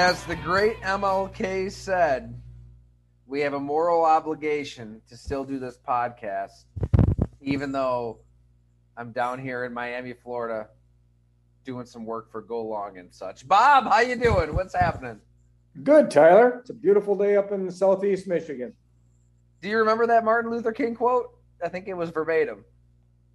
[0.00, 2.40] As the great MLK said,
[3.26, 6.64] we have a moral obligation to still do this podcast,
[7.42, 8.20] even though
[8.96, 10.68] I'm down here in Miami, Florida,
[11.66, 13.46] doing some work for Go Long and such.
[13.46, 14.54] Bob, how you doing?
[14.54, 15.20] What's happening?
[15.82, 16.60] Good, Tyler.
[16.60, 18.72] It's a beautiful day up in southeast Michigan.
[19.60, 21.36] Do you remember that Martin Luther King quote?
[21.62, 22.64] I think it was verbatim.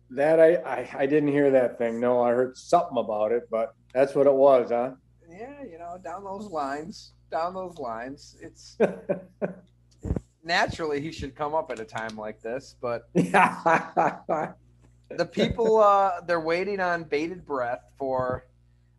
[0.09, 1.99] That I, I, I didn't hear that thing.
[1.99, 4.93] No, I heard something about it, but that's what it was, huh?
[5.37, 8.37] Yeah, you know, down those lines, down those lines.
[8.41, 8.77] It's
[10.43, 14.55] naturally he should come up at a time like this, but the
[15.31, 18.45] people uh they're waiting on bated breath for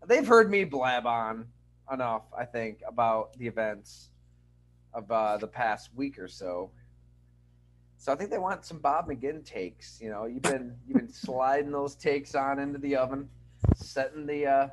[0.07, 1.47] they've heard me blab on
[1.93, 4.11] enough, I think, about the events
[4.93, 6.71] of uh, the past week or so.
[7.99, 10.01] So I think they want some Bob McGinn takes.
[10.01, 13.29] You know, you've been you've been sliding those takes on into the oven,
[13.75, 14.69] setting the uh,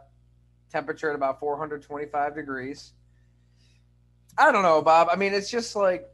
[0.73, 2.93] temperature at about 425 degrees.
[4.37, 5.07] I don't know, Bob.
[5.11, 6.09] I mean, it's just like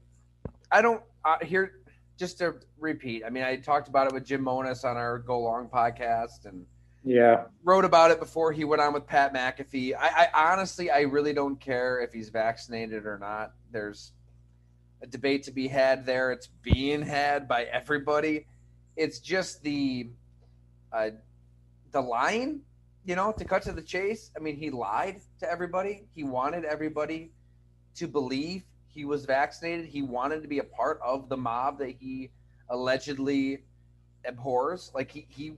[0.72, 1.76] I don't uh, here.
[2.18, 5.40] Just to repeat, I mean, I talked about it with Jim Monos on our Go
[5.40, 6.66] Long podcast, and
[7.06, 9.94] yeah, wrote about it before he went on with Pat McAfee.
[9.98, 13.54] I, I honestly, I really don't care if he's vaccinated or not.
[13.72, 14.12] There's
[15.02, 16.34] a debate to be had there.
[16.34, 18.48] It's being had by everybody.
[18.98, 20.10] It's just the
[20.92, 21.12] uh,
[21.92, 22.60] the line
[23.06, 26.08] you know, to cut to the chase, I mean, he lied to everybody.
[26.14, 27.32] He wanted everybody
[27.96, 29.86] to believe he was vaccinated.
[29.86, 32.32] He wanted to be a part of the mob that he
[32.70, 33.64] allegedly
[34.26, 34.92] abhors.
[34.94, 35.54] Like he he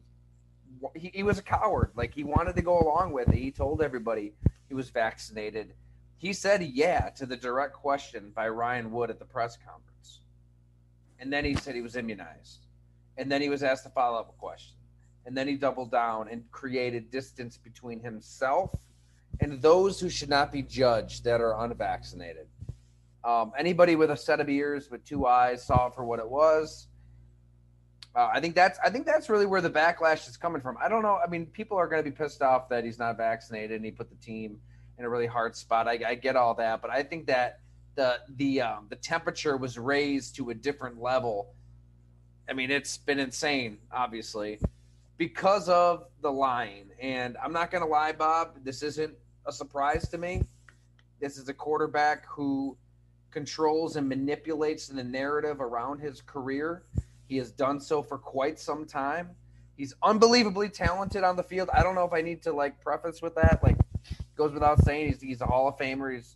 [0.96, 1.92] he, he was a coward.
[1.96, 3.36] Like he wanted to go along with it.
[3.36, 4.34] He told everybody
[4.68, 5.74] he was vaccinated.
[6.18, 10.20] He said yeah to the direct question by Ryan Wood at the press conference.
[11.20, 12.66] And then he said he was immunized.
[13.18, 14.76] And then he was asked a follow up question
[15.26, 18.72] and then he doubled down and created distance between himself
[19.40, 22.48] and those who should not be judged that are unvaccinated.
[23.24, 26.30] Um, anybody with a set of ears with two eyes saw it for what it
[26.30, 26.88] was.
[28.16, 30.76] Uh, I think that's I think that's really where the backlash is coming from.
[30.84, 31.20] I don't know.
[31.26, 33.92] I mean, people are going to be pissed off that he's not vaccinated and he
[33.92, 34.60] put the team
[34.98, 35.88] in a really hard spot.
[35.88, 37.60] I, I get all that, but I think that
[37.96, 41.54] the the um, the temperature was raised to a different level.
[42.50, 44.60] I mean, it's been insane, obviously
[45.22, 46.90] because of the line.
[47.00, 49.14] And I'm not going to lie, Bob, this isn't
[49.46, 50.42] a surprise to me.
[51.20, 52.76] This is a quarterback who
[53.30, 56.86] controls and manipulates the narrative around his career.
[57.28, 59.30] He has done so for quite some time.
[59.78, 61.70] He's unbelievably talented on the field.
[61.72, 63.60] I don't know if I need to like preface with that.
[63.62, 63.78] Like
[64.36, 66.16] goes without saying he's he's a Hall of Famer.
[66.16, 66.36] He's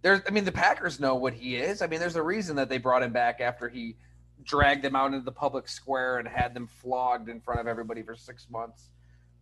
[0.00, 1.82] there's I mean the Packers know what he is.
[1.82, 3.96] I mean there's a reason that they brought him back after he
[4.44, 8.02] dragged them out into the public square and had them flogged in front of everybody
[8.02, 8.90] for six months.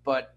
[0.04, 0.34] But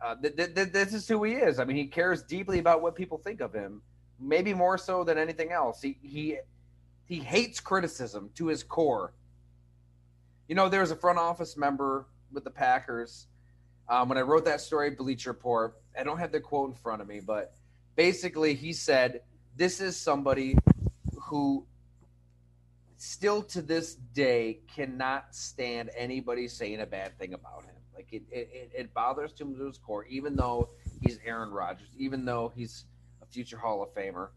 [0.00, 1.58] uh, th- th- this is who he is.
[1.58, 3.82] I mean, he cares deeply about what people think of him,
[4.20, 5.80] maybe more so than anything else.
[5.82, 6.38] He he
[7.04, 9.12] he hates criticism to his core.
[10.48, 13.26] You know, there was a front office member with the Packers.
[13.88, 17.00] Um, when I wrote that story, Bleacher Report, I don't have the quote in front
[17.00, 17.54] of me, but
[17.94, 19.22] basically he said,
[19.56, 20.56] "This is somebody
[21.22, 21.66] who
[22.96, 27.74] still to this day cannot stand anybody saying a bad thing about him.
[27.94, 30.70] Like it, it, it bothers him to his core, even though
[31.00, 32.84] he's Aaron Rodgers, even though he's
[33.22, 34.28] a future Hall of Famer.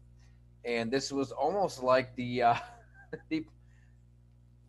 [0.64, 2.54] and this was almost like the uh,
[3.28, 3.44] the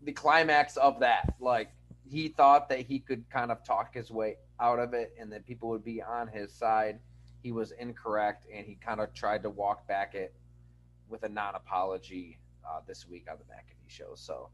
[0.03, 1.35] the climax of that.
[1.39, 1.71] Like
[2.09, 5.45] he thought that he could kind of talk his way out of it, and that
[5.45, 6.99] people would be on his side.
[7.43, 10.33] He was incorrect, and he kind of tried to walk back it
[11.09, 14.11] with a non-apology uh, this week on the McAfee show.
[14.15, 14.49] So,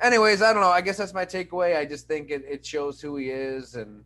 [0.00, 0.68] anyways, I don't know.
[0.68, 1.76] I guess that's my takeaway.
[1.76, 4.04] I just think it, it shows who he is, and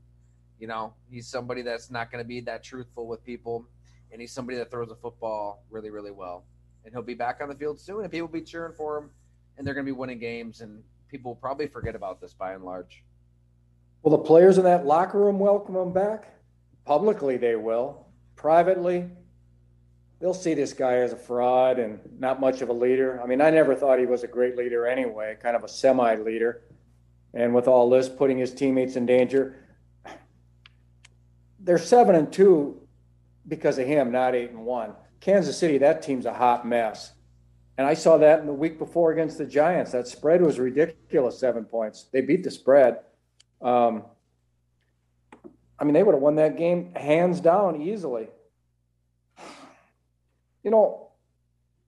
[0.59, 3.67] you know, he's somebody that's not going to be that truthful with people,
[4.13, 6.45] and he's somebody that throws a football really, really well.
[6.85, 9.11] And he'll be back on the field soon, and people will be cheering for him,
[9.57, 12.53] and they're going to be winning games, and people will probably forget about this by
[12.53, 13.05] and large.
[14.03, 16.29] Will the players in that locker room welcome him back?
[16.85, 18.07] Publicly, they will.
[18.37, 19.09] Privately,
[20.25, 23.21] they'll see this guy as a fraud and not much of a leader.
[23.23, 26.15] I mean, I never thought he was a great leader anyway, kind of a semi
[26.15, 26.63] leader.
[27.35, 29.63] And with all this, putting his teammates in danger,
[31.61, 32.81] they're seven and two
[33.47, 34.95] because of him, not eight and one.
[35.21, 37.13] Kansas City, that team's a hot mess.
[37.77, 39.93] And I saw that in the week before against the Giants.
[39.93, 42.07] That spread was ridiculous, seven points.
[42.11, 43.01] They beat the spread.
[43.61, 44.05] Um,
[45.79, 48.29] I mean, they would have won that game hands down easily.
[50.65, 51.11] You know,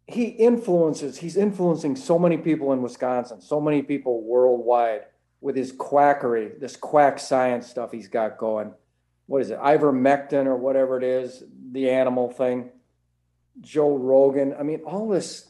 [0.07, 5.07] he influences, he's influencing so many people in Wisconsin, so many people worldwide
[5.41, 8.73] with his quackery, this quack science stuff he's got going.
[9.27, 11.43] What is it, ivermectin or whatever it is,
[11.73, 12.71] the animal thing.
[13.61, 14.55] Joe Rogan.
[14.59, 15.49] I mean, all this,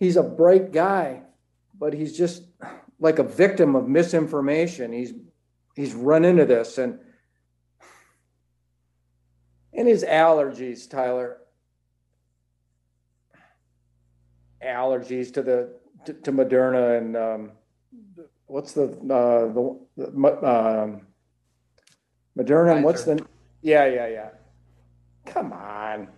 [0.00, 1.22] he's a bright guy,
[1.78, 2.42] but he's just
[2.98, 4.92] like a victim of misinformation.
[4.92, 5.12] He's
[5.74, 6.98] he's run into this and
[9.72, 11.38] and his allergies, Tyler.
[14.66, 15.70] Allergies to the
[16.04, 17.52] to, to Moderna and um,
[18.46, 20.06] what's the uh, the,
[20.46, 21.02] um,
[22.38, 23.24] Moderna and what's the
[23.62, 24.28] yeah yeah yeah.
[25.24, 26.08] Come on,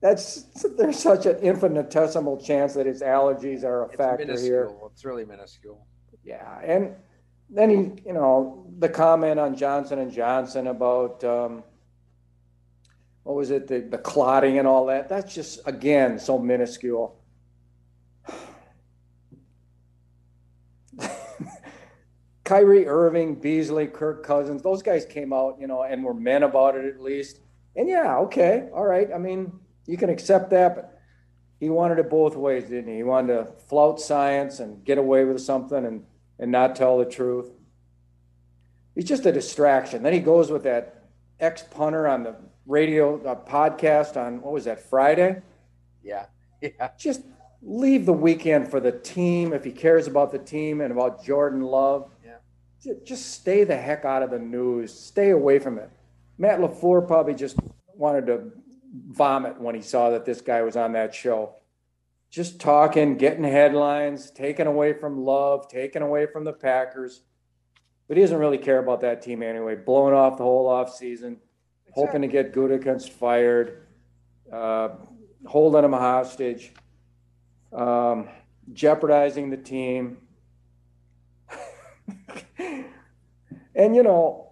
[0.00, 0.42] that's
[0.76, 4.50] there's such an infinitesimal chance that his allergies are a It's factor minuscule.
[4.50, 4.70] here.
[4.92, 5.86] It's really minuscule.
[6.24, 6.94] Yeah, and
[7.48, 11.64] then he, you know, the comment on Johnson and Johnson about um,
[13.22, 15.08] what was it, the, the clotting and all that.
[15.08, 17.17] That's just again so minuscule.
[22.48, 26.76] Kyrie Irving, Beasley, Kirk Cousins, those guys came out, you know, and were men about
[26.76, 27.40] it at least.
[27.76, 29.10] And yeah, okay, all right.
[29.14, 29.52] I mean,
[29.84, 30.98] you can accept that, but
[31.60, 32.96] he wanted it both ways, didn't he?
[32.96, 36.06] He wanted to flout science and get away with something and
[36.38, 37.50] and not tell the truth.
[38.94, 40.02] He's just a distraction.
[40.02, 41.04] Then he goes with that
[41.40, 42.34] ex punter on the
[42.64, 45.42] radio uh, podcast on what was that Friday?
[46.02, 46.24] Yeah,
[46.62, 46.92] yeah.
[46.98, 47.20] Just
[47.60, 51.60] leave the weekend for the team if he cares about the team and about Jordan
[51.60, 52.10] Love.
[53.04, 54.92] Just stay the heck out of the news.
[54.92, 55.90] Stay away from it.
[56.38, 57.58] Matt LaFleur probably just
[57.94, 58.52] wanted to
[59.10, 61.54] vomit when he saw that this guy was on that show.
[62.30, 67.22] Just talking, getting headlines, taken away from Love, taken away from the Packers.
[68.06, 69.74] But he doesn't really care about that team anyway.
[69.76, 71.38] Blowing off the whole offseason,
[71.92, 73.86] hoping to get Gutekunst fired,
[74.52, 74.90] uh,
[75.46, 76.72] holding him hostage,
[77.72, 78.28] um,
[78.72, 80.18] jeopardizing the team.
[82.58, 84.50] And you know,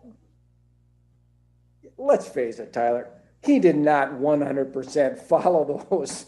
[1.99, 3.09] let's face it, Tyler,
[3.43, 6.27] he did not 100% follow those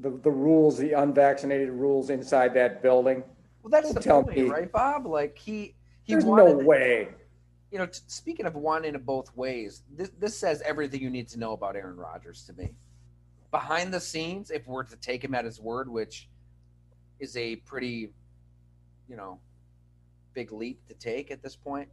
[0.00, 3.22] the, the rules, the unvaccinated rules inside that building.
[3.62, 4.42] Well, that's Don't the tell point, me.
[4.44, 5.06] right, Bob?
[5.06, 7.08] Like he he There's no way.
[7.70, 11.28] you know, t- speaking of wanting it both ways, this, this says everything you need
[11.28, 12.74] to know about Aaron Rodgers to me.
[13.52, 16.28] Behind the scenes, if we're to take him at his word, which
[17.20, 18.10] is a pretty,
[19.08, 19.38] you know,
[20.34, 21.88] big leap to take at this point,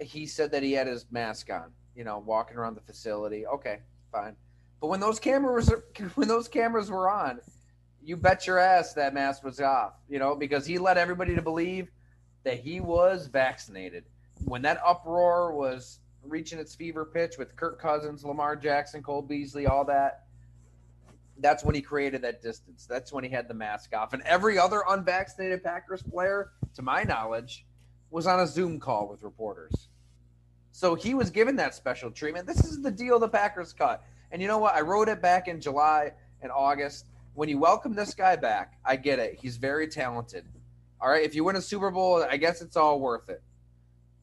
[0.00, 3.46] he said that he had his mask on, you know, walking around the facility.
[3.46, 3.80] Okay,
[4.12, 4.36] fine.
[4.80, 7.40] But when those cameras are, when those cameras were on,
[8.02, 11.42] you bet your ass that mask was off, you know, because he led everybody to
[11.42, 11.88] believe
[12.44, 14.04] that he was vaccinated.
[14.44, 19.66] When that uproar was reaching its fever pitch with Kirk Cousins, Lamar Jackson, Cole Beasley,
[19.66, 20.23] all that,
[21.38, 22.86] that's when he created that distance.
[22.86, 24.12] That's when he had the mask off.
[24.12, 27.66] And every other unvaccinated Packers player, to my knowledge,
[28.10, 29.88] was on a Zoom call with reporters.
[30.70, 32.46] So he was given that special treatment.
[32.46, 34.04] This is the deal the Packers cut.
[34.30, 34.74] And you know what?
[34.74, 36.12] I wrote it back in July
[36.42, 37.06] and August.
[37.34, 39.38] When you welcome this guy back, I get it.
[39.40, 40.44] He's very talented.
[41.00, 41.24] All right.
[41.24, 43.42] If you win a Super Bowl, I guess it's all worth it.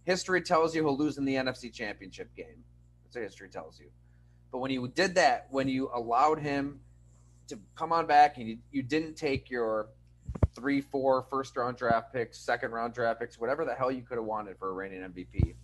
[0.04, 2.64] History tells you he'll lose in the NFC Championship game.
[3.04, 3.88] That's what history tells you.
[4.52, 6.80] But when you did that, when you allowed him
[7.52, 9.90] to come on back and you, you didn't take your
[10.56, 14.18] three, four first round draft picks, second round draft picks, whatever the hell you could
[14.18, 15.56] have wanted for a reigning MVP,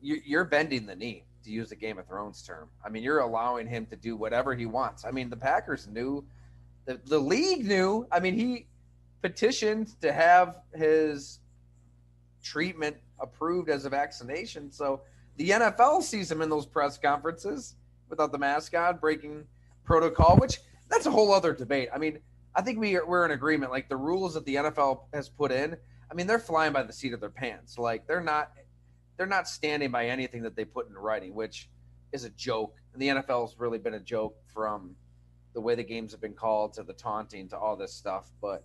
[0.00, 2.68] you, you're bending the knee, to use the Game of Thrones term.
[2.84, 5.04] I mean, you're allowing him to do whatever he wants.
[5.04, 6.24] I mean, the Packers knew
[6.84, 8.06] the, the league knew.
[8.10, 8.66] I mean, he
[9.22, 11.40] petitioned to have his
[12.42, 14.72] treatment approved as a vaccination.
[14.72, 15.02] So
[15.36, 17.74] the NFL sees him in those press conferences
[18.08, 19.44] without the mascot breaking
[19.88, 21.88] protocol, which that's a whole other debate.
[21.92, 22.20] I mean,
[22.54, 23.72] I think we are, we're in agreement.
[23.72, 25.76] Like the rules that the NFL has put in,
[26.10, 27.78] I mean, they're flying by the seat of their pants.
[27.78, 28.52] Like they're not
[29.16, 31.68] they're not standing by anything that they put in writing, which
[32.12, 32.76] is a joke.
[32.92, 34.94] And the NFL has really been a joke from
[35.54, 38.30] the way the games have been called to the taunting to all this stuff.
[38.40, 38.64] But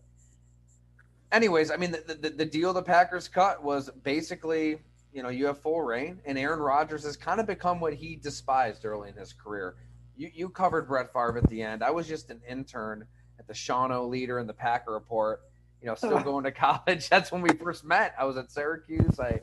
[1.32, 4.78] anyways, I mean, the, the, the deal the Packers cut was basically,
[5.14, 8.16] you know, you have full reign, and Aaron Rodgers has kind of become what he
[8.16, 9.76] despised early in his career.
[10.16, 11.84] You, you covered Brett Favre at the end.
[11.84, 13.06] I was just an intern
[13.40, 15.42] at the Shawano Leader and the Packer Report.
[15.82, 17.10] You know, still going to college.
[17.10, 18.16] That's when we first met.
[18.18, 19.20] I was at Syracuse.
[19.20, 19.40] I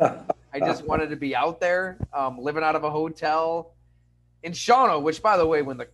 [0.52, 3.74] I just wanted to be out there, um, living out of a hotel
[4.42, 5.02] in Shawano.
[5.02, 5.88] Which, by the way, when the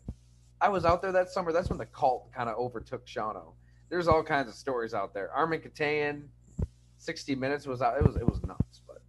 [0.60, 3.54] I was out there that summer, that's when the cult kind of overtook Shawano.
[3.88, 5.30] There's all kinds of stories out there.
[5.32, 6.24] Armen Keteyian,
[6.98, 7.96] 60 Minutes was out.
[7.96, 9.02] It was it was nuts, but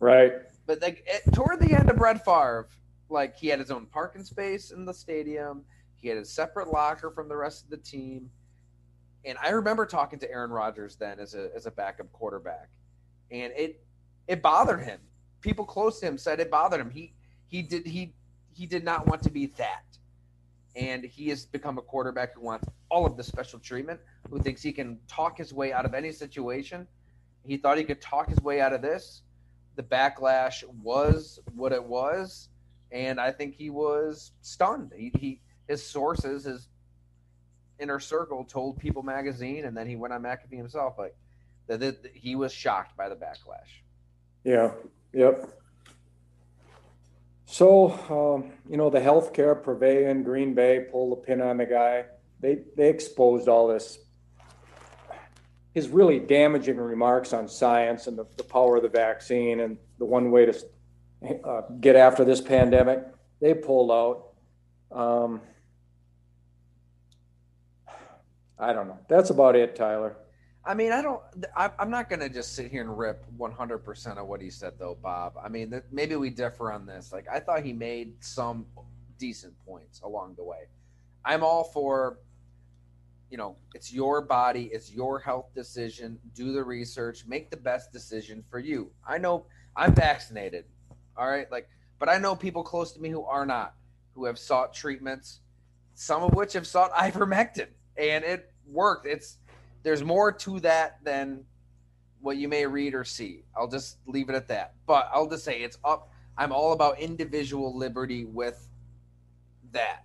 [0.00, 0.32] right.
[0.66, 2.68] But like it, toward the end of Brett Favre,
[3.12, 5.64] like he had his own parking space in the stadium.
[5.96, 8.30] He had a separate locker from the rest of the team.
[9.24, 12.70] And I remember talking to Aaron Rodgers then as a as a backup quarterback,
[13.30, 13.84] and it
[14.26, 14.98] it bothered him.
[15.40, 16.90] People close to him said it bothered him.
[16.90, 17.14] He
[17.46, 18.14] he did he
[18.52, 19.84] he did not want to be that
[20.74, 24.00] and he has become a quarterback who wants all of the special treatment,
[24.30, 26.86] who thinks he can talk his way out of any situation.
[27.46, 29.22] He thought he could talk his way out of this.
[29.76, 32.48] The backlash was what it was,
[32.92, 34.92] and I think he was stunned.
[34.96, 36.68] He, he his sources, his
[37.78, 41.16] inner circle, told People Magazine, and then he went on McAfee himself, like
[41.66, 43.82] that, that he was shocked by the backlash.
[44.44, 44.72] Yeah.
[45.12, 45.48] Yep.
[47.46, 51.66] So, um, you know, the healthcare purveyor in Green Bay pulled the pin on the
[51.66, 52.06] guy.
[52.40, 53.98] They they exposed all this
[55.74, 60.04] his really damaging remarks on science and the, the power of the vaccine and the
[60.04, 60.54] one way to
[61.44, 63.04] uh, get after this pandemic.
[63.40, 64.28] They pulled out.
[64.96, 65.40] Um,
[68.58, 68.98] I don't know.
[69.08, 70.16] That's about it, Tyler.
[70.64, 71.20] I mean, I don't.
[71.56, 74.96] I'm not going to just sit here and rip 100% of what he said, though,
[75.02, 75.34] Bob.
[75.42, 77.12] I mean, maybe we differ on this.
[77.12, 78.66] Like, I thought he made some
[79.18, 80.68] decent points along the way.
[81.24, 82.18] I'm all for,
[83.30, 86.18] you know, it's your body, it's your health decision.
[86.34, 88.92] Do the research, make the best decision for you.
[89.06, 90.64] I know I'm vaccinated,
[91.22, 91.68] all right, like,
[92.00, 93.74] but I know people close to me who are not,
[94.12, 95.38] who have sought treatments,
[95.94, 99.06] some of which have sought ivermectin, and it worked.
[99.06, 99.38] It's
[99.84, 101.44] there's more to that than
[102.20, 103.44] what you may read or see.
[103.56, 104.74] I'll just leave it at that.
[104.84, 106.10] But I'll just say it's up.
[106.36, 108.68] I'm all about individual liberty with
[109.70, 110.04] that.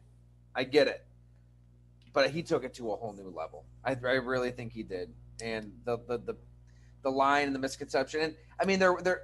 [0.55, 1.03] I get it.
[2.13, 3.65] But he took it to a whole new level.
[3.83, 5.11] I, I really think he did.
[5.41, 6.35] And the, the the
[7.01, 8.21] the line and the misconception.
[8.21, 9.21] And I mean, they're they're.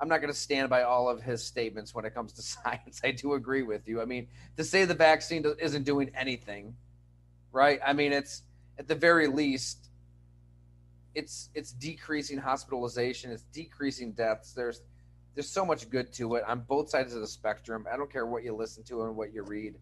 [0.00, 3.00] I'm not going to stand by all of his statements when it comes to science.
[3.02, 4.00] I do agree with you.
[4.00, 6.76] I mean, to say the vaccine isn't doing anything,
[7.52, 7.80] right?
[7.84, 8.42] I mean, it's
[8.78, 9.90] at the very least,
[11.14, 14.52] it's it's decreasing hospitalization, it's decreasing deaths.
[14.52, 14.82] There's
[15.34, 17.86] there's so much good to it on both sides of the spectrum.
[17.92, 19.76] I don't care what you listen to and what you read.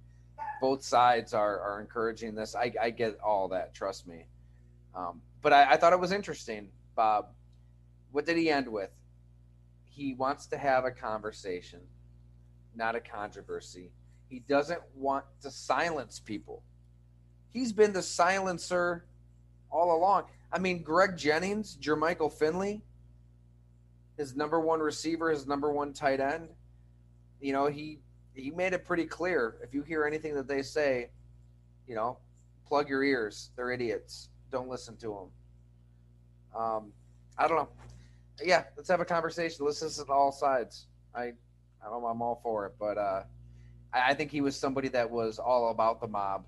[0.61, 2.55] Both sides are, are encouraging this.
[2.55, 4.27] I, I get all that, trust me.
[4.95, 7.29] Um, but I, I thought it was interesting, Bob.
[8.13, 8.91] What did he end with?
[9.97, 11.81] He wants to have a conversation,
[12.75, 13.93] not a controversy.
[14.29, 16.63] He doesn't want to silence people.
[17.49, 19.07] He's been the silencer
[19.71, 20.25] all along.
[20.53, 22.83] I mean, Greg Jennings, Jermichael Finley,
[24.19, 26.51] his number one receiver, his number one tight end.
[27.41, 28.01] You know, he
[28.35, 29.57] he made it pretty clear.
[29.63, 31.09] If you hear anything that they say,
[31.87, 32.19] you know,
[32.67, 33.51] plug your ears.
[33.57, 34.29] They're idiots.
[34.51, 35.31] Don't listen to
[36.55, 36.61] them.
[36.61, 36.93] Um,
[37.39, 37.69] I don't know.
[38.43, 39.65] Yeah, let's have a conversation.
[39.65, 40.87] Let's listen to all sides.
[41.15, 41.33] I,
[41.85, 43.23] I'm, I'm all for it, but uh,
[43.93, 46.45] I, I think he was somebody that was all about the mob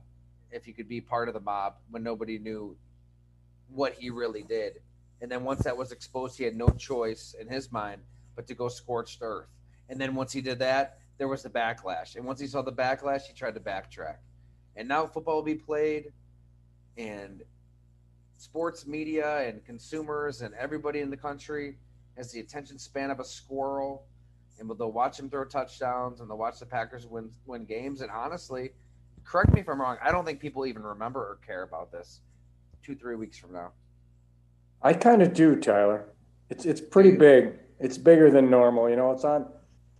[0.51, 2.77] if he could be part of the mob when nobody knew
[3.69, 4.81] what he really did.
[5.21, 8.03] And then once that was exposed, he had no choice in his mind
[8.37, 9.49] but to go scorched earth.
[9.89, 12.17] And then once he did that, there was the backlash.
[12.17, 14.19] And once he saw the backlash, he tried to backtrack.
[14.77, 16.13] And now football will be played,
[16.97, 17.43] and
[18.39, 21.77] sports media and consumers and everybody in the country
[22.17, 24.07] has the attention span of a squirrel.
[24.59, 28.01] And they'll watch him throw touchdowns and they'll watch the Packers win win games.
[28.01, 28.71] And honestly,
[29.25, 29.99] correct me if I'm wrong.
[30.03, 32.21] I don't think people even remember or care about this
[32.83, 33.73] two, three weeks from now.
[34.83, 36.07] I kind of do, Tyler.
[36.51, 37.53] It's it's pretty big.
[37.79, 38.89] It's bigger than normal.
[38.89, 39.43] You know, it's on.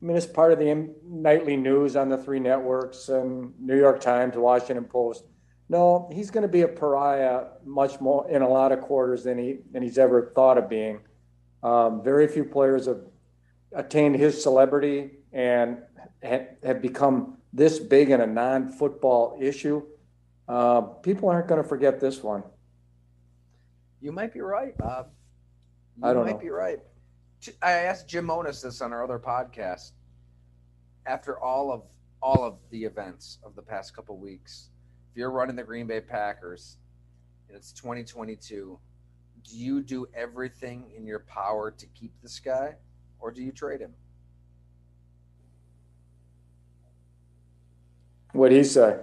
[0.01, 4.01] I mean, it's part of the nightly news on the three networks and New York
[4.01, 5.25] Times, Washington Post.
[5.69, 9.39] No, he's going to be a pariah much more in a lot of quarters than
[9.39, 11.01] he than he's ever thought of being.
[11.63, 13.01] Um, very few players have
[13.73, 15.79] attained his celebrity and
[16.25, 19.83] ha- have become this big in a non-football issue.
[20.49, 22.43] Uh, people aren't going to forget this one.
[24.01, 25.09] You might be right, Bob.
[25.99, 26.39] You I don't might know.
[26.39, 26.79] be right.
[27.63, 29.93] I asked Jim Monos this on our other podcast.
[31.07, 31.83] After all of
[32.23, 34.71] all of the events of the past couple weeks,
[35.19, 36.79] you're running the Green Bay Packers
[37.49, 38.79] and it's 2022,
[39.43, 42.77] do you do everything in your power to keep this guy,
[43.19, 43.95] or do you trade him?
[48.33, 48.99] What'd he say?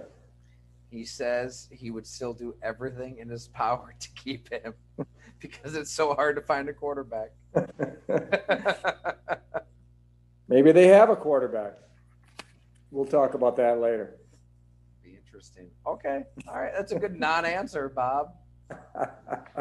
[0.90, 4.72] He says he would still do everything in his power to keep him
[5.40, 7.32] because it's so hard to find a quarterback.
[10.48, 11.74] Maybe they have a quarterback.
[12.90, 14.16] We'll talk about that later.
[15.36, 15.68] Interesting.
[15.86, 16.22] Okay.
[16.48, 16.72] All right.
[16.74, 18.32] That's a good non-answer, Bob.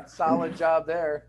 [0.08, 1.28] Solid job there.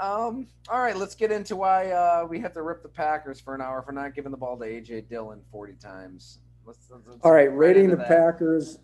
[0.00, 3.56] Um, all right, let's get into why uh, we have to rip the Packers for
[3.56, 6.38] an hour for not giving the ball to AJ Dillon 40 times.
[6.64, 8.06] Let's, let's, let's All right, get rating the that.
[8.06, 8.78] Packers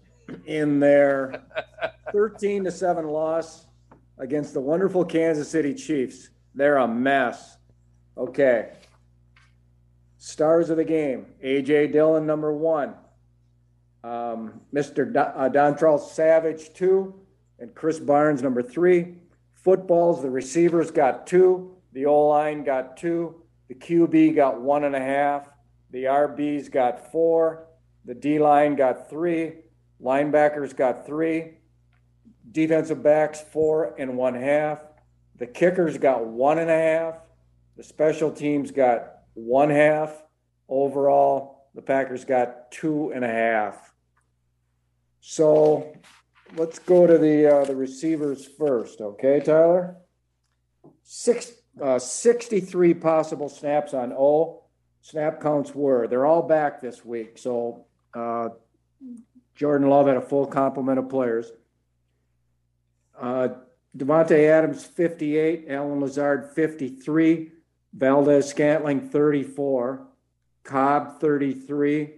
[0.46, 1.44] in their
[2.12, 3.66] 13 to 7 loss
[4.18, 6.30] against the wonderful Kansas City Chiefs.
[6.56, 7.56] They're a mess.
[8.18, 8.72] Okay.
[10.18, 12.94] Stars of the game AJ Dillon, number one.
[14.04, 15.11] Um, Mr.
[15.11, 17.14] Don, uh, Dontrell Savage, two.
[17.58, 19.14] And Krys Barnes, number three.
[19.54, 21.75] Footballs, the receivers got two.
[21.94, 23.42] The O line got two.
[23.68, 25.49] The QB got one and a half.
[25.90, 27.66] The RBs got four.
[28.04, 29.54] The D line got three.
[30.02, 31.58] Linebackers got three.
[32.52, 34.80] Defensive backs, four and one half.
[35.38, 37.14] The kickers got one and a half.
[37.76, 40.23] The special teams got one half.
[40.68, 43.93] Overall, the Packers got two and a half.
[45.26, 45.97] So
[46.54, 49.97] let's go to the uh, the receivers first, okay, Tyler?
[51.02, 51.50] Six,
[51.82, 54.65] uh, 63 possible snaps on O.
[55.00, 56.06] Snap counts were.
[56.06, 57.39] They're all back this week.
[57.39, 58.50] So uh,
[59.54, 61.50] Jordan Love had a full complement of players.
[63.19, 63.49] Uh,
[63.97, 65.67] Davante Adams, 58.
[65.71, 67.50] Allen Lazard, 53.
[67.95, 70.06] Valdes-Scantling, 34.
[70.65, 72.10] Cobb, 33.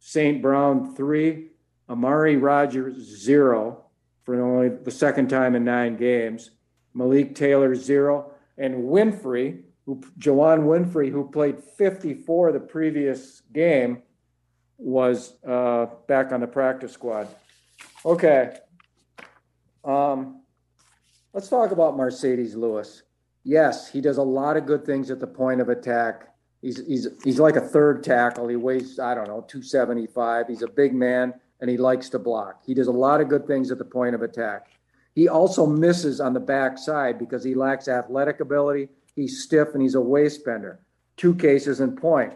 [0.00, 0.42] St.
[0.42, 1.49] Brown, 3.
[1.90, 3.84] Amari Rogers, 0
[4.22, 6.50] for only the second time in nine games.
[6.94, 8.30] Malik Taylor, 0.
[8.58, 14.02] And Winfree, who Juwann Winfree, who played 54 the previous game,
[14.78, 17.28] was uh, back on the practice squad.
[18.04, 18.56] Okay.
[19.84, 20.42] Um,
[21.32, 23.02] let's talk about Marcedes Lewis.
[23.42, 26.28] Yes, he does a lot of good things at the point of attack.
[26.60, 28.46] He's, he's, he's like a third tackle.
[28.48, 30.46] He weighs, I don't know, 275.
[30.46, 32.62] He's a big man and he likes to block.
[32.66, 34.68] He does a lot of good things at the point of attack.
[35.14, 38.88] He also misses on the backside because he lacks athletic ability.
[39.14, 40.80] He's stiff and he's a waist bender.
[41.16, 42.34] Two cases in point.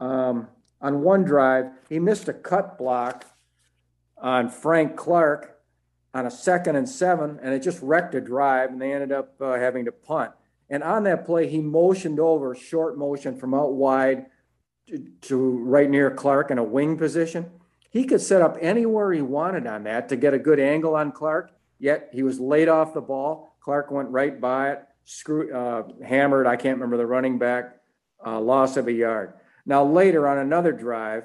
[0.00, 0.48] Um,
[0.80, 3.24] on one drive, he missed a cut block
[4.16, 5.60] on Frank Clark
[6.14, 9.34] on a second and seven, and it just wrecked a drive, and they ended up
[9.40, 10.32] uh, having to punt.
[10.70, 14.26] And on that play, he motioned over, short motion from out wide
[14.88, 17.50] to, to right near Clark in a wing position.
[17.90, 21.12] He could set up anywhere he wanted on that to get a good angle on
[21.12, 23.56] Clark, yet he was laid off the ball.
[23.60, 27.76] Clark went right by it, screw, uh, hammered, I can't remember the running back,
[28.24, 29.34] uh, loss of a yard.
[29.64, 31.24] Now, later on another drive,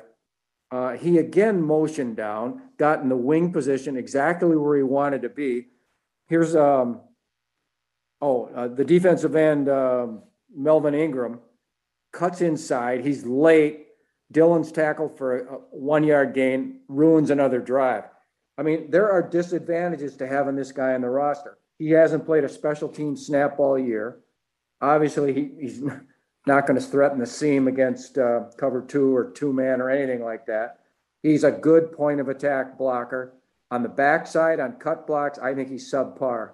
[0.72, 5.30] uh, he again motioned down, got in the wing position exactly where he wanted to
[5.30, 5.68] be.
[6.28, 7.02] Here's, um,
[8.22, 10.24] oh, uh, the defensive end, um,
[10.56, 11.40] Melvin Ingram,
[12.12, 13.02] cuts inside.
[13.06, 13.88] He's late.
[14.34, 18.04] Dillon's tackle for a one yard gain ruins another drive.
[18.58, 21.58] I mean, there are disadvantages to having this guy on the roster.
[21.80, 24.20] He hasn't played a special team snap all year.
[24.82, 25.82] Obviously, he, he's
[26.46, 30.24] not going to threaten the seam against uh, cover two or two man or anything
[30.24, 30.80] like that.
[31.22, 33.34] He's a good point of attack blocker.
[33.72, 36.52] On the backside, on cut blocks, I think he's subpar.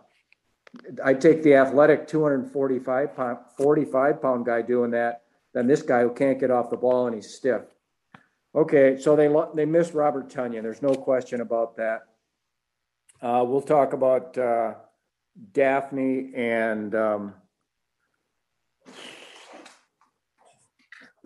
[1.03, 6.13] I take the athletic 245 pound, 45 pound guy doing that than this guy who
[6.13, 7.63] can't get off the ball and he's stiff.
[8.55, 10.63] Okay, so they they missed Robert Tonyan.
[10.63, 12.01] There's no question about that.
[13.21, 14.73] Uh, we'll talk about uh,
[15.53, 17.33] Dafney and um,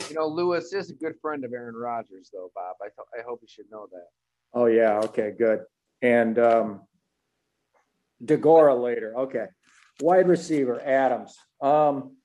[0.09, 2.75] You know, Lewis is a good friend of Aaron Rodgers, though, Bob.
[2.81, 4.07] I, th- I hope you should know that.
[4.53, 5.61] oh yeah, okay, good.
[6.01, 6.81] And um,
[8.23, 9.17] Deguara later.
[9.17, 9.45] Okay,
[10.01, 11.35] wide receiver Adams.
[11.61, 12.17] Um,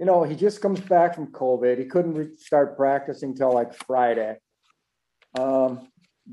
[0.00, 1.78] you know, he just comes back from COVID.
[1.78, 4.38] He couldn't re- start practicing till like Friday.
[5.38, 5.88] Um,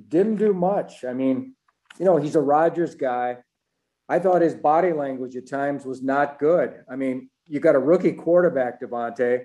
[0.07, 1.03] didn't do much.
[1.03, 1.53] I mean,
[1.99, 3.39] you know, he's a Rodgers guy.
[4.07, 6.81] I thought his body language at times was not good.
[6.89, 9.43] I mean, you got a rookie quarterback, Davante,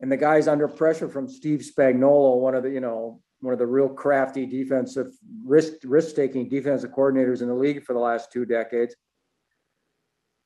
[0.00, 3.58] and the guy's under pressure from Steve Spagnuolo, one of the, you know, one of
[3.58, 5.08] the real crafty defensive
[5.44, 8.94] risk risk taking defensive coordinators in the league for the last two decades.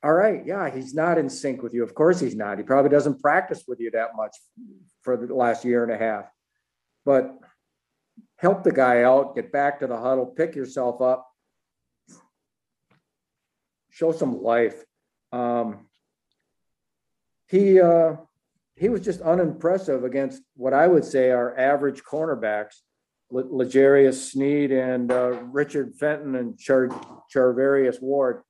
[0.02, 1.82] All right, yeah, he's not in sync with you.
[1.82, 2.56] Of course, he's not.
[2.56, 4.34] He probably doesn't practice with you that much
[5.02, 6.24] for the last year and a half.
[7.04, 7.36] But
[8.36, 11.26] help the guy out, get back to the huddle, pick yourself up,
[13.90, 14.82] show some life.
[15.32, 15.86] Um,
[17.48, 18.16] he uh,
[18.76, 22.76] he was just unimpressive against what I would say are average cornerbacks,
[23.30, 26.88] L'Jarius Sneed and uh, Richard Fenton and Char-
[27.34, 28.42] Charvarius Ward.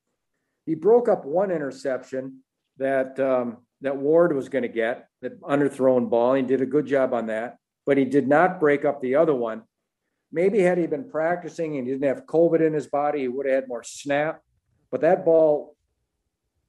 [0.65, 2.43] He broke up one interception
[2.77, 6.35] that um, that Ward was going to get, that underthrown ball.
[6.35, 9.33] He did a good job on that, but he did not break up the other
[9.33, 9.63] one.
[10.31, 13.45] Maybe had he been practicing and he didn't have COVID in his body, he would
[13.45, 14.41] have had more snap.
[14.91, 15.75] But that ball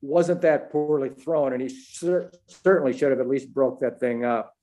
[0.00, 4.24] wasn't that poorly thrown, and he cer- certainly should have at least broke that thing
[4.24, 4.54] up.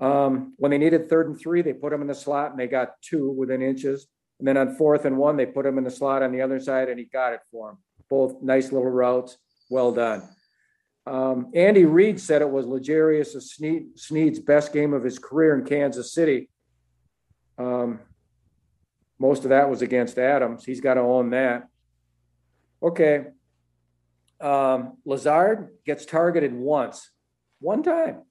[0.00, 2.66] Um, when they needed third and three, they put him in the slot and they
[2.66, 4.06] got two within inches.
[4.38, 6.58] And then on fourth and one, they put him in the slot on the other
[6.58, 7.78] side and he got it for him.
[8.10, 9.38] Both nice little routes.
[9.70, 10.28] Well done.
[11.06, 15.64] Um, Andy Reid said it was L'Jarius Sneed, Sneed's best game of his career in
[15.64, 16.50] Kansas City.
[17.56, 18.00] Um,
[19.18, 20.64] most of that was against Adams.
[20.64, 21.68] He's got to own that.
[22.82, 23.26] Okay.
[24.40, 27.10] Um, Lazard gets targeted once,
[27.60, 28.22] one time.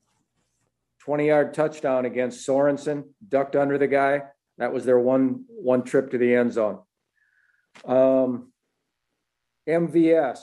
[0.99, 4.23] 20 yard touchdown against Sorensen, ducked under the guy.
[4.57, 6.79] That was their one one trip to the end zone.
[7.85, 8.48] Um,
[9.69, 10.39] MVS,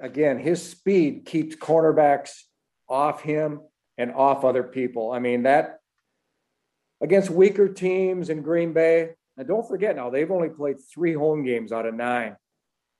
[0.00, 2.42] again, his speed keeps cornerbacks
[2.88, 3.60] off him
[3.98, 5.12] and off other people.
[5.12, 5.80] I mean, that
[7.00, 11.44] against weaker teams in Green Bay, and don't forget now, they've only played three home
[11.44, 12.36] games out of nine.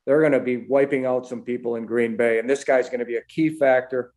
[0.07, 3.01] They're going to be wiping out some people in Green Bay, and this guy's going
[3.01, 4.13] to be a key factor.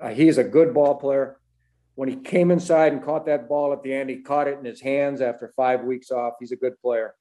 [0.00, 1.38] Uh, he's a good ball player.
[1.94, 4.64] When he came inside and caught that ball at the end, he caught it in
[4.64, 6.34] his hands after five weeks off.
[6.40, 7.14] He's a good player.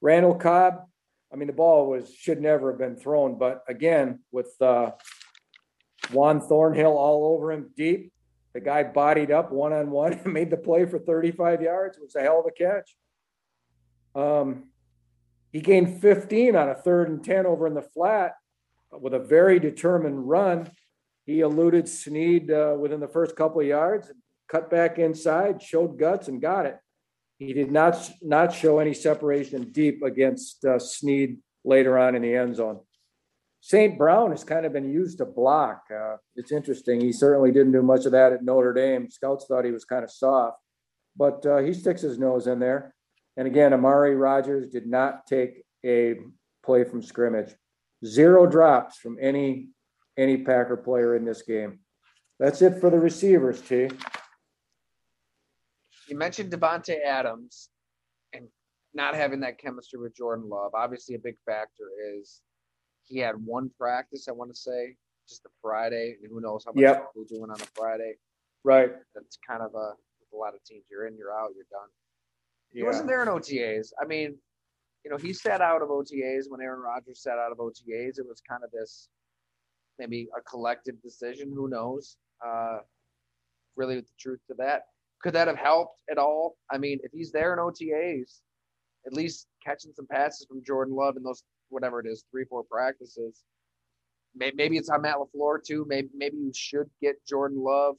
[0.00, 0.86] Randall Cobb,
[1.34, 4.92] I mean, the ball was should never have been thrown, but again, with uh,
[6.12, 8.12] Juan Thornhill all over him deep,
[8.52, 11.96] the guy bodied up one on one and made the play for 35 yards.
[11.96, 12.94] It was a hell of a catch.
[14.14, 14.68] Um,
[15.50, 18.34] he gained 15 on a third and 10 over in the flat
[18.92, 20.70] with a very determined run.
[21.26, 24.12] He eluded Sneed uh, within the first couple of yards,
[24.46, 26.78] cut back inside, showed guts, and got it.
[27.38, 32.34] He did not not show any separation deep against uh, Sneed later on in the
[32.34, 32.80] end zone.
[33.60, 33.96] St.
[33.96, 35.84] Brown has kind of been used to block.
[35.90, 37.00] Uh, it's interesting.
[37.00, 39.10] He certainly didn't do much of that at Notre Dame.
[39.10, 40.58] Scouts thought he was kind of soft,
[41.16, 42.94] but uh, he sticks his nose in there.
[43.36, 46.16] And again, Amari Rogers did not take a
[46.62, 47.54] play from scrimmage.
[48.04, 49.70] Zero drops from any
[50.16, 51.80] any Packer player in this game.
[52.38, 53.88] That's it for the receivers, T.
[56.08, 57.70] You mentioned Davante Adams
[58.32, 58.48] and
[58.92, 60.72] not having that chemistry with Jordan Love.
[60.74, 61.88] Obviously, a big factor
[62.18, 62.42] is
[63.04, 64.26] he had one practice.
[64.28, 64.96] I want to say
[65.28, 67.12] just a Friday, and who knows how much Yep.
[67.14, 68.14] we're doing on a Friday.
[68.62, 68.92] Right.
[69.14, 69.94] That's kind of a
[70.32, 70.84] a lot of teams.
[70.90, 71.88] You're in, you're out, you're done.
[72.70, 72.86] He Yeah.
[72.86, 73.92] wasn't there in OTAs.
[74.00, 74.36] I mean,
[75.04, 78.18] you know, he sat out of OTAs when Aaron Rodgers sat out of OTAs.
[78.18, 79.08] It was kind of this
[79.96, 81.52] maybe a collective decision.
[81.52, 82.16] Who knows?
[82.44, 82.80] Uh,
[83.76, 84.88] really, the truth to that.
[85.24, 86.58] Could that have helped at all?
[86.70, 88.40] I mean, if he's there in OTAs,
[89.06, 92.62] at least catching some passes from Jordan Love in those whatever it is, three, four
[92.62, 93.42] practices.
[94.36, 95.86] Maybe, it's on Matt LaFleur too.
[95.88, 97.96] Maybe maybe you should get Jordan Love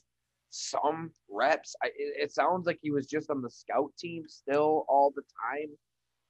[0.51, 1.75] some reps.
[1.83, 5.23] I, it, it sounds like he was just on the scout team still all the
[5.23, 5.69] time.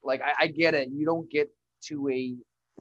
[0.01, 0.89] Like I, I get it.
[0.93, 1.49] You don't get
[1.87, 2.35] to a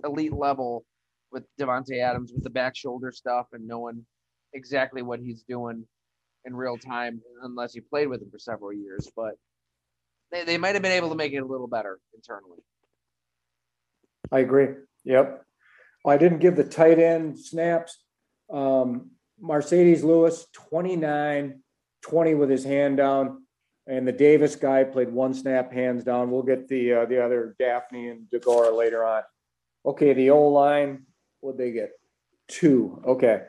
[0.04, 0.84] elite level
[1.32, 4.06] with Davante Adams with the back shoulder stuff and knowing
[4.52, 5.84] exactly what he's doing
[6.44, 9.10] in real time unless you played with him for several years.
[9.14, 9.34] But
[10.30, 12.58] they, they might have been able to make it a little better internally.
[14.32, 14.68] I agree.
[15.04, 15.44] Yep.
[16.06, 17.98] I didn't give the tight end snaps.
[18.52, 19.10] Um,
[19.42, 21.60] Marcedes Lewis, 29,
[22.02, 23.42] 20 with his hand down.
[23.86, 26.30] And the Davis guy played one snap hands down.
[26.30, 29.22] We'll get the uh, the other Dafney and Deguara later on.
[29.84, 31.04] Okay, the O line,
[31.40, 31.90] what'd they get?
[32.48, 33.02] Two.
[33.06, 33.42] Okay.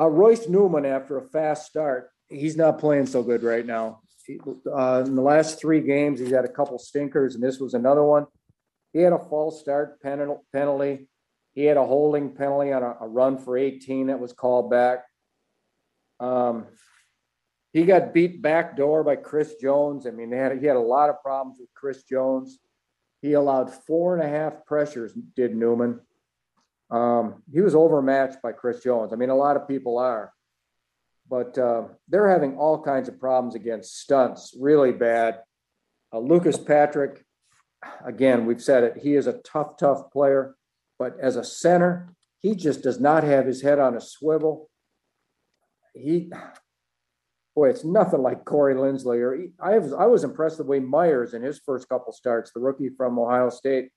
[0.00, 4.00] Uh, Royce Newman, after a fast start, he's not playing so good right now.
[4.26, 7.74] He, uh, in the last three games, he's had a couple stinkers, and this was
[7.74, 8.26] another one.
[8.92, 11.08] He had a false start penal- penalty.
[11.52, 15.04] He had a holding penalty on a, a run for 18 that was called back.
[16.18, 16.66] Um,
[17.72, 20.06] he got beat back door by Chris Jones.
[20.06, 22.58] I mean, had he had a lot of problems with Chris Jones.
[23.22, 26.00] He allowed four and a half pressures, did Newman.
[26.90, 29.12] Um, he was overmatched by Chris Jones.
[29.12, 30.32] I mean, a lot of people are,
[31.28, 35.40] but uh, they're having all kinds of problems against stunts, really bad.
[36.12, 37.24] Uh, Lucas Patrick,
[38.04, 38.98] again, we've said it.
[38.98, 40.56] He is a tough, tough player,
[40.98, 44.68] but as a center, he just does not have his head on a swivel.
[45.94, 46.32] He,
[47.54, 49.18] boy, it's nothing like Corey Linsley.
[49.20, 52.50] Or he, I was I was impressed the way Myers in his first couple starts,
[52.52, 53.90] the rookie from Ohio State,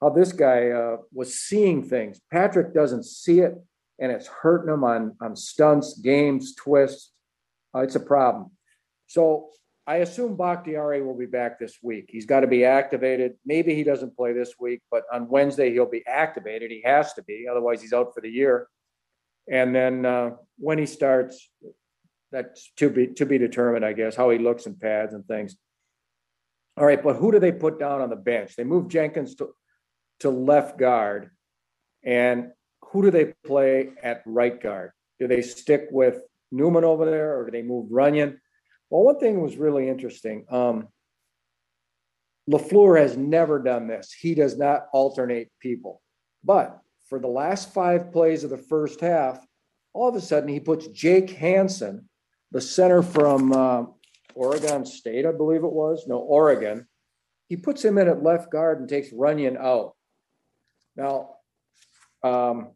[0.00, 2.20] how this guy uh, was seeing things.
[2.30, 3.54] Patrick doesn't see it,
[3.98, 7.12] and it's hurting him on on stunts, games, twists.
[7.74, 8.50] Uh, it's a problem.
[9.06, 9.50] So
[9.88, 12.10] I assume Bakhtiari will be back this week.
[12.10, 13.36] He's got to be activated.
[13.46, 16.70] Maybe he doesn't play this week, but on Wednesday he'll be activated.
[16.70, 18.68] He has to be, otherwise he's out for the year.
[19.50, 21.50] And then uh, when he starts,
[22.30, 25.56] that's to be to be determined, I guess, how he looks in pads and things.
[26.76, 28.56] All right, but who do they put down on the bench?
[28.56, 29.54] They move Jenkins to
[30.20, 31.30] to left guard,
[32.04, 32.50] and
[32.82, 34.92] who do they play at right guard?
[35.18, 38.38] Do they stick with Newman over there, or do they move Runyan?
[38.90, 40.46] Well, one thing was really interesting.
[40.50, 40.88] Um,
[42.48, 44.12] LaFleur has never done this.
[44.12, 46.00] He does not alternate people.
[46.42, 49.44] But for the last five plays of the first half,
[49.92, 52.08] all of a sudden he puts Jake Hanson,
[52.50, 53.84] the center from uh,
[54.34, 56.06] Oregon State, I believe it was.
[56.06, 56.86] No, Oregon.
[57.48, 59.94] He puts him in at left guard and takes Runyan out.
[60.98, 61.36] Now,
[62.24, 62.72] um,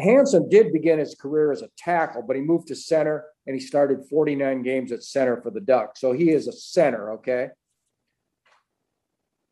[0.00, 3.60] Hanson did begin his career as a tackle, but he moved to center and he
[3.60, 6.00] started 49 games at center for the Ducks.
[6.00, 7.50] So he is a center, okay?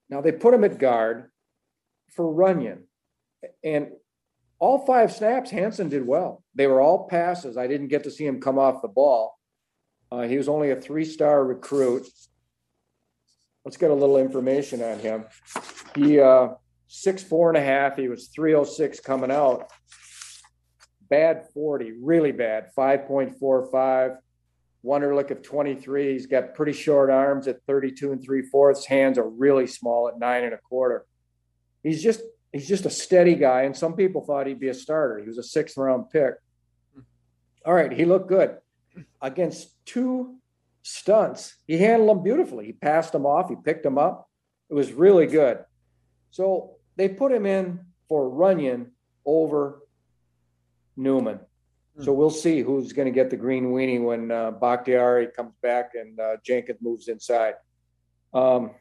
[0.08, 1.30] Now they put him at guard
[2.12, 2.82] for Runyan.
[3.62, 3.88] And
[4.58, 6.42] all five snaps, Hanson did well.
[6.54, 7.56] They were all passes.
[7.56, 9.38] I didn't get to see him come off the ball.
[10.10, 12.06] Uh, he was only a three star recruit.
[13.64, 15.24] Let's get a little information on him.
[15.94, 16.48] He, uh,
[16.86, 17.96] six, four and a half.
[17.96, 19.70] He was 306 coming out
[21.08, 24.16] bad 40, really bad, 5.45.
[24.84, 26.12] Wonderlic of 23.
[26.12, 28.84] He's got pretty short arms at 32 and three fourths.
[28.84, 31.06] Hands are really small at nine and a quarter.
[31.82, 32.20] He's just
[32.52, 35.20] he's just a steady guy, and some people thought he'd be a starter.
[35.20, 36.34] He was a sixth round pick.
[37.64, 38.58] All right, he looked good
[39.22, 40.36] against two
[40.84, 41.56] stunts.
[41.66, 42.66] He handled them beautifully.
[42.66, 43.48] He passed them off.
[43.48, 44.28] He picked them up.
[44.70, 45.58] It was really good.
[46.30, 48.90] So they put him in for Runyan
[49.24, 49.80] over
[50.96, 51.40] Newman.
[52.00, 52.18] So hmm.
[52.18, 56.20] we'll see who's going to get the green weenie when uh, Bakhtiari comes back and
[56.20, 57.54] uh, Jenkins moves inside.
[58.32, 58.72] Um,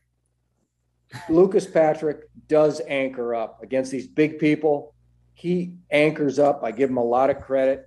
[1.30, 4.94] Lucas Patrick does anchor up against these big people.
[5.36, 6.64] He anchors up.
[6.64, 7.86] I give him a lot of credit.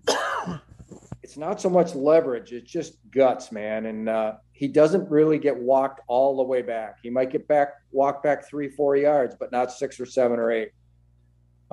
[1.26, 3.86] It's not so much leverage; it's just guts, man.
[3.86, 6.98] And uh, he doesn't really get walked all the way back.
[7.02, 10.52] He might get back, walk back three, four yards, but not six or seven or
[10.52, 10.70] eight.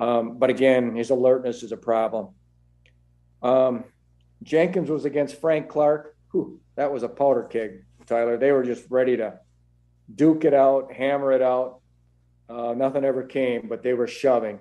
[0.00, 2.34] Um, but again, his alertness is a problem.
[3.44, 3.84] Um,
[4.42, 6.16] Jenkins was against Frank Clark.
[6.32, 8.36] Whew, that was a powder keg, Tyler.
[8.36, 9.38] They were just ready to
[10.12, 11.78] duke it out, hammer it out.
[12.48, 14.58] Uh, nothing ever came, but they were shoving.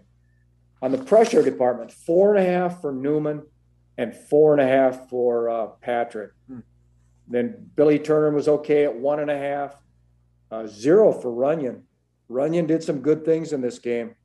[0.83, 3.41] On the pressure department, four and a half for Newman
[3.97, 6.31] and four and a half for uh, Patrick.
[6.47, 6.59] Hmm.
[7.27, 9.75] Then Billy Turner was okay at one and a half,
[10.51, 11.81] uh, zero for Runyan.
[12.29, 14.15] Runyan did some good things in this game.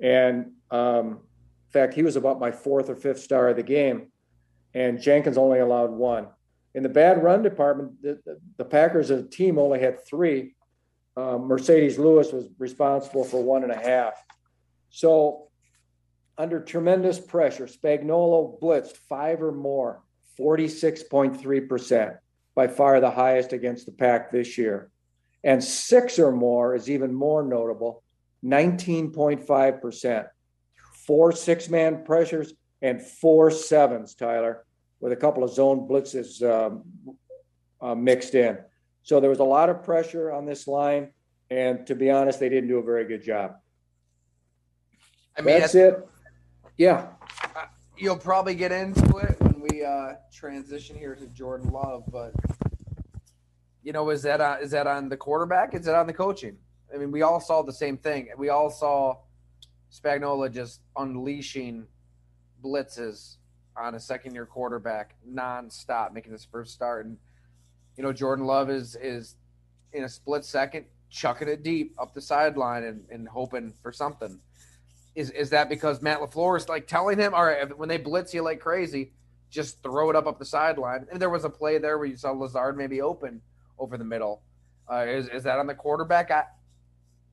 [0.00, 4.08] And um, in fact, he was about my fourth or fifth star of the game,
[4.74, 6.28] and Jenkins only allowed one.
[6.74, 8.20] In the bad run department, the,
[8.56, 10.54] the, Packers as a team only had three.
[11.16, 14.14] Um, Marcedes Lewis was responsible for one and a half.
[14.90, 15.48] So,
[16.36, 20.02] under tremendous pressure, Spagnuolo blitzed five or more,
[20.38, 22.16] 46.3%,
[22.54, 24.90] by far the highest against the Pack this year.
[25.42, 28.02] And six or more is even more notable,
[28.44, 30.28] 19.5%
[31.06, 34.64] four six man pressures and four sevens, Tyler,
[35.00, 36.84] with a couple of zone blitzes um,
[37.80, 38.58] uh, mixed in.
[39.02, 41.12] So there was a lot of pressure on this line.
[41.50, 43.56] And to be honest, they didn't do a very good job.
[45.36, 46.06] I mean, that's it.
[46.76, 47.06] Yeah.
[47.54, 52.32] Uh, you'll probably get into it when we uh, transition here to Jordan Love, but
[53.84, 55.74] you know, is that on, is that on the quarterback?
[55.74, 56.56] Is it on the coaching?
[56.92, 58.28] I mean, we all saw the same thing.
[58.36, 59.18] We all saw
[59.92, 61.86] Spagnuolo just unleashing
[62.64, 63.36] blitzes
[63.76, 67.06] on a second year quarterback nonstop, making his first start.
[67.06, 67.18] And,
[67.96, 69.36] you know, Jordan Love is is
[69.92, 74.40] in a split second chucking it deep up the sideline and, and hoping for something.
[75.14, 78.34] Is is that because Matt LaFleur is like telling him, all right, when they blitz
[78.34, 79.12] you like crazy,
[79.50, 81.06] just throw it up up the sideline.
[81.10, 83.40] And there was a play there where you saw Lazard maybe open
[83.78, 84.42] over the middle.
[84.90, 86.30] Uh, is is that on the quarterback?
[86.30, 86.44] I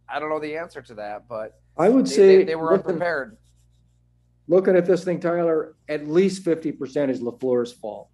[0.08, 2.72] I don't know the answer to that, but I would they, say they, they were
[2.72, 3.38] looking- unprepared.
[4.48, 8.10] looking at this thing, Tyler, at least 50% is LaFleur's fault.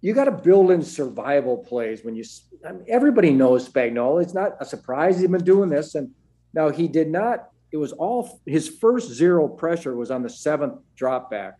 [0.00, 2.24] You got to build in survival plays when you,
[2.66, 4.22] I mean, everybody knows Spagnuolo.
[4.22, 5.94] It's not a surprise he's been doing this.
[5.94, 6.10] And
[6.54, 10.80] now he did not, it was all, his first zero pressure was on the seventh
[10.96, 11.58] drop back.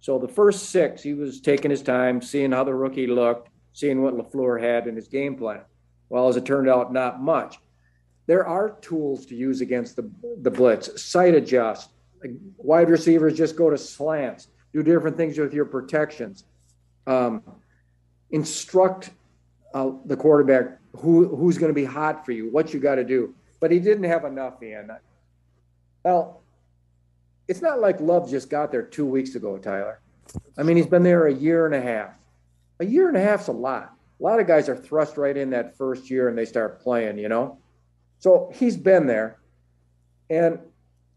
[0.00, 4.02] So the first six, he was taking his time, seeing how the rookie looked, seeing
[4.02, 5.60] what LaFleur had in his game plan.
[6.08, 7.58] Well, as it turned out, not much.
[8.26, 10.10] There are tools to use against the,
[10.42, 11.90] the blitz, sight adjust,
[12.56, 16.44] wide receivers just go to slants, do different things with your protections.
[17.06, 17.42] Um,
[18.30, 19.10] instruct
[19.74, 23.04] uh, the quarterback who who's going to be hot for you, what you got to
[23.04, 23.34] do.
[23.58, 24.90] But he didn't have enough, Ian.
[26.04, 26.42] Well,
[27.48, 30.00] it's not like Love just got there two weeks ago, Tyler.
[30.56, 32.14] I mean, he's been there a year and a half.
[32.78, 33.94] A year and a half's a lot.
[34.20, 37.18] A lot of guys are thrust right in that first year and they start playing,
[37.18, 37.58] you know?
[38.18, 39.38] So he's been there.
[40.28, 40.60] And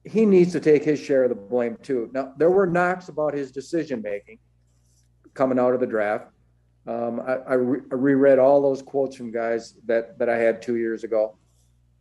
[0.05, 2.09] he needs to take his share of the blame too.
[2.13, 4.39] Now, there were knocks about his decision making
[5.33, 6.27] coming out of the draft.
[6.87, 10.61] Um, I, I, re- I reread all those quotes from guys that, that I had
[10.61, 11.37] two years ago.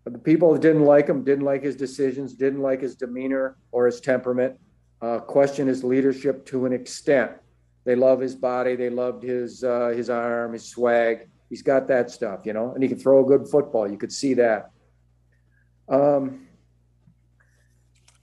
[0.04, 4.00] The people didn't like him, didn't like his decisions, didn't like his demeanor or his
[4.00, 4.58] temperament,
[5.00, 7.32] uh, question his leadership to an extent.
[7.84, 11.28] They love his body, they loved his uh, his arm, his swag.
[11.48, 13.90] He's got that stuff, you know, and he can throw a good football.
[13.90, 14.70] You could see that.
[15.88, 16.46] Um,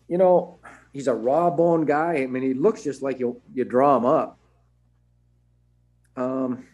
[0.08, 0.60] you know,
[0.92, 2.16] he's a raw bone guy.
[2.16, 4.40] I mean, he looks just like you you draw him up.
[6.18, 6.66] Um,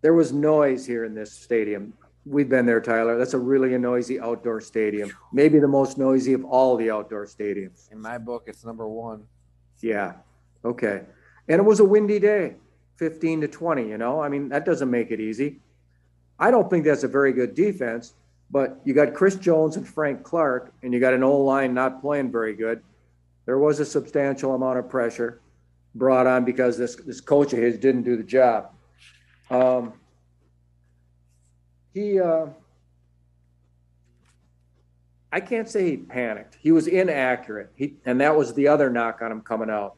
[0.00, 1.92] there was noise here in this stadium.
[2.28, 3.16] We've been there, Tyler.
[3.16, 5.12] That's a really a noisy outdoor stadium.
[5.32, 7.90] Maybe the most noisy of all the outdoor stadiums.
[7.92, 9.22] In my book, it's number one.
[9.80, 10.14] Yeah.
[10.64, 11.02] Okay.
[11.48, 12.54] And it was a windy day,
[12.96, 14.20] 15 to 20, you know?
[14.20, 15.60] I mean, that doesn't make it easy.
[16.36, 18.14] I don't think that's a very good defense,
[18.50, 22.00] but you got Chris Jones and Frank Clark, and you got an old line not
[22.00, 22.82] playing very good.
[23.44, 25.40] There was a substantial amount of pressure
[25.94, 28.72] brought on because this, this coach of his didn't do the job.
[29.48, 29.92] Um,
[31.96, 32.46] he, uh,
[35.32, 36.58] I can't say he panicked.
[36.60, 37.72] He was inaccurate.
[37.74, 39.96] He, and that was the other knock on him coming out.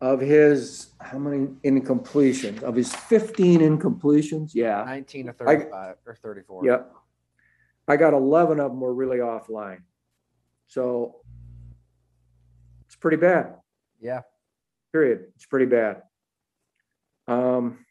[0.00, 2.62] Of his, how many incompletions?
[2.62, 4.50] Of his 15 incompletions?
[4.54, 4.82] Yeah.
[4.84, 6.66] 19 to 35 or 34.
[6.66, 6.94] Yep.
[7.86, 9.82] I got 11 of them were really offline.
[10.66, 11.20] So
[12.86, 13.54] it's pretty bad.
[14.00, 14.22] Yeah.
[14.92, 15.26] Period.
[15.36, 16.02] It's pretty bad.
[17.28, 17.83] Um,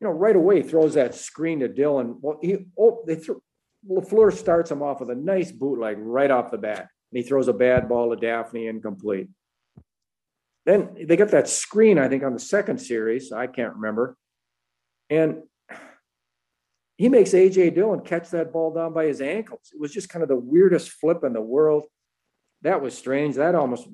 [0.00, 2.16] you know, right away throws that screen to Dillon.
[2.20, 3.42] Well, he oh they threw
[3.88, 7.48] LaFleur starts him off with a nice bootleg right off the bat, and he throws
[7.48, 9.28] a bad ball to Dafney incomplete.
[10.66, 13.32] Then they get that screen, I think, on the second series.
[13.32, 14.16] I can't remember,
[15.08, 15.42] and
[16.96, 19.70] he makes AJ Dillon catch that ball down by his ankles.
[19.72, 21.84] It was just kind of the weirdest flip in the world.
[22.62, 23.36] That was strange.
[23.36, 23.88] That almost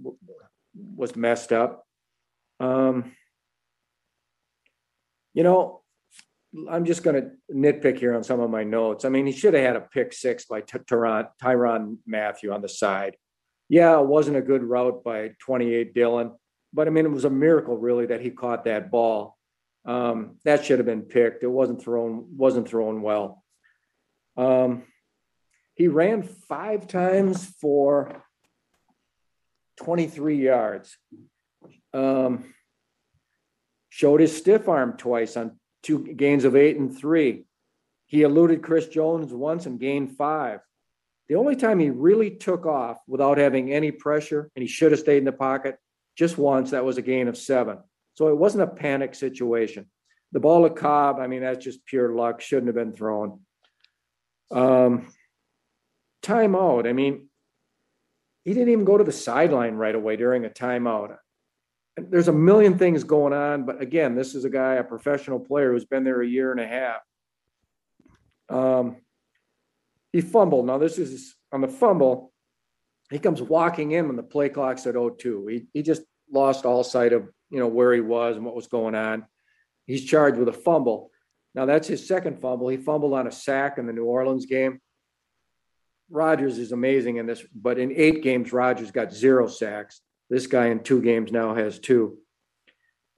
[0.74, 1.84] was messed up.
[2.58, 3.12] Um,
[5.34, 5.82] you know,
[6.70, 9.04] I'm just going to nitpick here on some of my notes.
[9.04, 12.62] I mean, he should have had a pick six by Ty- Tyron, Tyrann Mathieu on
[12.62, 13.16] the side.
[13.68, 16.32] Yeah, it wasn't a good route by 28 Dillon,
[16.72, 19.36] but I mean, it was a miracle really that he caught that ball.
[19.84, 21.42] Um, that should have been picked.
[21.42, 23.42] It wasn't thrown, wasn't thrown well.
[24.36, 24.82] Um,
[25.74, 28.22] he ran five times for
[29.78, 30.96] 23 yards.
[31.92, 32.54] Um,
[33.88, 37.44] showed his stiff arm twice on two gains of eight and three.
[38.06, 40.60] He eluded Chris Jones once and gained five.
[41.28, 45.00] The only time he really took off without having any pressure, and he should have
[45.00, 45.78] stayed in the pocket
[46.16, 47.78] just once, that was a gain of seven.
[48.14, 49.86] So it wasn't a panic situation.
[50.32, 53.40] The ball to Cobb, I mean, that's just pure luck, shouldn't have been thrown.
[54.50, 55.08] Um,
[56.22, 57.28] timeout, I mean,
[58.44, 61.16] he didn't even go to the sideline right away during a timeout.
[61.96, 65.72] There's a million things going on, but again, this is a guy, a professional player
[65.72, 67.00] who's been there a year and a half.
[68.48, 68.96] Um,
[70.12, 70.66] he fumbled.
[70.66, 72.32] Now this is on the fumble.
[73.10, 75.46] He comes walking in when the play clock's at 02.
[75.46, 78.66] He, he just lost all sight of, you know, where he was and what was
[78.66, 79.24] going on.
[79.86, 81.10] He's charged with a fumble.
[81.54, 82.68] Now that's his second fumble.
[82.68, 84.80] He fumbled on a sack in the New Orleans game.
[86.10, 90.00] Rodgers is amazing in this, but in eight games, Rodgers got zero sacks.
[90.28, 92.18] This guy in two games now has two.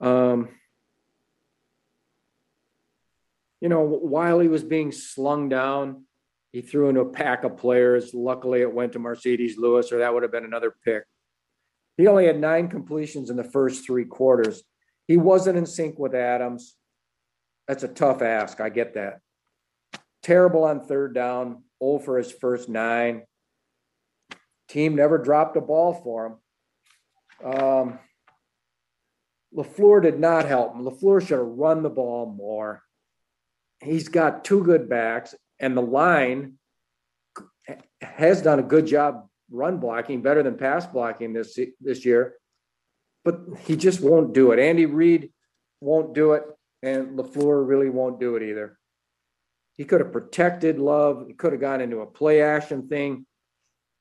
[0.00, 0.48] Um,
[3.60, 6.04] you know, while he was being slung down,
[6.52, 8.14] he threw into a pack of players.
[8.14, 11.04] Luckily, it went to Marcedes Lewis, or that would have been another pick.
[11.96, 14.62] He only had nine completions in the first three quarters.
[15.06, 16.76] He wasn't in sync with Adams.
[17.66, 18.60] That's a tough ask.
[18.60, 19.20] I get that.
[20.22, 23.22] Terrible on third down, 0 for his first nine.
[24.68, 26.34] Team never dropped a ball for him.
[27.44, 27.98] Um,
[29.56, 30.84] LaFleur did not help him.
[30.84, 32.82] LaFleur should have run the ball more.
[33.82, 36.54] He's got two good backs, and the line
[38.00, 42.34] has done a good job run blocking, better than pass blocking this this year.
[43.24, 44.58] But he just won't do it.
[44.58, 45.30] Andy Reid
[45.80, 46.44] won't do it,
[46.82, 48.78] and LaFleur really won't do it either.
[49.76, 51.24] He could have protected Love.
[51.28, 53.26] He could have gone into a play action thing.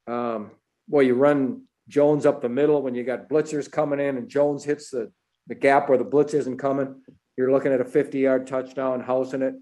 [0.08, 0.52] Um,
[0.90, 4.64] well, you run Jones up the middle when you got blitzers coming in, and Jones
[4.64, 5.12] hits the
[5.48, 7.02] the gap where the blitz isn't coming.
[7.38, 9.56] You're looking at a 50 yard touchdown, housing it.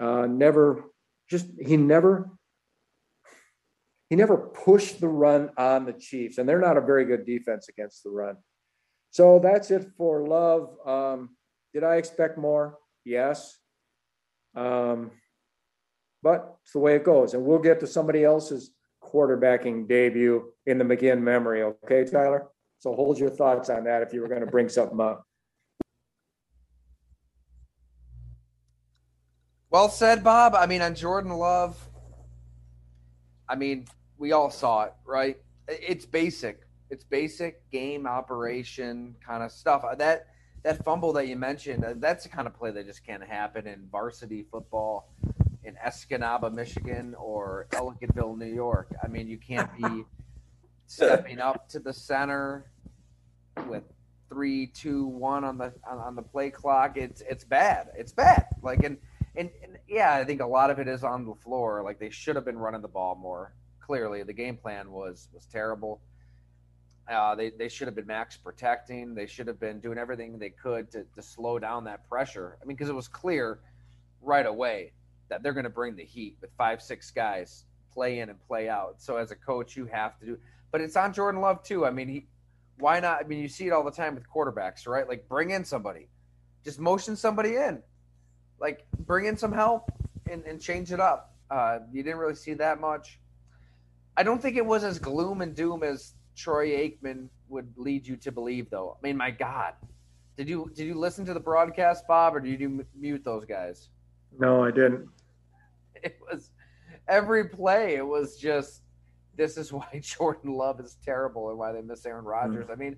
[0.00, 0.84] Uh, never,
[1.30, 2.30] just he never,
[4.10, 7.68] he never pushed the run on the Chiefs, and they're not a very good defense
[7.68, 8.36] against the run.
[9.10, 10.76] So that's it for Love.
[10.84, 11.36] Um,
[11.72, 12.78] did I expect more?
[13.04, 13.56] Yes.
[14.56, 15.12] Um,
[16.22, 18.70] but it's the way it goes, and we'll get to somebody else's
[19.04, 21.62] quarterbacking debut in the McGinn memory.
[21.62, 22.48] Okay, Tyler.
[22.78, 25.26] So hold your thoughts on that if you were going to bring something up.
[29.70, 30.54] Well said, Bob.
[30.54, 31.76] I mean, on Jordan Love,
[33.48, 33.86] I mean,
[34.18, 35.36] we all saw it, right?
[35.66, 36.60] It's basic.
[36.90, 39.82] It's basic game operation kind of stuff.
[39.84, 40.28] Uh, that
[40.62, 43.66] that fumble that you mentioned, uh, that's the kind of play that just can't happen
[43.66, 45.12] in varsity football
[45.64, 48.94] in Escanaba, Michigan, or Ellicottville, New York.
[49.02, 50.04] I mean, you can't be
[50.86, 52.70] stepping up to the center
[53.66, 53.84] with
[54.28, 56.96] three, two, one on the on, on the play clock.
[56.96, 57.88] It's it's bad.
[57.96, 58.46] It's bad.
[58.62, 58.98] Like and
[59.36, 61.82] and, and yeah, I think a lot of it is on LaFleur.
[61.82, 63.54] Like they should have been running the ball more.
[63.80, 66.00] Clearly, the game plan was was terrible.
[67.08, 69.14] Uh, they they should have been max protecting.
[69.14, 72.58] They should have been doing everything they could to to slow down that pressure.
[72.60, 73.60] I mean, because it was clear
[74.22, 74.92] right away
[75.28, 78.68] that they're going to bring the heat with five six guys play in and play
[78.68, 78.96] out.
[78.98, 80.38] So as a coach, you have to do.
[80.72, 81.86] But it's on Jordan Love too.
[81.86, 82.26] I mean, he
[82.78, 83.24] why not?
[83.24, 85.08] I mean, you see it all the time with quarterbacks, right?
[85.08, 86.08] Like bring in somebody,
[86.64, 87.82] just motion somebody in
[88.58, 89.92] like bring in some help
[90.30, 91.34] and, and change it up.
[91.50, 93.20] Uh, you didn't really see that much.
[94.16, 98.16] I don't think it was as gloom and doom as Troy Aikman would lead you
[98.16, 98.96] to believe, though.
[98.98, 99.74] I mean, my God,
[100.36, 103.88] did you did you listen to the broadcast, Bob, or did you mute those guys?
[104.38, 105.08] No, I didn't.
[106.10, 106.50] It was
[107.08, 107.96] every play.
[107.96, 108.82] It was just
[109.36, 112.66] this is why Jordan Love is terrible and why they miss Aaron Rodgers.
[112.66, 112.72] Mm.
[112.72, 112.96] I mean,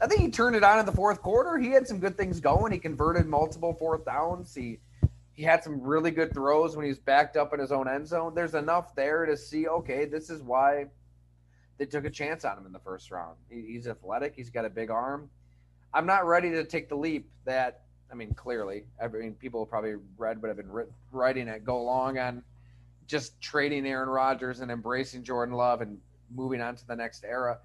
[0.00, 1.58] I think he turned it on in the fourth quarter.
[1.58, 2.72] He had some good things going.
[2.72, 4.54] He converted multiple fourth downs.
[4.54, 4.80] He
[5.36, 8.08] he had some really good throws when he was backed up in his own end
[8.08, 8.34] zone.
[8.34, 10.86] There's enough there to see, okay, this is why
[11.76, 13.36] they took a chance on him in the first round.
[13.50, 15.28] He's athletic, he's got a big arm.
[15.92, 19.94] I'm not ready to take the leap that, I mean, clearly, I mean, people probably
[20.16, 22.42] read what I've been writing at Go Long on
[23.06, 25.98] just trading Aaron Rodgers and embracing Jordan Love and
[26.34, 27.58] moving on to the next era.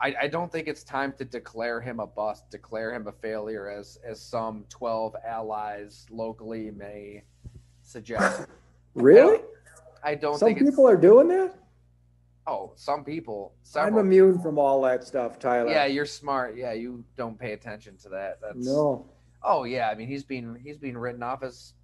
[0.00, 3.70] I, I, don't think it's time to declare him a bust, declare him a failure,
[3.70, 7.22] as as some twelve allies locally may
[7.82, 8.46] suggest.
[8.94, 9.40] really?
[10.02, 10.38] I don't.
[10.38, 11.54] Think Some people are doing that.
[12.46, 13.54] Oh, some people.
[13.62, 13.98] Several.
[13.98, 15.70] I'm immune from all that stuff, Tyler.
[15.70, 16.56] Yeah, you're smart.
[16.56, 18.38] Yeah, you don't pay attention to that.
[18.40, 19.06] That's no.
[19.42, 21.74] Oh yeah, I mean he's being he's being written off as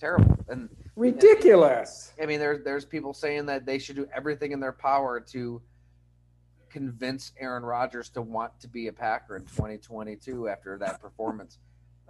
[0.00, 2.12] terrible and ridiculous.
[2.20, 5.62] I mean, there's there's people saying that they should do everything in their power to
[6.70, 11.58] convince Aaron Rodgers to want to be a Packer in 2022 after that performance.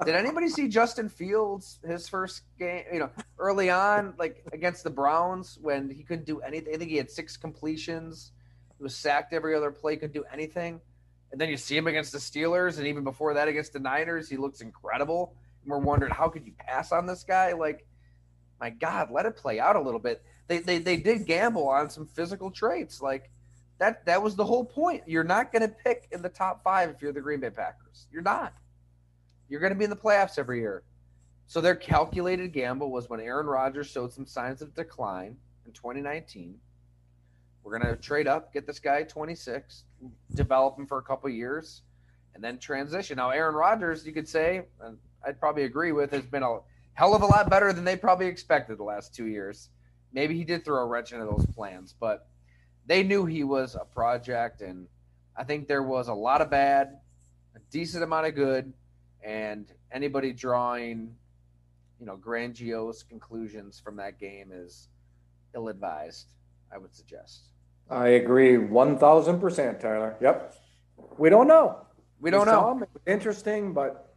[0.04, 2.84] Did anybody see Justin Fields his first game?
[2.90, 6.74] You know, early on, like against the Browns, when he couldn't do anything.
[6.74, 8.32] I think he had six completions.
[8.78, 9.96] He was sacked every other play.
[9.96, 10.80] Couldn't do anything.
[11.32, 14.28] And then you see him against the Steelers, and even before that against the Niners,
[14.28, 15.34] he looks incredible.
[15.62, 17.52] And we're wondering how could you pass on this guy?
[17.52, 17.86] Like,
[18.60, 20.22] my God, let it play out a little bit.
[20.48, 23.30] They they they did gamble on some physical traits, like
[23.78, 25.04] that that was the whole point.
[25.06, 28.06] You're not going to pick in the top five if you're the Green Bay Packers.
[28.12, 28.52] You're not.
[29.48, 30.82] You're going to be in the playoffs every year.
[31.46, 36.54] So their calculated gamble was when Aaron Rodgers showed some signs of decline in 2019.
[37.64, 39.84] We're going to trade up, get this guy 26,
[40.34, 41.82] develop him for a couple years,
[42.34, 43.16] and then transition.
[43.16, 46.58] Now, Aaron Rodgers, you could say, and I'd probably agree with, has been a
[46.94, 49.68] hell of a lot better than they probably expected the last two years.
[50.12, 52.28] Maybe he did throw a wrench into those plans, but
[52.86, 54.86] they knew he was a project, and
[55.36, 56.98] I think there was a lot of bad,
[57.54, 58.72] a decent amount of good,
[59.22, 61.14] and anybody drawing,
[61.98, 64.88] you know, grandiose conclusions from that game is
[65.54, 66.26] ill-advised.
[66.72, 67.42] I would suggest.
[67.90, 70.16] I agree, one thousand percent, Tyler.
[70.20, 70.54] Yep.
[71.18, 71.84] We don't know.
[72.20, 72.72] We don't know.
[72.72, 74.14] Him, interesting, but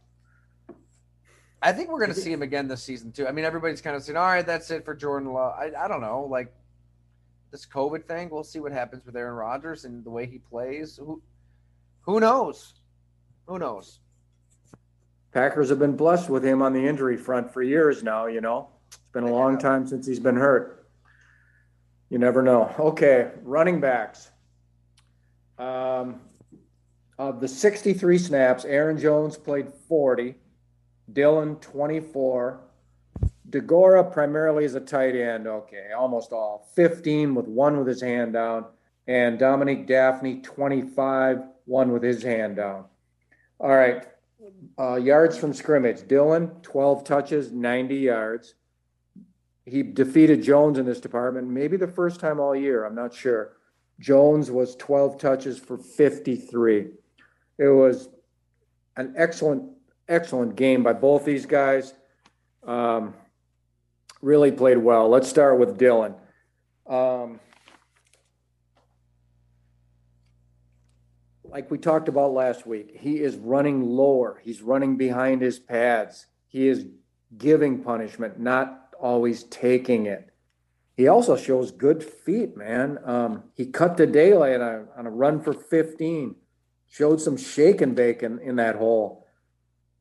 [1.60, 3.26] I think we're going to see him again this season too.
[3.26, 5.88] I mean, everybody's kind of saying, "All right, that's it for Jordan Love." I, I
[5.88, 6.54] don't know, like
[7.50, 8.30] this COVID thing.
[8.30, 10.96] We'll see what happens with Aaron Rodgers and the way he plays.
[10.96, 11.20] Who
[12.02, 12.74] who knows?
[13.46, 14.00] Who knows?
[15.32, 18.26] Packers have been blessed with him on the injury front for years now.
[18.26, 20.83] You know, it's been a long time since he's been hurt.
[22.14, 22.72] You never know.
[22.78, 24.30] Okay, running backs.
[25.58, 26.20] Um,
[27.18, 30.36] of the 63 snaps, Aaron Jones played 40,
[31.12, 32.60] Dillon 24,
[33.50, 35.48] Deguara primarily as a tight end.
[35.48, 38.66] Okay, almost all 15 with one with his hand down,
[39.08, 42.84] and Dominique Dafney 25, one with his hand down.
[43.58, 44.06] All right,
[44.78, 46.06] uh, yards from scrimmage.
[46.06, 48.54] Dillon 12 touches, 90 yards.
[49.66, 52.84] He defeated Jones in this department, maybe the first time all year.
[52.84, 53.56] I'm not sure.
[53.98, 56.88] Jones was 12 touches for 53.
[57.58, 58.08] It was
[58.96, 59.70] an excellent,
[60.08, 61.94] excellent game by both these guys.
[62.66, 63.14] Um,
[64.20, 65.08] really played well.
[65.08, 66.14] Let's start with Dillon.
[66.86, 67.40] Um,
[71.44, 74.40] like we talked about last week, he is running lower.
[74.42, 76.26] He's running behind his pads.
[76.48, 76.86] He is
[77.38, 80.30] giving punishment, not always taking it.
[80.96, 82.98] He also shows good feet, man.
[83.04, 86.36] Um, he cut the daylight on a, on a run for 15
[86.94, 89.26] showed some shake and bake in, in that hole.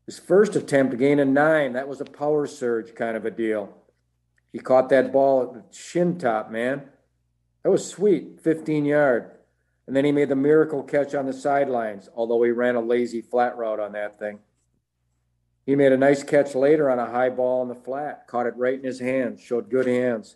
[0.06, 3.76] His first attempt gain a nine, that was a power surge kind of a deal.
[4.52, 6.84] He caught that ball at the shin top, man.
[7.64, 9.32] That was sweet, 15 yard.
[9.88, 13.22] And then he made the miracle catch on the sidelines, although he ran a lazy
[13.22, 14.38] flat route on that thing.
[15.66, 18.58] He made a nice catch later on a high ball in the flat, caught it
[18.58, 20.36] right in his hands, showed good hands.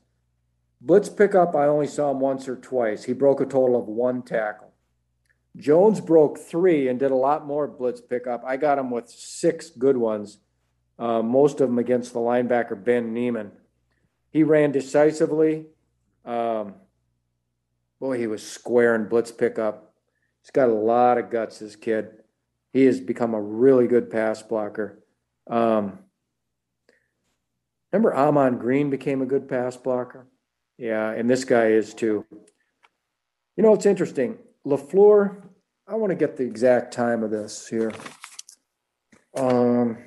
[0.80, 3.04] Blitz pickup, I only saw him once or twice.
[3.04, 4.74] He broke a total of one tackle.
[5.58, 8.44] Jones broke three and did a lot more blitz pickup.
[8.46, 10.38] I got him with six good ones,
[11.00, 13.52] uh, most of them against the linebacker Ben Niemann.
[14.30, 15.66] He ran decisively.
[16.24, 16.76] Um,
[18.00, 19.96] boy, he was square in blitz pickup.
[20.42, 22.12] He's got a lot of guts, this kid.
[22.72, 25.04] He has become a really good pass blocker.
[25.50, 26.00] Um,
[27.92, 30.28] remember, Ahman Green became a good pass blocker?
[30.78, 32.26] Yeah, and this guy is too.
[33.56, 34.38] You know, it's interesting.
[34.66, 35.42] LaFleur,
[35.88, 37.92] I want to get the exact time of this here.
[39.36, 39.98] Um,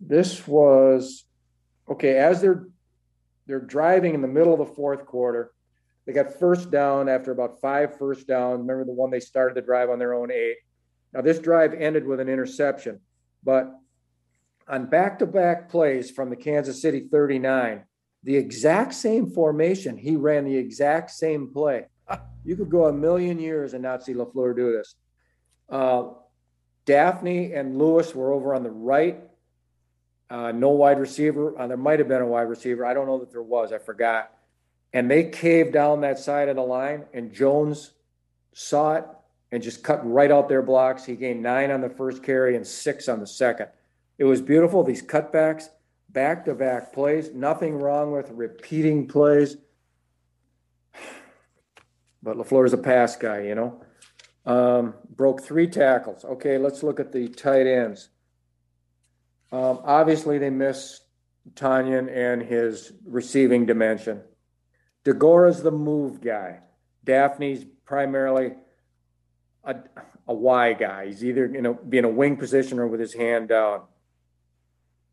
[0.00, 1.24] this was
[1.88, 2.66] okay as they're
[3.46, 5.50] they're driving in the middle of the fourth quarter.
[6.06, 8.60] They got first down after about five first downs.
[8.60, 10.56] Remember the one they started the drive on their own eight.
[11.12, 13.00] Now this drive ended with an interception,
[13.42, 13.74] but
[14.68, 17.82] on back-to-back plays from the Kansas City 39,
[18.22, 21.86] the exact same formation, he ran the exact same play.
[22.42, 24.94] You could go a million years and not see LaFleur do this.
[25.68, 26.04] Uh,
[26.86, 29.20] Dafney and Lewis were over on the right.
[30.30, 31.56] Uh, no wide receiver.
[31.60, 32.86] Uh, there might have been a wide receiver.
[32.86, 33.74] I don't know that there was.
[33.74, 34.32] I forgot.
[34.94, 37.92] And they caved down that side of the line, and Jones
[38.54, 39.04] saw it
[39.52, 41.04] and just cut right out their blocks.
[41.04, 43.68] He gained nine on the first carry and six on the second.
[44.18, 44.84] It was beautiful.
[44.84, 45.68] These cutbacks,
[46.08, 49.56] back to back plays, nothing wrong with repeating plays.
[52.22, 53.82] But LaFleur is a pass guy, you know.
[54.44, 56.22] Um, broke three tackles.
[56.22, 58.10] Okay, let's look at the tight ends.
[59.50, 61.00] Um, obviously, they miss
[61.54, 64.20] Tonyan and his receiving dimension.
[65.04, 66.60] Deguara's the move guy.
[67.06, 68.52] Dafney's primarily
[69.64, 69.76] a,
[70.26, 71.06] Y guy.
[71.06, 73.82] He's either you know being a wing position or with his hand down.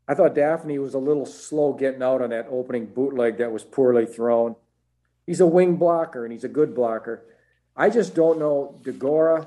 [0.06, 3.62] I thought Dafney was a little slow getting out on that opening bootleg that was
[3.62, 4.56] poorly thrown.
[5.26, 7.24] He's a wing blocker and he's a good blocker.
[7.76, 9.46] I just don't know Deguara.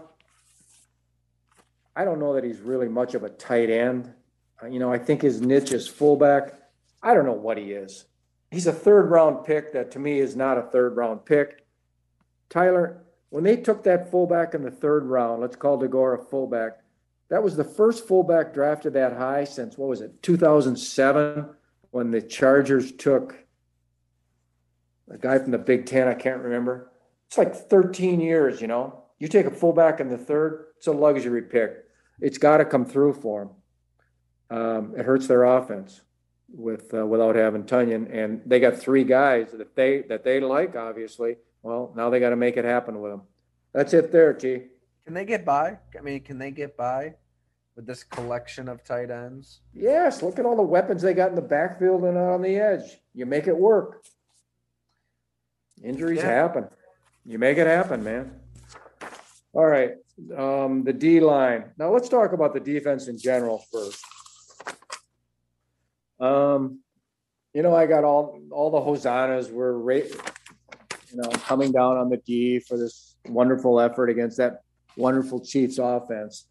[1.95, 4.13] I don't know that he's really much of a tight end.
[4.61, 6.53] Uh, you know, I think his niche is fullback.
[7.01, 8.05] I don't know what he is.
[8.51, 11.65] He's a third round pick that to me is not a third round pick.
[12.49, 13.01] Tyler,
[13.31, 16.81] when they took that fullback in the third round, let's call Deguara fullback.
[17.29, 21.49] That was the first fullback drafted that high since what was it, 2007,
[21.91, 23.35] when the Chargers took
[25.09, 26.91] a guy from the Big Ten, I can't remember.
[27.27, 29.05] It's like 13 years, you know.
[29.17, 31.85] You take a fullback in the third, it's a luxury pick.
[32.19, 33.51] It's got to come through for
[34.49, 34.59] them.
[34.59, 36.01] Um, it hurts their offense
[36.49, 40.75] with uh, without having Tonyan, and they got three guys that they that they like.
[40.75, 43.21] Obviously, well, now they got to make it happen with them.
[43.73, 44.63] That's it, there, T.
[45.05, 45.77] Can they get by?
[45.97, 47.15] I mean, can they get by
[47.75, 49.61] with this collection of tight ends?
[49.73, 50.21] Yes.
[50.21, 52.99] Look at all the weapons they got in the backfield and on the edge.
[53.13, 54.03] You make it work.
[55.83, 56.27] Injuries yeah.
[56.27, 56.67] happen.
[57.25, 58.39] You make it happen, man.
[59.53, 59.95] All right,
[60.37, 61.65] um, the D line.
[61.77, 64.03] Now let's talk about the defense in general first.
[66.19, 66.79] Um,
[67.53, 69.99] you know, I got all, all the hosannas were ra-
[71.11, 74.61] you know, coming down on the D for this wonderful effort against that
[74.95, 76.47] wonderful Chiefs offense.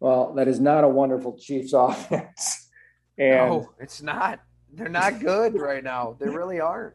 [0.00, 2.68] Well, that is not a wonderful Chiefs offense.
[3.18, 4.40] And no, it's not.
[4.72, 6.16] They're not good right now.
[6.18, 6.94] They really aren't.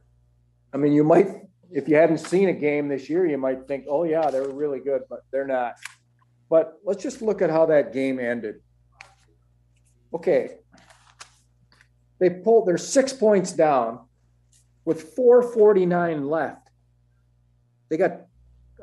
[0.74, 1.28] I mean, you might,
[1.72, 4.80] if you hadn't seen a game this year, you might think, oh, yeah, they're really
[4.80, 5.76] good, but they're not.
[6.50, 8.56] But let's just look at how that game ended.
[10.14, 10.58] Okay.
[12.20, 14.02] They pulled, they're six points down
[14.86, 16.70] with 449 left.
[17.92, 18.22] They got,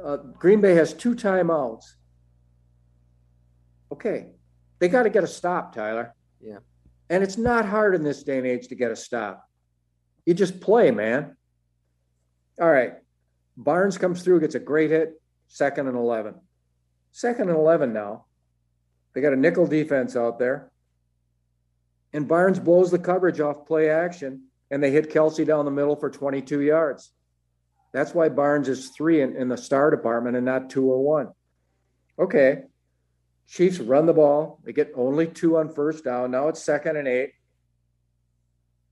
[0.04, 1.84] uh, Green Bay has two timeouts.
[3.90, 4.26] Okay.
[4.80, 6.14] They got to get a stop, Tyler.
[6.42, 6.58] Yeah.
[7.08, 9.48] And it's not hard in this day and age to get a stop.
[10.26, 11.38] You just play, man.
[12.60, 12.96] All right.
[13.56, 16.34] Barnes comes through, gets a great hit, second and 11.
[17.10, 18.26] Second and 11 now.
[19.14, 20.70] They got a nickel defense out there.
[22.12, 25.96] And Barnes blows the coverage off play action, and they hit Kelce down the middle
[25.96, 27.10] for 22 yards.
[27.92, 31.28] That's why Barnes is three in, in the star department and not two or one.
[32.18, 32.62] Okay.
[33.48, 34.60] Chiefs run the ball.
[34.64, 36.30] They get only two on first down.
[36.30, 37.32] Now it's second and eight.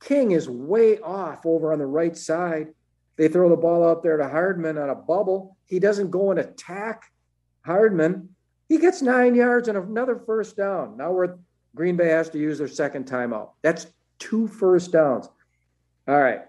[0.01, 2.69] King is way off over on the right side.
[3.17, 5.57] They throw the ball out there to Hardman on a bubble.
[5.67, 7.05] He doesn't go and attack
[7.65, 8.31] Hardman.
[8.69, 10.97] He gets nine yards and another first down.
[10.97, 11.37] Now we're
[11.75, 13.51] Green Bay has to use their second timeout.
[13.63, 13.87] That's
[14.19, 15.29] two first downs.
[16.09, 16.41] All right.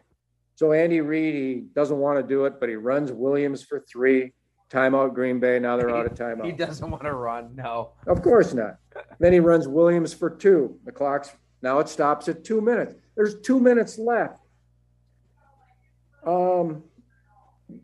[0.58, 4.34] So Andy Reid, he doesn't want to do it, but he runs Williams for three.
[4.72, 5.60] Timeout Green Bay.
[5.60, 6.46] Now they're out of timeout.
[6.48, 7.56] He doesn't want to run.
[7.56, 7.92] No.
[8.08, 8.78] Of course not.
[9.20, 10.80] then he runs Williams for two.
[10.84, 11.30] The clock's
[11.62, 12.96] now it stops at two minutes.
[13.16, 14.40] There's two minutes left.
[16.26, 16.84] Um,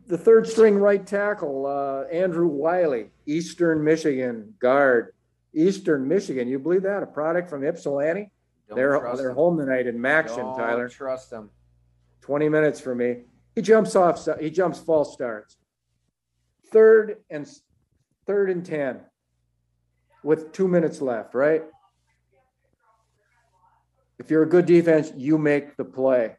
[0.08, 5.14] the third string right tackle, uh, Andrew Wiley, Eastern Michigan guard.
[5.54, 7.04] Eastern Michigan, you believe that?
[7.04, 8.30] A product from Ypsilanti?
[8.68, 9.36] Don't they're they're him.
[9.36, 10.88] home tonight in MACtion, Don't Tyler.
[10.88, 11.50] trust him.
[12.24, 13.24] 20 minutes for me.
[13.54, 15.58] He jumps off, he jumps false starts.
[16.72, 17.46] Third and
[18.26, 19.00] third and 10
[20.22, 21.62] with two minutes left, right?
[24.18, 26.36] If you're a good defense, you make the play.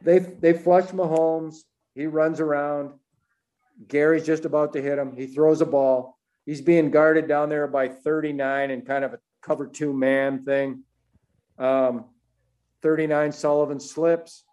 [0.00, 1.56] They they flush Mahomes.
[1.96, 2.92] He runs around.
[3.88, 5.16] Gary's just about to hit him.
[5.16, 6.18] He throws a ball.
[6.46, 10.84] He's being guarded down there by 39 and kind of a cover two man thing.
[11.58, 12.06] Um,
[12.82, 14.44] 39 Sullivan slips.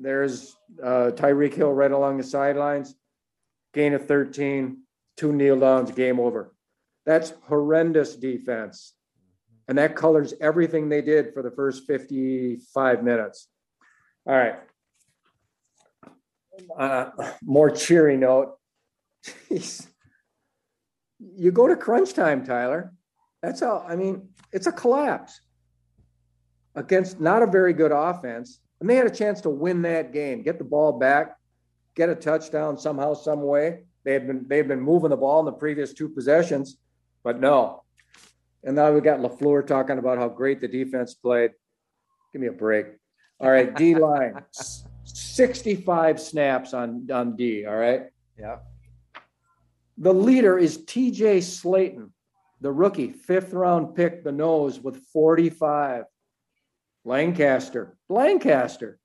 [0.00, 2.94] There's uh, Tyreek Hill right along the sidelines.
[3.72, 4.78] Gain of 13,
[5.16, 6.54] two kneel downs, game over.
[7.06, 8.94] That's horrendous defense.
[9.68, 13.48] And that colors everything they did for the first 55 minutes.
[14.26, 14.56] All right.
[16.76, 17.10] Uh,
[17.42, 18.56] more cheery note.
[19.50, 19.86] Jeez.
[21.18, 22.92] You go to crunch time, Tyler.
[23.42, 25.40] That's how, I mean, it's a collapse
[26.74, 28.60] against not a very good offense.
[28.80, 31.36] And they had a chance to win that game, get the ball back,
[31.94, 33.84] get a touchdown somehow, some way.
[34.04, 36.76] They had been they've been moving the ball in the previous two possessions,
[37.22, 37.84] but no.
[38.62, 41.52] And now we got LaFleur talking about how great the defense played.
[42.32, 42.86] Give me a break.
[43.40, 44.34] All right, D line.
[45.04, 47.66] 65 snaps on, on D.
[47.66, 48.04] All right.
[48.38, 48.56] Yeah.
[49.98, 52.12] The leader is TJ Slayton,
[52.60, 56.04] the rookie, fifth round pick, the nose with 45.
[57.04, 58.98] Lancaster, Lancaster,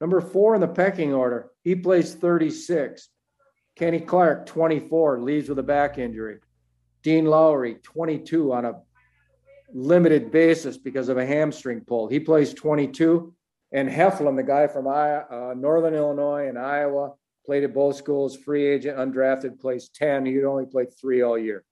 [0.00, 1.50] number four in the pecking order.
[1.62, 3.08] He plays 36.
[3.76, 6.38] Kenny Clark, 24, leaves with a back injury.
[7.02, 8.80] Dean Lowry, 22 on a
[9.72, 12.08] limited basis because of a hamstring pull.
[12.08, 13.34] He plays 22.
[13.72, 18.66] And Heflin, the guy from uh, Northern Illinois and Iowa, played at both schools, free
[18.66, 20.26] agent, undrafted, plays 10.
[20.26, 21.64] He'd only played three all year.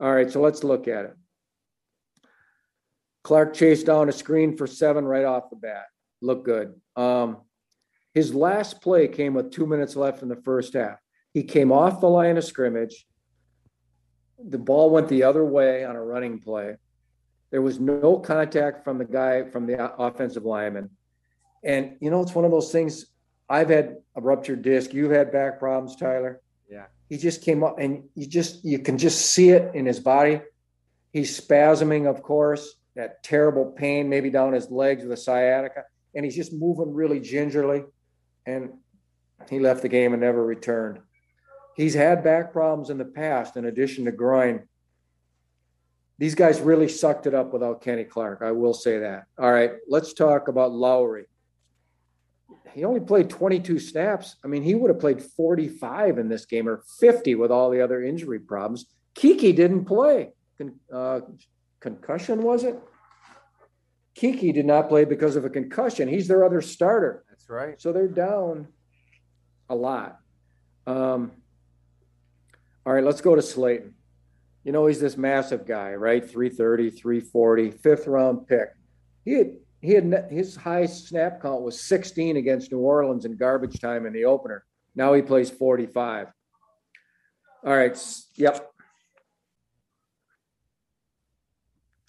[0.00, 1.16] All right, so let's look at it.
[3.24, 5.86] Clark chased down a screen for seven right off the bat.
[6.20, 6.74] Looked good.
[6.94, 7.38] Um,
[8.12, 10.98] his last play came with two minutes left in the first half.
[11.32, 13.06] He came off the line of scrimmage.
[14.38, 16.76] The ball went the other way on a running play.
[17.50, 20.90] There was no contact from the guy from the offensive lineman.
[21.64, 23.06] And you know, it's one of those things.
[23.48, 24.92] I've had a ruptured disc.
[24.92, 26.40] You've had back problems, Tyler.
[26.70, 26.86] Yeah.
[27.08, 30.40] He just came up, and you just you can just see it in his body.
[31.12, 35.84] He's spasming, of course, that terrible pain, maybe down his legs with a sciatica,
[36.14, 37.84] and he's just moving really gingerly.
[38.46, 38.74] And
[39.50, 41.00] he left the game and never returned.
[41.76, 44.62] He's had back problems in the past, in addition to groin.
[46.18, 48.42] These guys really sucked it up without Kenny Clark.
[48.42, 49.24] I will say that.
[49.38, 51.26] All right, let's talk about Lowry
[52.74, 54.36] he only played 22 snaps.
[54.44, 57.80] I mean, he would have played 45 in this game or 50 with all the
[57.80, 58.86] other injury problems.
[59.14, 60.32] Kiki didn't play.
[60.92, 61.20] Uh,
[61.84, 62.76] concussion, was it?
[64.14, 66.08] Kiki did not play because of a concussion.
[66.08, 67.24] He's their other starter.
[67.28, 67.80] That's right.
[67.80, 68.68] So they're down
[69.68, 70.18] a lot.
[70.86, 71.32] Um,
[72.86, 73.94] all right, let's go to Slayton.
[74.64, 76.24] You know, he's this massive guy, right?
[76.24, 78.70] 330, 340, fifth round pick.
[79.26, 79.50] He had
[79.82, 84.14] he had his high snap count was 16 against New Orleans in garbage time in
[84.14, 84.64] the opener.
[84.94, 86.28] Now he plays 45.
[87.66, 88.14] All right.
[88.36, 88.73] Yep.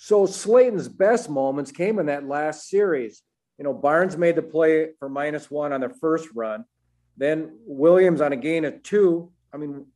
[0.06, 3.24] So Slayton's best moments came in that last series.
[3.58, 6.64] You know, Barnes made the play for minus one on the first run.
[7.18, 9.32] Then Williams on a gain of two.
[9.51, 9.88] I mean,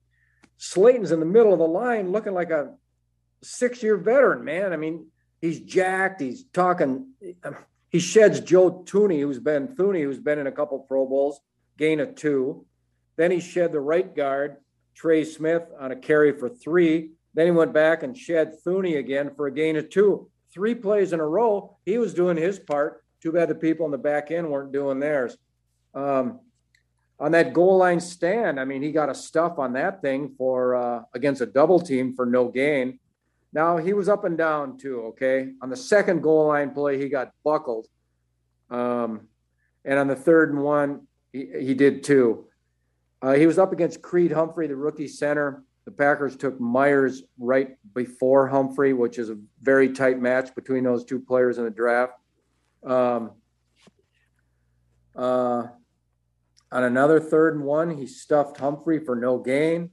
[0.57, 2.74] Slayton's in the middle of the line looking like a
[3.43, 4.74] six year veteran, man.
[4.74, 5.05] I mean,
[5.41, 6.22] he's jacked.
[6.22, 7.12] He's talking.
[7.89, 11.39] He sheds Joe Thuney, who's been Thuney, who's been in a couple Pro Bowls,
[11.78, 12.66] gain of two.
[13.16, 14.57] Then he shed the right guard,
[14.95, 17.12] Trey Smith, on a carry for three.
[17.39, 20.29] Then he went back and shed Thuney again for a gain of two.
[20.53, 21.77] Three plays in a row.
[21.85, 23.01] He was doing his part.
[23.23, 25.37] Too bad the people in the back end weren't doing theirs.
[25.93, 26.41] Um,
[27.17, 30.75] on that goal line stand, I mean, he got a stuff on that thing for
[30.75, 32.99] uh, against a double team for no gain.
[33.53, 35.03] Now he was up and down too.
[35.11, 37.87] Okay, on the second goal line play, he got buckled,
[38.69, 39.29] um,
[39.85, 42.47] and on the third and one, he, he did too.
[43.21, 45.63] Uh, he was up against Creed Humphrey, the rookie center.
[45.89, 51.03] The Packers took Myers right before Humphrey, which is a very tight match between those
[51.03, 52.13] two players in the draft.
[52.85, 53.31] Um,
[55.15, 55.63] uh,
[56.71, 59.89] on another third and one, he stuffed Humphrey for no gain.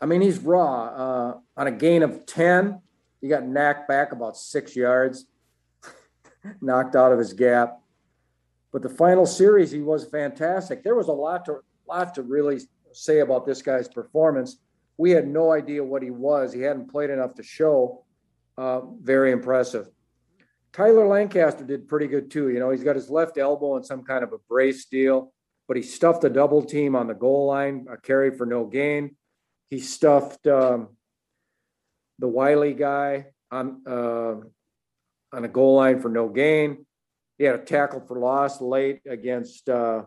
[0.00, 0.86] I mean, he's raw.
[0.86, 2.82] Uh, on a gain of 10,
[3.20, 5.26] he got knocked back about six yards,
[6.60, 7.80] knocked out of his gap.
[8.72, 10.82] But the final series, he was fantastic.
[10.82, 12.58] There was a lot to lot to really
[12.96, 14.58] say about this guy's performance.
[14.96, 16.52] We had no idea what he was.
[16.52, 18.04] He hadn't played enough to show.
[18.58, 19.88] Uh, very impressive.
[20.72, 22.48] Tyler Lancaster did pretty good too.
[22.48, 25.32] You know, he's got his left elbow in some kind of a brace deal,
[25.68, 29.16] but he stuffed a double team on the goal line, a carry for no gain.
[29.68, 30.88] He stuffed um,
[32.18, 34.36] the Wiley guy on uh,
[35.34, 36.86] on a goal line for no gain.
[37.38, 40.04] He had a tackle for loss late against uh,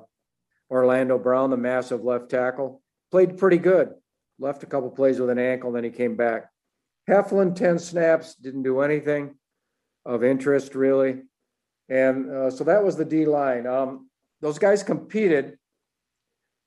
[0.70, 2.82] Orlando Brown, the massive left tackle.
[3.11, 3.93] Played pretty good.
[4.39, 6.49] Left a couple plays with an ankle, then he came back.
[7.09, 9.36] Heflin, 10 snaps, didn't do anything
[10.05, 11.24] of interest really.
[11.89, 13.68] And uh, so that was the D line.
[13.68, 14.09] Um,
[14.41, 15.57] those guys competed.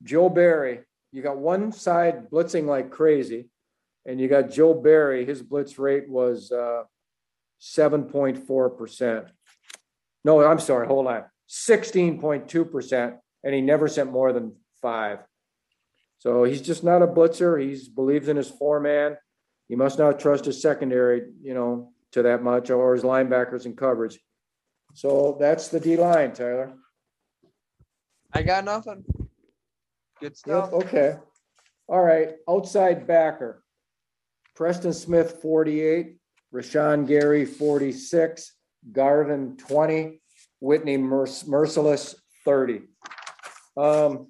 [0.05, 0.81] Joe Barry,
[1.11, 3.49] you got one side blitzing like crazy,
[4.07, 5.25] and you got Joe Barry.
[5.25, 6.85] His blitz rate was uh,
[7.61, 9.29] 7.4%.
[10.25, 11.25] No, I'm sorry, hold on.
[11.49, 15.20] 16.2%, and he never sent more than five.
[16.18, 17.61] So he's just not a blitzer.
[17.61, 19.16] He believes in his four man.
[19.68, 23.76] He must not trust his secondary, you know, to that much or his linebackers and
[23.76, 24.18] coverage.
[24.95, 26.72] So that's the D line, Tyler.
[28.32, 29.05] I got nothing.
[30.20, 30.70] Good stuff.
[30.72, 31.16] Yep, okay.
[31.86, 32.30] All right.
[32.49, 33.62] Outside backer.
[34.57, 36.16] Preston Smith, 48.
[36.53, 38.53] Rashan Gary, 46.
[38.93, 40.20] Garvin, 20.
[40.61, 42.82] Whitney Merc- Mercilus, 30.
[43.79, 44.26] Um,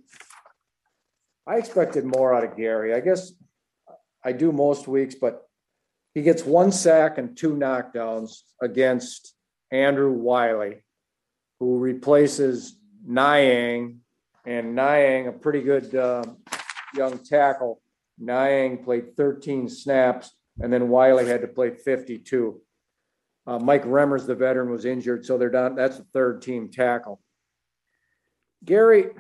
[1.46, 2.92] I expected more out of Gary.
[2.92, 3.32] I guess
[4.22, 5.48] I do most weeks, but
[6.14, 9.34] he gets one sack and two knockdowns against
[9.72, 10.82] Andrew Wiley,
[11.58, 12.76] who replaces
[13.06, 14.00] Niang.
[14.44, 16.24] And Niang, a pretty good uh,
[16.94, 17.80] young tackle.
[18.18, 20.30] Niang played 13 snaps,
[20.60, 22.60] and then Wiley had to play 52.
[23.46, 25.74] Uh, Mike Remmers, the veteran, was injured, so they're done.
[25.74, 27.22] That's a third team tackle.
[28.64, 29.10] Gary,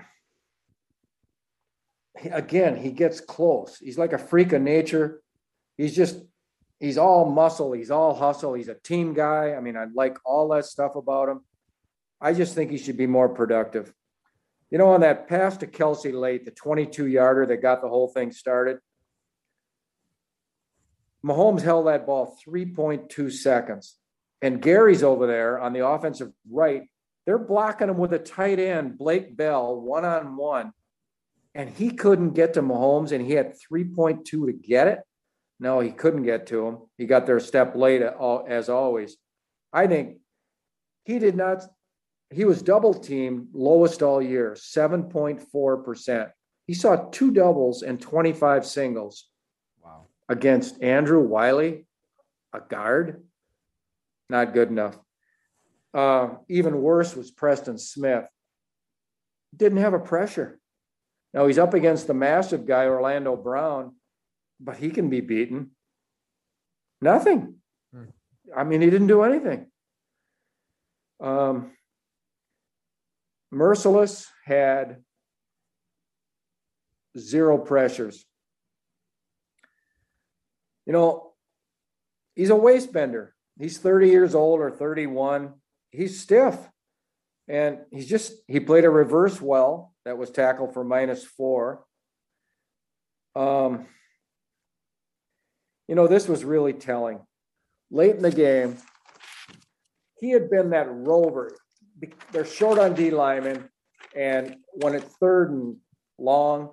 [2.30, 3.78] again, he gets close.
[3.78, 5.20] He's like a freak of nature.
[5.76, 6.20] He's just
[6.80, 9.54] he's all muscle, he's all hustle, he's a team guy.
[9.54, 11.40] I mean, I like all that stuff about him.
[12.20, 13.92] I just think he should be more productive.
[14.70, 18.08] You know, on that pass to Kelce late, the 22 yarder that got the whole
[18.08, 18.78] thing started,
[21.24, 23.96] Mahomes held that ball 3.2 seconds.
[24.40, 26.82] And Gary's over there on the offensive right.
[27.26, 30.72] They're blocking him with a tight end, Blake Bell, one on one.
[31.54, 35.00] And he couldn't get to Mahomes, and he had 3.2 to get it.
[35.60, 36.78] No, he couldn't get to him.
[36.96, 39.16] He got there a step late, as always.
[39.72, 40.18] I think
[41.04, 41.64] he did not.
[42.30, 46.30] He was double teamed, lowest all year, 7.4%.
[46.66, 49.28] He saw two doubles and 25 singles.
[49.82, 50.06] Wow.
[50.28, 51.86] Against Andrew Wiley,
[52.52, 53.24] a guard.
[54.28, 54.98] Not good enough.
[55.94, 58.26] Uh, even worse was Preston Smith.
[59.56, 60.60] Didn't have a pressure.
[61.34, 63.94] Now he's up against the massive guy, Orlando Brown,
[64.60, 65.70] but he can be beaten.
[67.00, 67.56] Nothing.
[67.94, 68.04] Hmm.
[68.56, 69.66] I mean, he didn't do anything.
[71.20, 71.72] Um,
[73.52, 75.02] Mercilus had
[77.16, 78.24] zero pressures.
[80.86, 81.32] You know,
[82.34, 83.34] he's a waist bender.
[83.58, 85.54] He's 30 years old or 31.
[85.90, 86.56] He's stiff.
[87.48, 91.84] And he's just, he played a reverse well that was tackled for minus four.
[93.34, 93.86] Um,
[95.86, 97.20] you know, this was really telling.
[97.90, 98.76] Late in the game,
[100.18, 101.56] he had been that rover.
[102.32, 103.68] They're short on D linemen.
[104.14, 105.76] and when it's third and
[106.18, 106.70] long,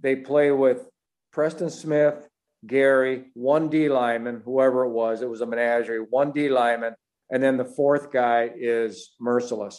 [0.00, 0.88] they play with
[1.32, 2.28] Preston Smith,
[2.66, 5.22] Gary, one D lineman, whoever it was.
[5.22, 6.94] It was a menagerie, one D lineman,
[7.30, 9.76] and then the fourth guy is Mercilus.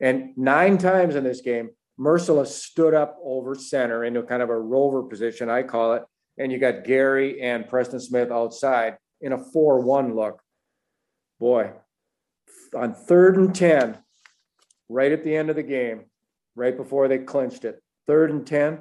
[0.00, 4.58] And nine times in this game, Mercilus stood up over center into kind of a
[4.58, 6.04] rover position, I call it.
[6.38, 10.40] And you got Gary and Preston Smith outside in a 4 1 look.
[11.40, 11.72] Boy,
[12.74, 13.98] on third and 10,
[14.88, 16.04] right at the end of the game,
[16.54, 18.80] right before they clinched it, third and 10,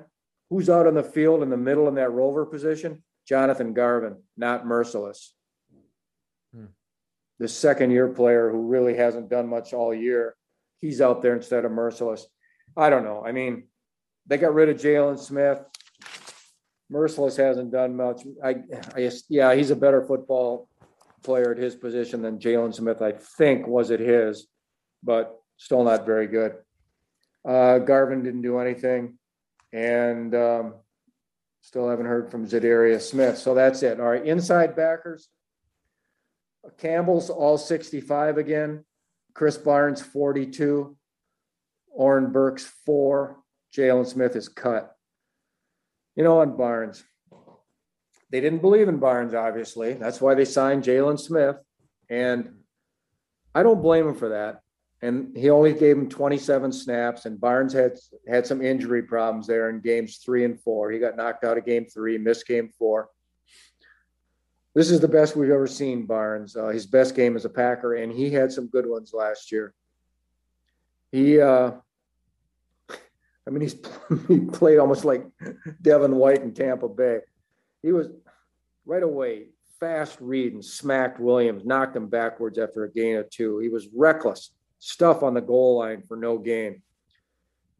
[0.49, 3.03] who's out on the field in the middle in that rover position?
[3.27, 5.31] Jonathan Garvin, not Mercilus.
[6.53, 6.65] Hmm.
[7.39, 10.36] The second year player who really hasn't done much all year
[10.81, 12.21] he's out there instead of Mercilus.
[12.75, 13.23] I don't know.
[13.25, 13.67] I mean,
[14.27, 15.59] they got rid of Jalen Smith.
[16.91, 18.21] Mercilus hasn't done much.
[18.43, 18.55] I,
[18.95, 20.69] I guess, yeah, he's a better football
[21.23, 24.47] player at his position than Jalen Smith, I think, was at his,
[25.03, 26.53] but still not very good.
[27.47, 29.17] Uh, Garvin didn't do anything,
[29.73, 30.75] and um,
[31.61, 33.37] still haven't heard from Za'Darius Smith.
[33.37, 33.99] So that's it.
[33.99, 35.29] All right, inside backers.
[36.77, 38.83] Campbell's all 65 again.
[39.37, 40.97] Krys Barnes, 42.
[41.89, 43.37] Oren Burks, four.
[43.75, 44.95] Jalen Smith is cut.
[46.15, 47.03] You know, on Barnes,
[48.31, 49.93] they didn't believe in Barnes, obviously.
[49.93, 51.57] That's why they signed Jalen Smith.
[52.09, 52.55] And
[53.53, 54.61] I don't blame him for that.
[55.01, 59.69] And he only gave him 27 snaps, and Barnes had had some injury problems there
[59.69, 60.89] in games three and four.
[60.89, 63.09] He got knocked out of game three, missed game four
[64.77, 66.55] this is the best we've ever seen Barnes.
[66.55, 69.73] Uh, his best game as a Packer, and he had some good ones last year.
[71.11, 71.71] He, uh,
[72.87, 73.75] I mean, he's
[74.27, 75.25] he played almost like
[75.81, 77.21] Devin White in Tampa Bay.
[77.81, 78.09] He was
[78.85, 79.47] right away
[79.79, 83.57] fast read and smacked Williams, knocked him backwards after a gain of two.
[83.57, 86.83] He was reckless, stuff on the goal line for no gain.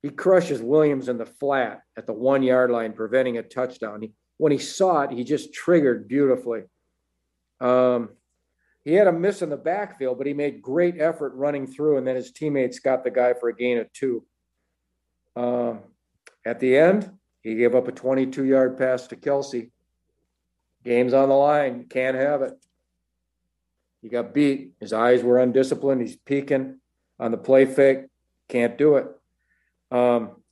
[0.01, 4.01] He crushes Williams in the flat at the one yard line, preventing a touchdown.
[4.01, 6.63] He, when he saw it, he just triggered beautifully.
[7.59, 8.09] Um,
[8.83, 12.07] he had a miss in the backfield, but he made great effort running through, and
[12.07, 14.23] then his teammates got the guy for a gain of two.
[15.35, 15.81] Um,
[16.45, 19.71] at the end, he gave up a 22 yard pass to Kelce.
[20.83, 21.85] Game's on the line.
[21.89, 22.53] Can't have it.
[24.01, 24.73] He got beat.
[24.79, 26.01] His eyes were undisciplined.
[26.01, 26.79] He's peeking
[27.19, 28.05] on the play fake.
[28.47, 29.07] Can't do it.
[29.91, 30.43] Um,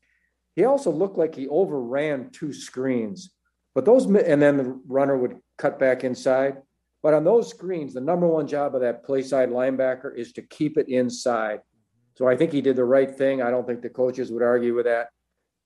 [0.56, 3.32] he also looked like he overran two screens,
[3.74, 6.58] but those, and then the runner would cut back inside.
[7.06, 10.41] But on those screens, the number one job of that play side linebacker is to
[10.41, 11.60] keep it inside.
[12.16, 13.43] So I think he did the right thing.
[13.43, 15.10] I don't think the coaches would argue with that.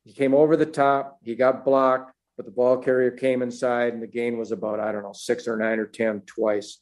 [0.03, 4.03] He came over the top, he got blocked, but the ball carrier came inside, and
[4.03, 6.79] the gain was about, I don't know, six or nine or 10 twice.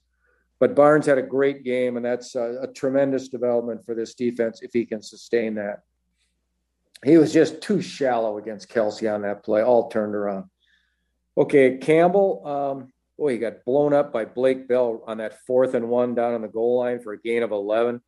[0.59, 4.63] But Barnes had a great game, and that's a, a tremendous development for this defense
[4.63, 5.81] if he can sustain that.
[7.05, 10.45] He was just too shallow against Kelce on that play, all turned around.
[11.37, 12.41] Okay, Campbell.
[12.43, 16.33] Um, boy, he got blown up by Blake Bell on that fourth and one down
[16.33, 18.01] on the goal line for a gain of 11.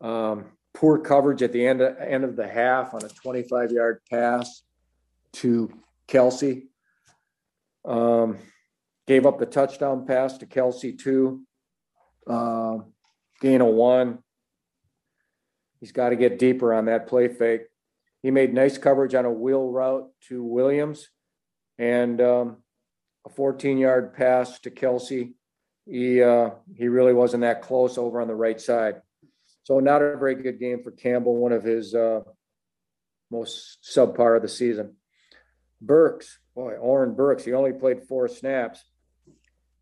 [0.00, 4.00] Um, poor coverage at the end of, end of the half on a 25 yard
[4.10, 4.62] pass
[5.32, 5.70] to
[6.06, 6.62] Kelce.
[7.84, 8.38] Um,
[9.06, 11.42] gave up the touchdown pass to Kelce, too.
[12.26, 12.78] Uh,
[13.40, 14.18] gain of one.
[15.80, 17.62] He's got to get deeper on that play fake.
[18.22, 21.08] He made nice coverage on a wheel route to Williams.
[21.78, 22.56] And um,
[23.26, 25.32] a 14 yard pass to Kelce.
[25.84, 29.02] He uh, he really wasn't that close over on the right side.
[29.64, 31.36] So not a very good game for Campbell.
[31.36, 32.20] One of his uh,
[33.30, 34.94] most subpar of the season.
[35.80, 37.44] Burks, boy, Oren Burks.
[37.44, 38.84] He only played four snaps.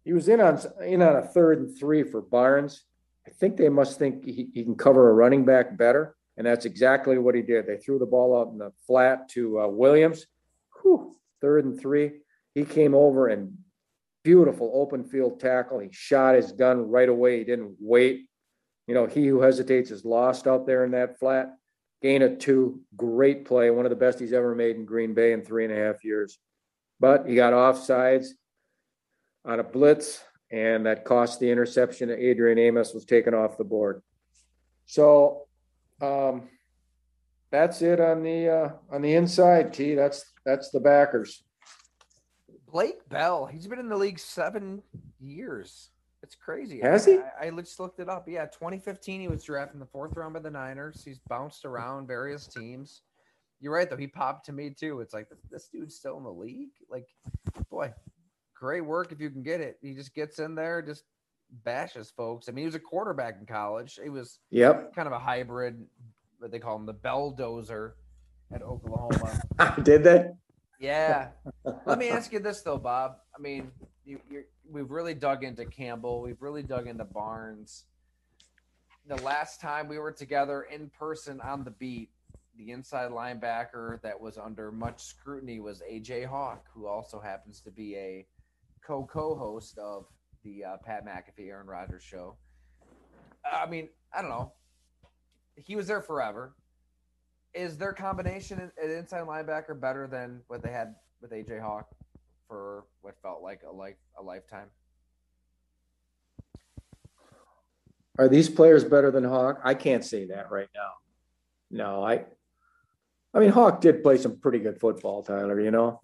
[0.04, 2.84] He was in on in on a third and three for Barnes.
[3.26, 6.66] I think they must think he, he can cover a running back better, and that's
[6.66, 7.66] exactly what he did.
[7.66, 10.26] They threw the ball out in the flat to uh, Williams.
[10.82, 12.12] Whew, third and three.
[12.54, 13.58] He came over and
[14.22, 15.78] beautiful open field tackle.
[15.78, 17.38] He shot his gun right away.
[17.38, 18.28] He didn't wait.
[18.86, 21.54] You know, he who hesitates is lost out there in that flat.
[22.02, 25.32] Gain of two, great play, one of the best he's ever made in Green Bay
[25.32, 26.38] in three and a half years.
[27.00, 28.28] But he got offsides
[29.44, 32.10] on a blitz, and that cost the interception.
[32.10, 34.02] Adrian Amos was taken off the board.
[34.86, 35.46] So
[36.02, 36.48] um,
[37.50, 39.72] that's it on the uh, on the inside.
[39.72, 39.94] T.
[39.94, 41.43] That's that's the backers.
[42.74, 44.82] Blake Bell, he's been in the league seven
[45.20, 45.90] years.
[46.24, 46.80] It's crazy.
[46.80, 47.18] Has he?
[47.40, 48.26] I, I just looked it up.
[48.26, 51.00] Yeah, 2015, he was drafted in the fourth round by the Niners.
[51.04, 53.02] He's bounced around various teams.
[53.60, 53.96] You're right, though.
[53.96, 54.98] He popped to me too.
[54.98, 56.70] It's like this, this dude's still in the league.
[56.90, 57.06] Like,
[57.70, 57.94] boy,
[58.56, 59.78] great work if you can get it.
[59.80, 61.04] He just gets in there, just
[61.62, 62.48] bashes folks.
[62.48, 64.00] I mean, he was a quarterback in college.
[64.02, 64.96] He was Yep.
[64.96, 65.80] kind of a hybrid,
[66.40, 67.92] what they call him, the belldozer
[68.52, 69.40] at Oklahoma.
[69.84, 70.30] Did they?
[70.84, 71.28] Yeah.
[71.86, 73.16] Let me ask you this though, Bob.
[73.36, 73.70] I mean,
[74.04, 76.20] you, you're, we've really dug into Campbell.
[76.20, 77.84] We've really dug into Barnes.
[79.06, 82.10] The last time we were together in person on the beat,
[82.56, 87.70] the inside linebacker that was under much scrutiny was AJ Hawk, who also happens to
[87.70, 88.26] be a
[88.86, 90.06] co-co-host of
[90.44, 92.36] the uh, Pat McAfee Aaron Rodgers show.
[93.44, 94.52] I mean, I don't know.
[95.56, 96.54] He was there forever.
[97.54, 101.88] Is their combination at inside linebacker better than what they had with AJ Hawk
[102.48, 104.66] for what felt like a life a lifetime?
[108.18, 109.60] Are these players better than Hawk?
[109.64, 110.92] I can't say that right now.
[111.70, 112.24] No, I.
[113.32, 115.60] I mean, Hawk did play some pretty good football, Tyler.
[115.60, 116.00] You know,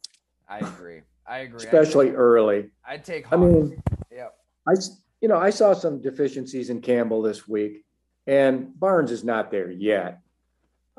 [0.48, 1.02] I agree.
[1.26, 1.64] I agree.
[1.64, 2.70] especially early.
[2.84, 3.32] I'd take.
[3.32, 3.80] I mean,
[4.10, 4.34] Yep.
[4.66, 4.72] I
[5.20, 7.84] you know, I saw some deficiencies in Campbell this week,
[8.26, 10.20] and Barnes is not there yet.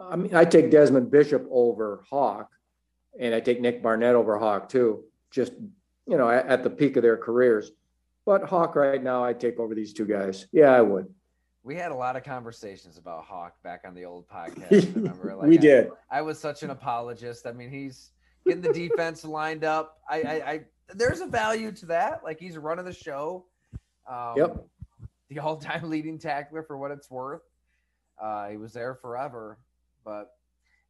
[0.09, 2.49] I mean, I take Desmond Bishop over Hawk,
[3.19, 5.03] and I take Nick Barnett over Hawk too.
[5.31, 5.53] Just
[6.07, 7.71] you know, at, at the peak of their careers.
[8.25, 10.47] But Hawk right now, I take over these two guys.
[10.51, 11.07] Yeah, I would.
[11.63, 14.95] We had a lot of conversations about Hawk back on the old podcast.
[14.95, 15.37] Remember?
[15.43, 15.89] we I- did.
[16.09, 17.45] I was such an apologist.
[17.45, 18.11] I mean, he's
[18.45, 19.99] getting the defense lined up.
[20.09, 20.61] I, I, I,
[20.93, 22.23] there's a value to that.
[22.23, 23.45] Like he's running the show.
[24.09, 24.65] Um, Yep.
[25.29, 27.41] The all-time leading tackler for what it's worth.
[28.21, 29.57] Uh, he was there forever,
[30.03, 30.31] but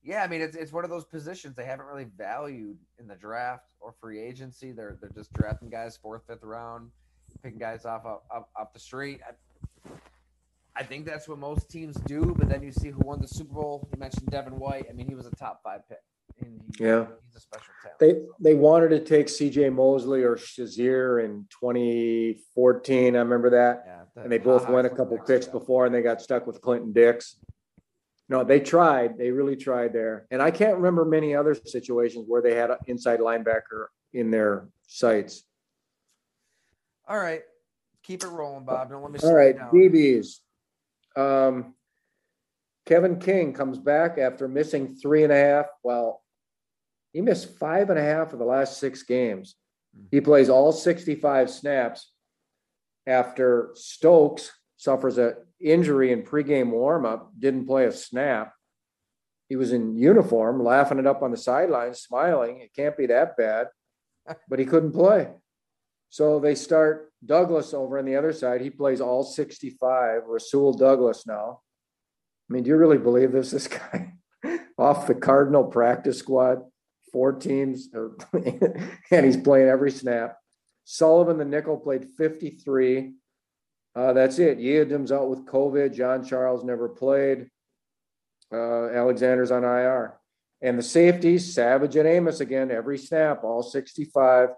[0.03, 3.15] yeah, I mean, it's it's one of those positions they haven't really valued in the
[3.15, 4.71] draft or free agency.
[4.71, 6.89] They're they're just drafting guys fourth, fifth round,
[7.43, 9.21] picking guys off up up, up the street.
[9.27, 9.91] I,
[10.75, 13.53] I think that's what most teams do, but then you see who won the Super
[13.53, 13.87] Bowl.
[13.93, 14.85] You mentioned Devin White.
[14.89, 15.99] I mean, he was a top five pick.
[16.39, 17.05] And he, Yeah.
[17.27, 17.99] he's a special talent.
[17.99, 18.35] They so.
[18.39, 19.69] they wanted to take C.J.
[19.69, 23.15] Mosley or Shazier in 2014.
[23.15, 23.83] I remember that.
[23.85, 26.61] yeah, the and they both went a couple picks before and they got stuck with
[26.61, 27.35] Clinton Dix.
[28.31, 29.17] No, they tried.
[29.17, 30.25] They really tried there.
[30.31, 34.69] And I can't remember many other situations where they had an inside linebacker in their
[34.87, 35.43] sights.
[37.09, 37.41] All right,
[38.03, 38.89] keep it rolling, Bob.
[38.89, 39.19] Don't let me.
[39.21, 39.57] All right.
[39.57, 40.37] DBs.
[41.17, 41.75] Um,
[42.85, 45.65] Kevin King comes back after missing three and a half.
[45.83, 46.23] Well,
[47.11, 49.57] he missed five and a half of the last six games.
[50.09, 52.13] He plays all 65 snaps
[53.05, 58.53] after Stokes suffers a injury in pregame warmup, didn't play a snap.
[59.49, 62.61] He was in uniform, laughing it up on the sidelines, smiling.
[62.61, 63.67] It can't be that bad,
[64.47, 65.29] but he couldn't play.
[66.09, 68.61] So they start Douglas over on the other side.
[68.61, 70.23] He plays all 65.
[70.27, 71.61] Rasul Douglas now.
[72.49, 73.51] I mean, do you really believe this?
[73.51, 74.13] This guy
[74.77, 76.63] off the Cardinal practice squad,
[77.11, 78.39] four teams, or- uh,
[79.11, 80.37] and he's playing every snap.
[80.83, 83.13] Sullivan, the nickel, played 53.
[83.95, 84.57] Uh, that's it.
[84.59, 85.93] Yiadom's out with COVID.
[85.93, 87.49] Jean-Charles never played.
[88.51, 90.17] Uh, Alexander's on IR.
[90.61, 94.49] And the safeties, Savage and Amos again, every snap, all 65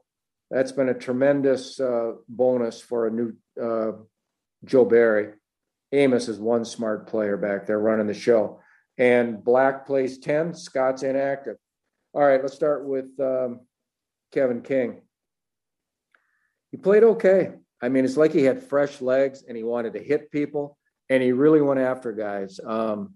[0.54, 3.94] that's been a tremendous uh, bonus for a new uh,
[4.64, 5.34] Joe Barry.
[5.92, 8.60] Amos is one smart player back there running the show.
[9.00, 11.58] And Black plays 10, Scott's inactive.
[12.14, 13.62] All right, let's start with um,
[14.32, 15.02] Kevin King.
[16.70, 17.54] He played okay.
[17.84, 20.78] I mean, it's like he had fresh legs and he wanted to hit people
[21.10, 22.58] and he really went after guys.
[22.66, 23.16] Um,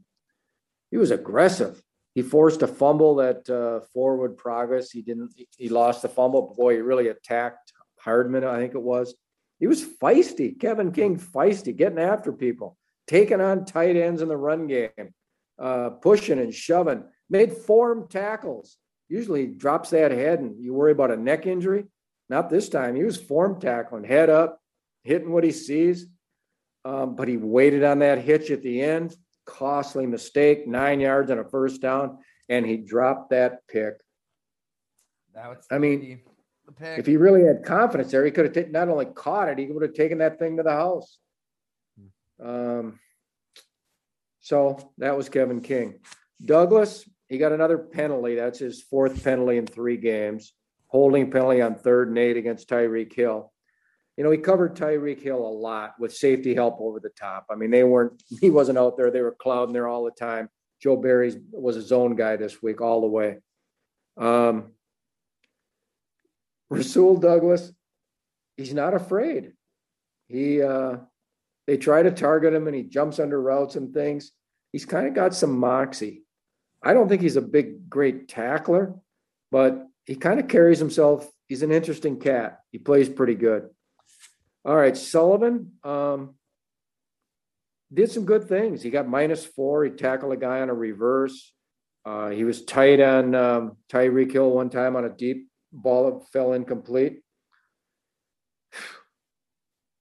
[0.92, 1.82] he was aggressive.
[2.16, 4.92] He forced a fumble that uh, forward progress.
[4.92, 5.32] He didn't.
[5.58, 6.54] He lost the fumble.
[6.58, 8.44] Boy, he really attacked Hardman.
[8.44, 9.16] I think it was.
[9.58, 10.60] He was feisty.
[10.60, 15.14] Kevin King feisty, getting after people, taking on tight ends in the run game,
[15.58, 17.06] uh, pushing and shoving.
[17.30, 18.76] Made form tackles.
[19.08, 21.86] Usually drops that head and you worry about a neck injury.
[22.30, 22.96] Not this time.
[22.96, 24.60] He was form tackling, head up,
[25.04, 26.08] hitting what he sees.
[26.86, 29.16] Um, but he waited on that hitch at the end
[29.48, 32.20] costly mistake, nine yards and a first down,
[32.50, 33.94] and he dropped that pick.
[35.34, 36.18] That I mean, the,
[36.68, 37.00] the pick.
[37.00, 39.66] If he really had confidence there, he could have ta- not only caught it, he
[39.68, 41.18] would have taken that thing to the house.
[42.44, 43.00] Um,
[44.42, 46.00] So that was Kevin King.
[46.44, 48.36] Douglas, he got another penalty.
[48.36, 50.54] That's his fourth penalty in three games.
[50.88, 53.52] Holding penalty on third and eight against Tyreek Hill.
[54.16, 57.46] You know, he covered Tyreek Hill a lot with safety help over the top.
[57.52, 59.12] I mean, they weren't, he wasn't out there.
[59.12, 60.50] They were clouding there all the time.
[60.82, 63.38] Joe Barry was a zone guy this week all the way.
[64.16, 64.74] Um,
[66.70, 67.72] Rasul Douglas,
[68.58, 69.54] he's not afraid.
[70.28, 70.98] He, uh,
[71.66, 74.32] they try to target him and he jumps under routes and things.
[74.72, 76.24] He's kind of got some moxie.
[76.84, 78.96] I don't think he's a big, great tackler,
[79.52, 81.30] but he kind of carries himself.
[81.48, 82.62] He's an interesting cat.
[82.72, 83.70] He plays pretty good.
[84.66, 86.36] All right, Sullivan um,
[87.94, 88.82] did some good things.
[88.82, 89.84] He got minus four.
[89.84, 91.54] He tackled a guy on a reverse.
[92.06, 96.32] Uh, he was tight on um, Tyreek Hill one time on a deep ball that
[96.32, 97.22] fell incomplete.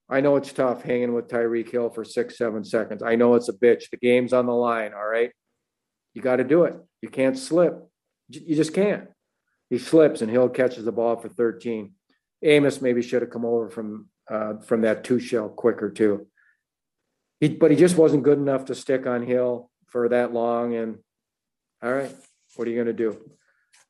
[0.09, 3.03] I know it's tough hanging with Tyreek Hill for six, seven seconds.
[3.03, 3.91] I know it's a bitch.
[3.91, 4.93] The game's on the line.
[4.95, 5.33] All right.
[6.15, 6.77] You got to do it.
[7.03, 7.75] You can't slip.
[8.29, 9.09] You just can't.
[9.71, 11.93] He slips and Hill catches the ball for 13.
[12.43, 16.27] Amos maybe should have come over from uh, from that two shell quicker too.
[17.41, 20.75] He, but he just wasn't good enough to stick on Hill for that long.
[20.75, 20.99] And
[21.83, 22.15] all right,
[22.57, 23.19] what are you going to do?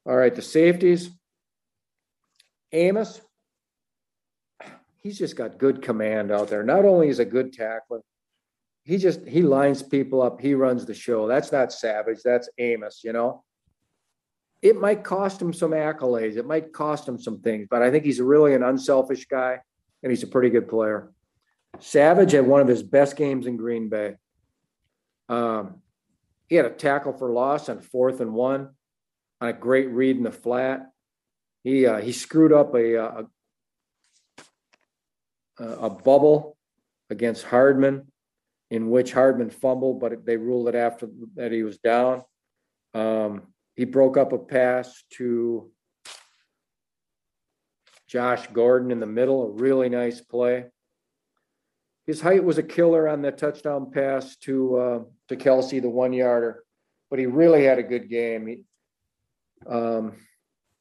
[0.04, 1.10] All right, the safeties.
[2.72, 3.20] Amos,
[5.02, 6.62] he's just got good command out there.
[6.62, 8.00] Not only is a good tackler,
[8.84, 10.40] he just he lines people up.
[10.40, 11.26] He runs the show.
[11.26, 12.18] That's not Savage.
[12.24, 13.02] That's Amos.
[13.02, 13.44] You know,
[14.68, 16.36] it might cost him some accolades.
[16.36, 19.60] It might cost him some things, but I think he's really an unselfish guy,
[20.02, 21.12] and he's a pretty good player.
[21.80, 24.14] Savage had one of his best games in Green Bay.
[25.28, 25.82] Um,
[26.48, 28.70] he had a tackle for loss on fourth and one
[29.40, 30.90] on a great read in the flat.
[31.64, 33.22] He uh, he screwed up a, uh,
[35.58, 36.56] a a bubble
[37.10, 38.10] against Hardman,
[38.70, 42.22] in which Hardman fumbled, but they ruled it after that he was down.
[42.94, 43.42] Um,
[43.76, 45.70] he broke up a pass to
[48.08, 50.66] Josh Gordon in the middle, a really nice play.
[52.06, 56.12] His height was a killer on that touchdown pass to uh, to Kelce, the one
[56.12, 56.64] yarder,
[57.10, 58.46] but he really had a good game.
[58.46, 58.64] He,
[59.68, 60.14] um,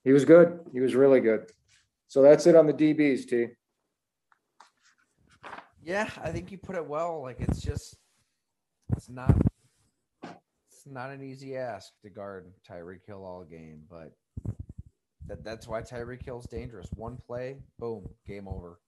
[0.03, 0.59] he was good.
[0.71, 1.49] He was really good.
[2.07, 3.47] So that's it on the DBs, T.
[5.83, 7.21] Yeah, I think you put it well.
[7.21, 7.95] Like it's just,
[8.95, 9.35] it's not,
[10.85, 14.11] not an easy ask to guard Tyreek Hill all game, but
[15.27, 16.87] that that's why Tyreek Hill's dangerous.
[16.95, 18.79] One play, boom, game over.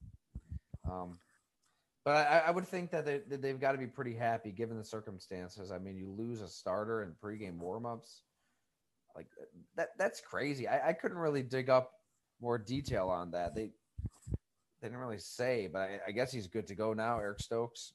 [0.90, 1.20] Um,
[2.06, 4.78] but I, I would think that, they, that they've got to be pretty happy given
[4.78, 5.72] the circumstances.
[5.74, 8.22] I mean, you lose a starter in pregame warmups,
[9.16, 9.28] like
[9.76, 9.90] that.
[9.98, 10.68] That's crazy.
[10.68, 11.92] I, I couldn't really dig up
[12.40, 13.56] more detail on that.
[13.56, 13.72] They
[14.82, 17.20] they didn't really say, but I, I guess he's good to go now.
[17.20, 17.94] Eric Stokes.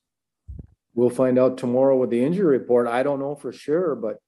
[0.94, 2.86] We'll find out tomorrow with the injury report.
[2.86, 4.18] I don't know for sure, but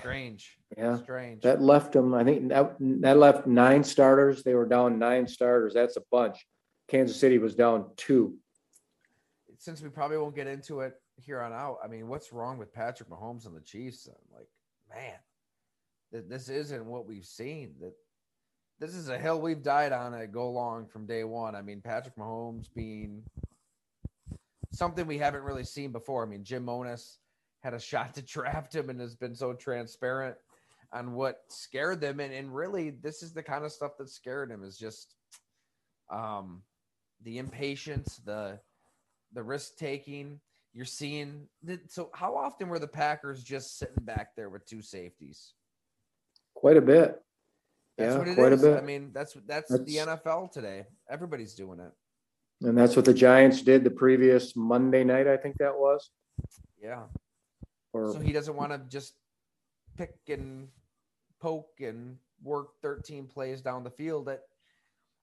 [0.00, 0.58] Strange.
[0.76, 1.42] yeah, Strange.
[1.42, 2.14] that left them.
[2.14, 4.42] I think that that left nine starters.
[4.42, 5.74] They were down nine starters.
[5.74, 6.46] That's a bunch.
[6.88, 8.36] Kansas City was down two.
[9.58, 12.72] Since we probably won't get into it here on out, I mean, what's wrong with
[12.72, 14.08] Patrick Mahomes and the Chiefs?
[14.08, 14.48] I'm like,
[14.88, 17.74] man, this isn't what we've seen.
[17.80, 17.92] That
[18.78, 21.56] this is a hill we've died on at go long from day one.
[21.56, 23.22] I mean, Patrick Mahomes being
[24.72, 26.24] something we haven't really seen before.
[26.24, 27.18] I mean, Jim Monos
[27.62, 30.36] had a shot to draft him and has been so transparent
[30.92, 32.20] on what scared them.
[32.20, 35.14] And, and really, this is the kind of stuff that scared him is just
[36.10, 36.62] um,
[37.22, 38.58] the impatience, the
[39.32, 40.40] the risk taking.
[40.72, 41.90] You're seeing that.
[41.90, 45.54] So, how often were the Packers just sitting back there with two safeties?
[46.54, 47.20] Quite a bit.
[47.96, 48.62] That's yeah, what it quite is.
[48.62, 48.78] a bit.
[48.78, 50.86] I mean, that's that's, That's- the NFL today.
[51.10, 51.92] Everybody's doing it.
[52.62, 56.10] And that's what the Giants did the previous Monday night, I think that was.
[56.82, 57.02] Yeah.
[57.92, 59.14] Or So he doesn't want to just
[59.96, 60.68] pick and
[61.40, 64.26] poke and work 13 plays down the field.
[64.26, 64.42] That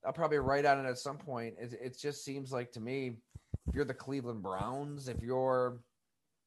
[0.05, 1.55] I'll probably write on it at some point.
[1.59, 3.17] It, it just seems like to me,
[3.67, 5.79] if you're the Cleveland Browns, if you're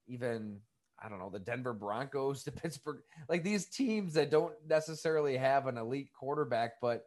[0.07, 0.59] even
[1.01, 5.67] I don't know the Denver Broncos, the Pittsburgh, like these teams that don't necessarily have
[5.67, 7.05] an elite quarterback, but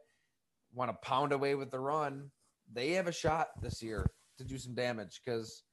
[0.74, 2.32] want to pound away with the run,
[2.74, 4.06] they have a shot this year
[4.38, 5.64] to do some damage because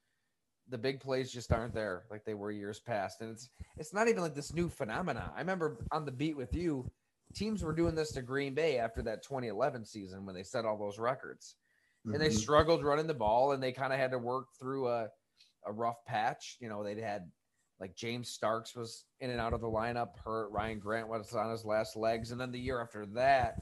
[0.67, 3.21] the big plays just aren't there like they were years past.
[3.21, 5.31] And it's it's not even like this new phenomena.
[5.35, 6.89] I remember on the beat with you,
[7.33, 10.77] teams were doing this to Green Bay after that 2011 season when they set all
[10.77, 11.55] those records.
[12.05, 12.33] And they Mhm.
[12.37, 15.09] struggled running the ball and they kind of had to work through a,
[15.65, 16.57] a rough patch.
[16.59, 17.31] You know, they'd had
[17.79, 20.49] like James Starks was in and out of the lineup, hurt.
[20.51, 22.31] Ryan Grant was on his last legs.
[22.31, 23.55] And then the year after that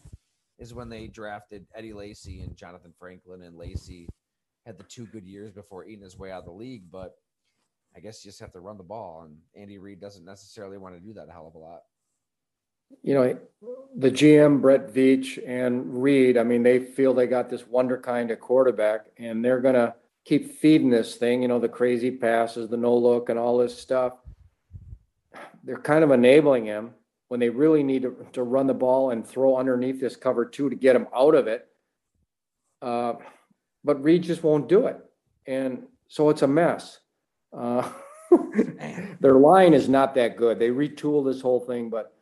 [0.59, 3.43] is when they drafted Eddie Lacy and Jonathan Franklin.
[3.43, 4.07] And Lacy
[4.65, 6.91] had the two good years before eating his way out of the league.
[6.91, 7.15] But
[7.95, 10.95] I guess you just have to run the ball, and Andy Reid doesn't necessarily want
[10.95, 11.81] to do that a hell of a lot.
[13.01, 13.39] You know,
[13.97, 16.38] the GM Brett Veach and Reid.
[16.38, 20.59] I mean, they feel they got this wonder kind of quarterback, and they're gonna keep
[20.59, 21.41] feeding this thing.
[21.41, 24.13] You know, the crazy passes, the no look, and all this stuff.
[25.63, 26.93] They're kind of enabling him
[27.28, 30.70] when they really need to, to run the ball and throw underneath this cover two
[30.70, 31.68] to get them out of it.
[32.82, 33.14] Uh,
[33.84, 34.98] but Reid just won't do it,
[35.45, 36.99] and so it's a mess.
[37.58, 37.90] Uh,
[39.20, 40.60] their line is not that good.
[40.60, 42.14] They retool this whole thing, but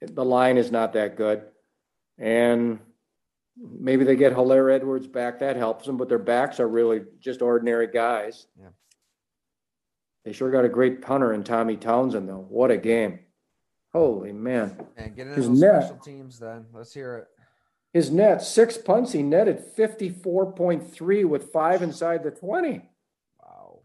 [0.00, 1.42] the line is not that good.
[2.18, 2.78] And
[3.56, 5.38] maybe they get Hilaire Edwards back.
[5.40, 8.46] That helps them, but their backs are really just ordinary guys.
[8.58, 8.68] Yeah.
[10.24, 12.46] They sure got a great punter in Tommy Townsend, though.
[12.48, 13.20] What a game.
[13.92, 14.78] Holy man.
[14.96, 15.82] And get into His those net.
[15.84, 16.66] special teams then.
[16.72, 17.26] Let's hear it.
[17.92, 22.82] His net, six punts, he netted 54.3 with five inside the 20.
[23.42, 23.80] Wow.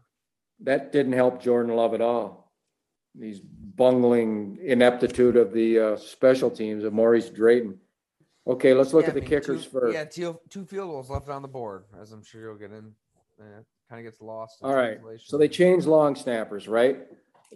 [0.60, 2.52] That didn't help Jordan Love at all.
[3.14, 7.78] These bungling ineptitude of the uh, special teams of Maurice Drayton.
[8.46, 9.94] Okay, let's look Yeah, at the I mean, kickers two, first.
[9.94, 12.92] Yeah, two, two field goals left on the board, as I'm sure you'll get in.
[13.40, 13.44] Uh,
[13.88, 14.58] kind of gets lost.
[14.60, 16.98] in All right, so they change long snappers, right?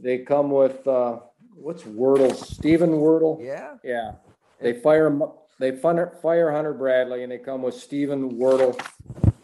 [0.01, 1.21] They come with, uh,
[1.57, 3.43] what's Wirtel, Stephen Wirtel?
[3.43, 3.75] Yeah.
[3.83, 4.13] Yeah,
[4.61, 5.19] they fire,
[5.59, 8.81] they fire Hunter Bradley and they come with Stephen Wirtel,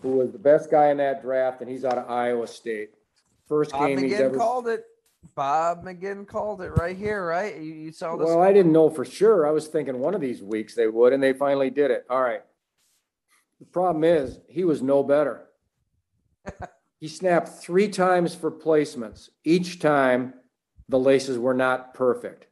[0.03, 2.91] who was the best guy in that draft and he's out of Iowa State.
[3.49, 4.37] First Bob game he's McGinn ever.
[4.37, 4.85] called it.
[5.35, 7.57] Bob McGinn called it right here, right?
[7.57, 8.27] You, you saw this.
[8.27, 9.47] Well, I didn't know for sure.
[9.47, 12.05] I was thinking one of these weeks they would, and they finally did it.
[12.11, 12.43] All right.
[13.61, 15.47] The problem is he was no better.
[17.01, 19.29] he snapped three times for placements.
[19.45, 20.35] Each time
[20.89, 22.47] the laces were not perfect.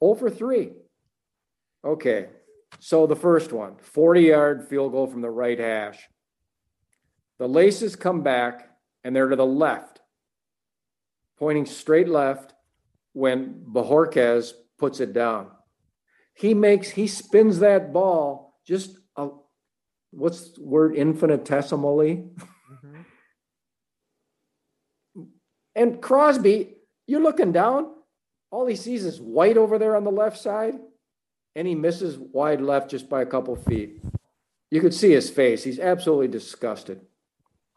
[0.00, 0.72] Over three.
[1.84, 2.28] Okay.
[2.80, 5.98] So the first one, 40 yard field goal from the right hash.
[7.38, 8.68] The laces come back
[9.02, 10.00] and they're to the left,
[11.38, 12.54] pointing straight left
[13.12, 15.48] when Bojorquez puts it down.
[16.34, 19.28] He makes, he spins that ball just a,
[20.10, 22.28] what's the word, infinitesimally?
[22.72, 23.04] Mhm.
[25.76, 26.73] And Crosby,
[27.06, 27.90] you're looking down,
[28.50, 30.78] all he sees is white over there on the left side,
[31.56, 34.00] and he misses wide left just by a couple feet.
[34.70, 35.62] You could see his face.
[35.62, 37.00] He's absolutely disgusted.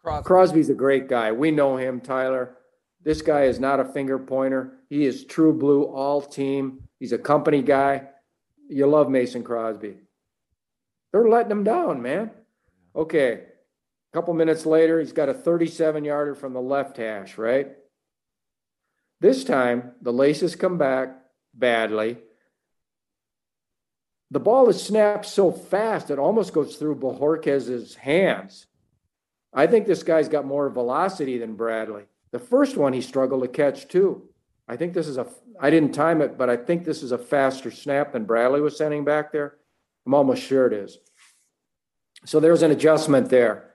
[0.02, 0.26] Crosby.
[0.26, 1.32] Crosby's a great guy.
[1.32, 2.58] We know him, Tyler.
[3.04, 4.80] This guy is not a finger pointer.
[4.90, 6.88] He is true blue, all team.
[7.00, 8.08] He's a company guy.
[8.70, 9.96] You love Mason Crosby.
[11.12, 12.32] They're letting him down, man.
[12.96, 13.34] Okay.
[13.34, 17.76] A couple minutes later, he's got a 37 yarder from the left hash, right?
[19.20, 21.16] This time, the laces come back
[21.54, 22.18] badly.
[24.30, 28.68] The ball is snapped so fast it almost goes through Bojorquez's hands.
[29.54, 32.04] I think this guy's got more velocity than Bradley.
[32.32, 34.30] The first one he struggled to catch too.
[34.68, 35.28] I think this is a,
[35.60, 38.78] I didn't time it, but I think this is a faster snap than Bradley was
[38.78, 39.56] sending back there.
[40.06, 40.98] I'm almost sure it is.
[42.26, 43.72] So there's an adjustment there.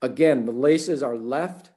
[0.00, 1.70] Again, the laces are left,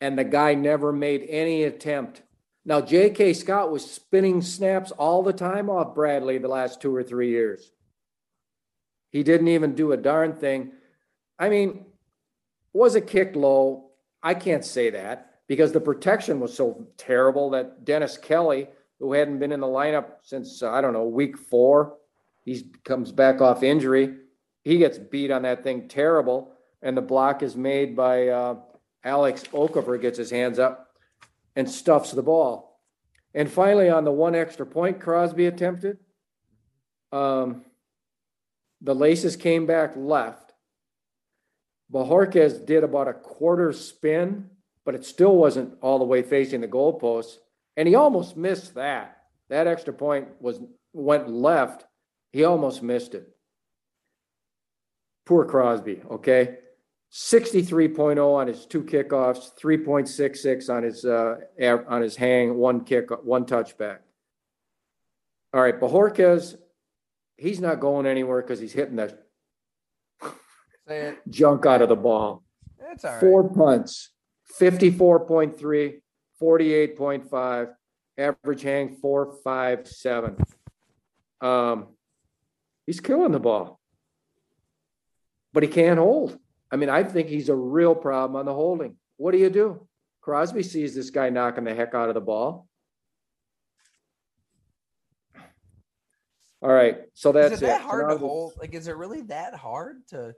[0.00, 2.22] and the guy never made any attempt.
[2.68, 3.32] Now, J.K.
[3.32, 7.72] Scott was spinning snaps all the time off Bradley the last two or three years.
[9.08, 10.72] He didn't even do a darn thing.
[11.38, 11.86] I mean,
[12.74, 13.92] was it kicked low?
[14.22, 18.68] I can't say that because the protection was so terrible that Dennis Kelly,
[18.98, 21.96] who hadn't been in the lineup since, uh, I don't know, week four,
[22.44, 24.14] he comes back off injury.
[24.62, 26.52] He gets beat on that thing terrible.
[26.82, 28.56] And the block is made by uh,
[29.04, 30.87] Alex Okafor, gets his hands up
[31.58, 32.80] and stuffs the ball.
[33.34, 35.98] And finally, on the one extra point Crosby attempted,
[37.10, 37.64] um,
[38.80, 40.52] the laces came back left.
[41.92, 44.50] Bojorquez did about a quarter spin,
[44.84, 47.38] but it still wasn't all the way facing the goalpost.
[47.76, 49.24] And he almost missed that.
[49.48, 50.60] That extra point was
[50.92, 51.84] went left.
[52.30, 53.28] He almost missed it.
[55.26, 56.58] Poor Crosby, okay?
[57.12, 61.36] 63.0 on his two kickoffs, 3.66 on his uh,
[61.88, 63.98] on his hang, one kick, one touchback.
[65.54, 66.56] All right, Bojorquez,
[67.38, 69.24] he's not going anywhere because he's hitting that
[71.30, 72.42] junk out of the ball.
[72.92, 73.20] It's all right.
[73.20, 74.10] Four punts,
[74.60, 76.00] 54.3,
[76.40, 77.68] 48.5,
[78.18, 80.36] average hang 457.
[81.40, 81.86] Um,
[82.84, 83.80] he's killing the ball,
[85.54, 86.38] but he can't hold.
[86.70, 88.96] I mean, I think he's a real problem on the holding.
[89.16, 89.86] What do you do?
[90.20, 92.68] Crosby sees this guy knocking the heck out of the ball.
[96.60, 97.86] All right, so that's is it that it.
[97.86, 98.54] hard to hold?
[98.58, 100.34] Like, is it really that hard to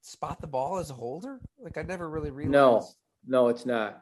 [0.00, 1.40] spot the ball as a holder?
[1.58, 2.52] Like, I never really realized.
[2.52, 2.88] No.
[3.26, 4.00] No, it's not.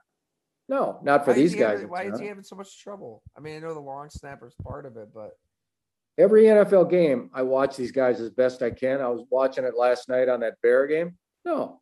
[0.69, 1.81] No, not for Why these guys.
[1.81, 3.23] having- why is he having so much trouble?
[3.37, 5.37] I mean, I know the long snapper's part of it, but
[6.19, 9.03] Every NFL game, I watch these guys as best I can.
[9.03, 11.19] I was watching it last night on that Bear game.
[11.47, 11.81] No,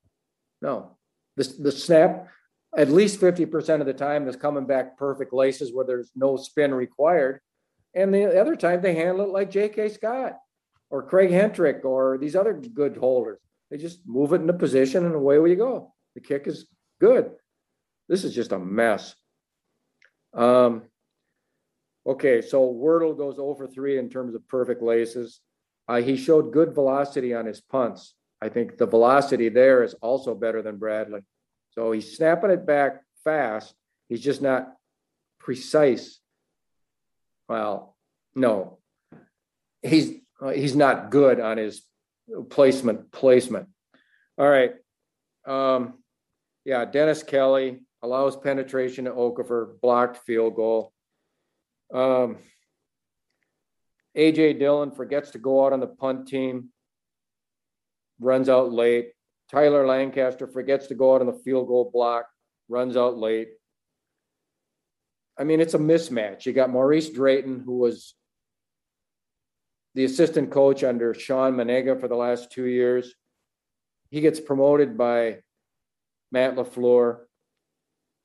[0.61, 0.99] no.
[1.37, 2.29] The, the snap,
[2.77, 6.73] at least 50% of the time, is coming back perfect laces where there's no spin
[6.73, 7.41] required.
[7.95, 9.89] And the other time, they handle it like J.K.
[9.89, 10.35] Scott
[10.91, 13.39] or Craig Hentrich or these other good holders.
[13.71, 15.95] They just move it into position and away we go.
[16.15, 16.67] The kick is
[17.01, 17.33] good.
[18.09, 19.15] This is just a mess.
[20.35, 20.83] Um,
[22.07, 25.41] okay, so Wirtel goes over three in terms of perfect laces.
[25.89, 28.15] Uh, he showed good velocity on his punts.
[28.43, 31.21] I think the velocity there is also better than Bradley.
[31.71, 33.75] So he's snapping it back fast.
[34.09, 34.75] He's just not
[35.41, 36.21] precise.
[37.49, 37.97] Well,
[38.35, 38.79] no,
[39.83, 41.83] he's uh, he's not good on his
[42.51, 43.69] placement placement.
[44.39, 44.75] All right.
[45.47, 45.95] Um,
[46.65, 50.93] yeah, Dennis Kelly allows penetration to Okafor, blocked field goal.
[51.93, 52.39] Um,
[54.17, 56.71] AJ Dillon forgets to go out on the punt team,
[58.21, 59.13] runs out late.
[59.51, 62.27] Tyler Lancaster forgets to go out on the field goal block,
[62.69, 63.49] runs out late.
[65.39, 66.47] I mean, it's a mismatch.
[66.47, 68.15] You got Maurice Drayton, who was
[69.95, 73.15] the assistant coach under Shawn Mennenga for the last two years.
[74.11, 75.39] He gets promoted by
[76.31, 77.21] Matt LaFleur.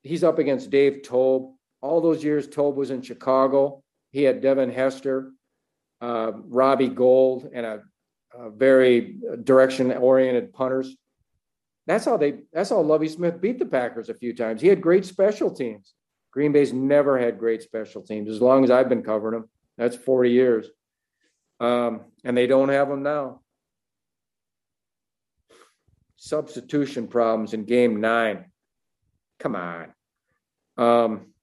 [0.03, 1.53] He's up against Dave Toub.
[1.81, 3.83] All those years, Toub was in Chicago.
[4.11, 5.31] He had Devin Hester,
[6.01, 7.83] uh, Robbie Gould, and a,
[8.33, 10.95] a very direction-oriented punters.
[11.87, 12.41] That's how they.
[12.53, 14.61] That's how Lovie Smith beat the Packers a few times.
[14.61, 15.93] He had great special teams.
[16.31, 19.49] Green Bay's never had great special teams as long as I've been covering them.
[19.77, 20.67] That's 40 years.
[21.59, 23.41] Um, and they don't have them now.
[26.17, 28.45] Substitution problems in game nine.
[29.39, 29.93] Come on.
[30.77, 31.33] Um,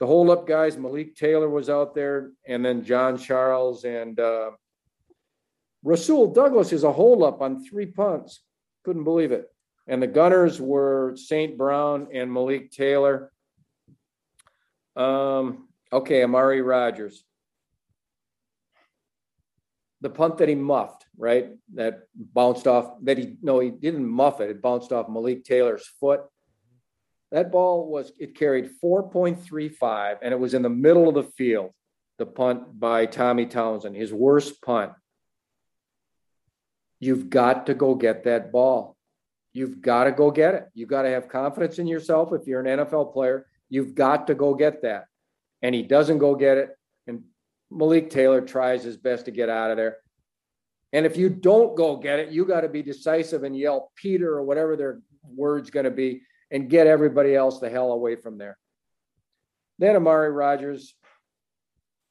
[0.00, 4.50] the hold up guys, Malik Taylor was out there, and then Jean-Charles and uh,
[5.82, 8.42] Rasul Douglas is a hold up on three punts.
[8.84, 9.50] Couldn't believe it.
[9.86, 11.56] And the gunners were St.
[11.56, 13.32] Brown and Malik Taylor.
[14.94, 17.24] Um, okay, Amari Rogers.
[20.02, 21.50] The punt that he muffed, right?
[21.74, 24.50] That bounced off, that he, no, he didn't muff it.
[24.50, 26.22] It bounced off Malik Taylor's foot.
[27.32, 31.70] That ball was, it carried 4.35 and it was in the middle of the field,
[32.18, 34.92] the punt by Tommy Townsend, his worst punt.
[37.00, 38.96] You've got to go get that ball.
[39.52, 40.68] You've got to go get it.
[40.74, 42.32] You've got to have confidence in yourself.
[42.32, 45.06] If you're an NFL player, you've got to go get that.
[45.62, 46.70] And he doesn't go get it.
[47.06, 47.24] And
[47.70, 49.96] Malik Taylor tries his best to get out of there.
[50.92, 54.32] And if you don't go get it, you got to be decisive and yell Peter
[54.32, 58.38] or whatever their word's going to be and get everybody else the hell away from
[58.38, 58.58] there.
[59.78, 60.94] Then Amari Rogers,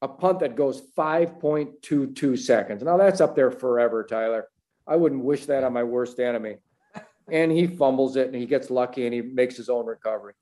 [0.01, 2.83] a punt that goes 5.22 seconds.
[2.83, 4.47] Now that's up there forever, Tyler.
[4.89, 6.57] I wouldn't wish that on my worst enemy.
[7.31, 10.33] And he fumbles it and he gets lucky and he makes his own recovery.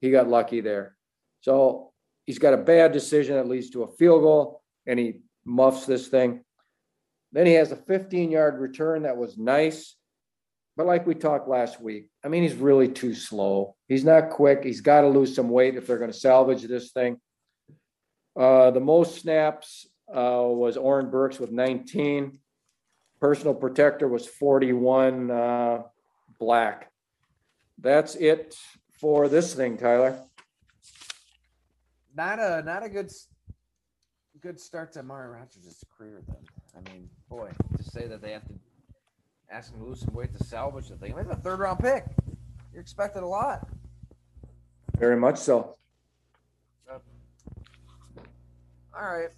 [0.00, 0.96] He got lucky there.
[1.42, 1.92] So
[2.24, 6.08] he's got a bad decision that leads to a field goal and he muffs this
[6.08, 6.42] thing.
[7.32, 9.96] Then he has a 15 yard return that was nice.
[10.78, 13.76] But like we talked last week, I mean, he's really too slow.
[13.86, 14.64] He's not quick.
[14.64, 17.20] He's got to lose some weight if they're going to salvage this thing.
[18.38, 22.38] Uh, the most snaps uh, was Oren Burks with 19.
[23.20, 25.82] Personal protector was 41 uh,
[26.38, 26.90] black.
[27.78, 28.56] That's it
[28.92, 30.18] for this thing, Tyler.
[32.16, 33.10] not a not a good
[34.40, 36.22] good start to Mario Rogers' career.
[36.26, 36.36] Then
[36.74, 38.54] I mean, boy, to say that they have to
[39.50, 41.14] ask him to lose some weight to salvage the thing.
[41.18, 42.04] It's a third round pick.
[42.72, 43.68] You're expected a lot.
[44.98, 45.76] Very much so.
[48.92, 49.28] All right.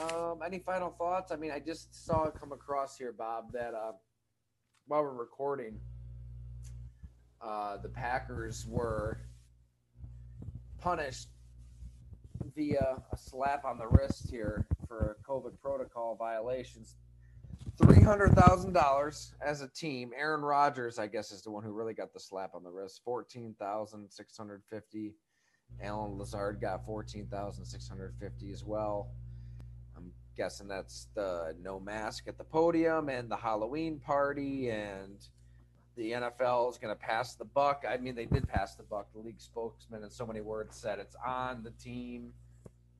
[0.00, 1.32] Um, any final thoughts?
[1.32, 3.92] I mean, I just saw it come across here, Bob, that uh,
[4.86, 5.78] while we're recording,
[7.40, 9.20] uh, the Packers were
[10.80, 11.28] punished
[12.54, 16.96] via a slap on the wrist here for COVID protocol violations.
[17.80, 20.10] Three hundred thousand dollars as a team.
[20.16, 23.00] Aaron Rodgers, I guess, is the one who really got the slap on the wrist.
[23.04, 25.14] Fourteen thousand six hundred fifty.
[25.82, 29.10] Allen Lazard got fourteen thousand six hundred fifty as well.
[30.36, 35.18] Guessing that's the no mask at the podium and the Halloween party and
[35.96, 37.84] the NFL is going to pass the buck.
[37.88, 39.12] I mean, they did pass the buck.
[39.12, 42.32] The league spokesman, in so many words, said it's on the team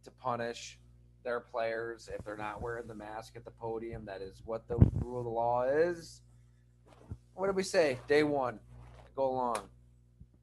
[0.04, 0.78] to punish
[1.24, 4.04] their players if they're not wearing the mask at the podium.
[4.04, 6.20] That is what the rule of the law is.
[7.34, 7.98] What did we say?
[8.08, 8.58] Day one,
[9.16, 9.60] go along.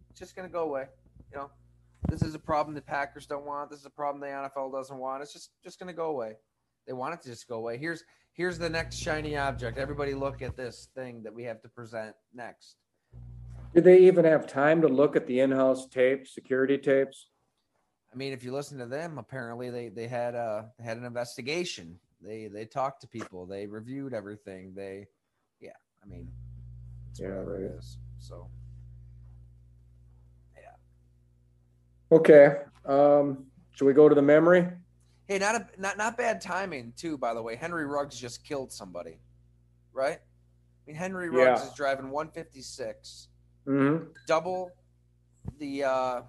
[0.09, 0.87] It's just gonna go away.
[1.31, 1.51] You know,
[2.09, 3.69] this is a problem the Packers don't want.
[3.69, 5.21] This is a problem the NFL doesn't want.
[5.21, 6.37] It's just just gonna go away.
[6.89, 7.77] They want it to just go away.
[7.77, 8.03] Here's
[8.33, 9.77] here's the next shiny object.
[9.77, 12.77] Everybody look at this thing that we have to present next.
[13.75, 17.27] Did they even have time to look at the in-house tapes, security tapes?
[18.11, 21.05] I mean, if you listen to them, apparently they they had a they had an
[21.05, 21.99] investigation.
[22.23, 23.45] They they talked to people.
[23.45, 24.73] They reviewed everything.
[24.75, 25.05] They,
[25.61, 25.73] yeah.
[26.03, 26.27] I mean,
[27.11, 27.77] it's Yeah, whatever it right.
[27.77, 27.99] is.
[28.17, 28.47] So
[30.57, 32.17] yeah.
[32.17, 32.55] Okay.
[32.83, 34.67] Um, should we go to the memory?
[35.29, 37.17] Hey, not a not not bad timing too.
[37.17, 39.19] By the way, Henry Ruggs just killed somebody,
[39.93, 40.17] right?
[40.17, 41.67] I mean, Henry Ruggs Yeah.
[41.67, 43.27] is driving 156,
[43.67, 44.05] Mm-hmm.
[44.25, 44.71] double
[45.59, 46.21] the uh,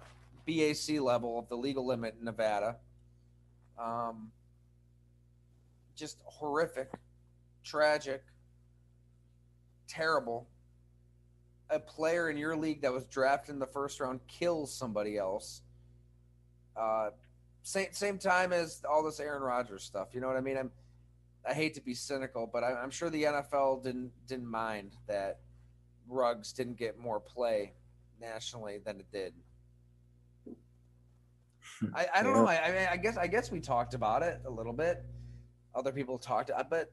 [0.47, 2.77] BAC level of the legal limit in Nevada.
[3.79, 4.31] Um,
[5.95, 6.91] just horrific,
[7.63, 8.23] tragic,
[9.87, 10.47] terrible.
[11.71, 15.61] A player in your league that was drafted in the first round kills somebody else.
[16.75, 17.09] Uh,
[17.63, 20.09] same same time as all this Aaron Rodgers stuff.
[20.13, 20.57] You know what I mean?
[20.57, 20.71] I'm
[21.47, 25.39] I hate to be cynical, but I, I'm sure the NFL didn't didn't mind that
[26.07, 27.73] Ruggs didn't get more play
[28.19, 29.33] nationally than it did.
[31.95, 32.45] I, I don't know.
[32.45, 35.03] I, I mean, I guess I guess we talked about it a little bit.
[35.73, 36.91] Other people talked, uh, but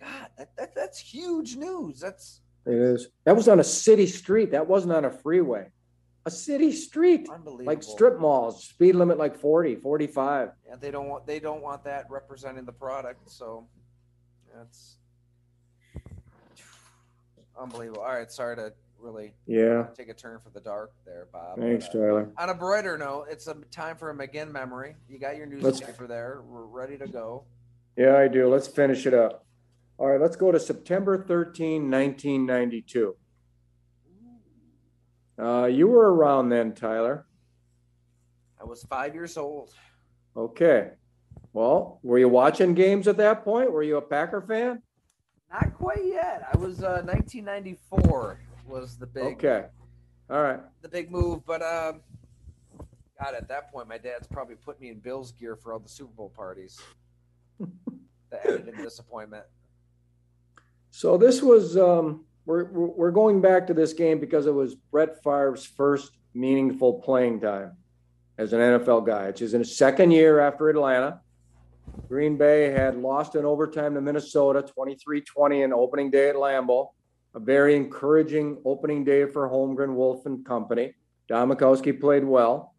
[0.00, 2.00] God, that, that that's huge news.
[2.00, 3.08] That's It is.
[3.24, 4.50] That was on a city street.
[4.50, 5.68] That wasn't on a freeway.
[6.26, 7.64] A city street, unbelievable.
[7.64, 10.50] like strip malls, speed limit like 40, 45.
[10.66, 13.30] Yeah, they don't want they don't want that representing the product.
[13.30, 13.66] So
[14.54, 14.96] that's
[17.58, 18.02] unbelievable.
[18.02, 19.86] All right, sorry to really Yeah.
[19.94, 21.58] take a turn for the dark there, Bob.
[21.58, 22.32] Thanks, but, uh, Tyler.
[22.36, 24.96] on a brighter note, it's a time for a McGinn memory.
[25.08, 26.42] You got your newspaper there.
[26.46, 27.44] We're ready to go.
[27.96, 28.46] Yeah, I do.
[28.48, 29.46] Let's finish it up.
[29.98, 33.16] All right, let's go to September 13, 1992.
[35.40, 37.26] Uh, you were around then, Tyler.
[38.60, 39.72] I was five years old.
[40.36, 40.90] Okay.
[41.52, 43.72] Well, were you watching games at that point?
[43.72, 44.82] Were you a Packer fan?
[45.50, 46.46] Not quite yet.
[46.52, 49.66] I was uh, 1994 was the big Okay.
[50.28, 50.60] All right.
[50.82, 52.02] the big move, but um,
[53.18, 55.88] God, at that point, my dad's probably put me in Bills gear for all the
[55.88, 56.78] Super Bowl parties.
[58.30, 59.44] that ended in disappointment.
[60.90, 65.22] So this was um, we're we're going back to this game because it was Brett
[65.22, 67.76] Favre's first meaningful playing time
[68.38, 69.28] as an NFL guy.
[69.28, 71.20] It's his second year after Atlanta.
[72.08, 76.88] Green Bay had lost in overtime to Minnesota 23-20 in opening day at Lambeau.
[77.34, 80.94] A very encouraging opening day for Holmgren, Wolf and company.
[81.28, 82.74] Don Majkowski played well.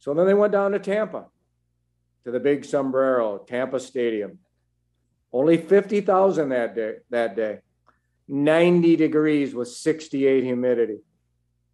[0.00, 1.26] So then they went down to Tampa,
[2.24, 4.38] to the big sombrero, Tampa Stadium.
[5.32, 7.60] Only 50,000 that day, that day.
[8.30, 11.00] 90 degrees with 68 humidity.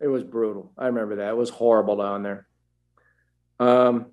[0.01, 0.73] It was brutal.
[0.77, 1.31] I remember that.
[1.31, 2.47] It was horrible down there.
[3.61, 4.07] Um,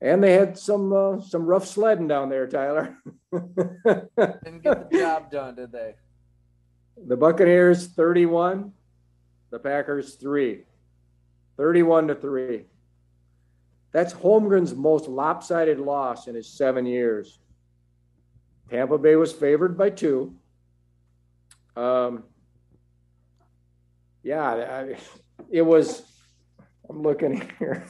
[0.00, 2.96] and they had some uh, some rough sledding down there, Tyler.
[3.32, 5.94] Didn't get the job done, did they?
[7.04, 8.72] The Buccaneers 31,
[9.50, 10.64] the Packers 3.
[11.56, 12.64] 31 to 3.
[13.90, 17.40] That's Holmgren's most lopsided loss in his seven years.
[18.70, 20.36] Tampa Bay was favored by two.
[21.78, 22.24] Um,
[24.24, 24.96] yeah, I,
[25.48, 26.02] it was.
[26.90, 27.86] I'm looking here.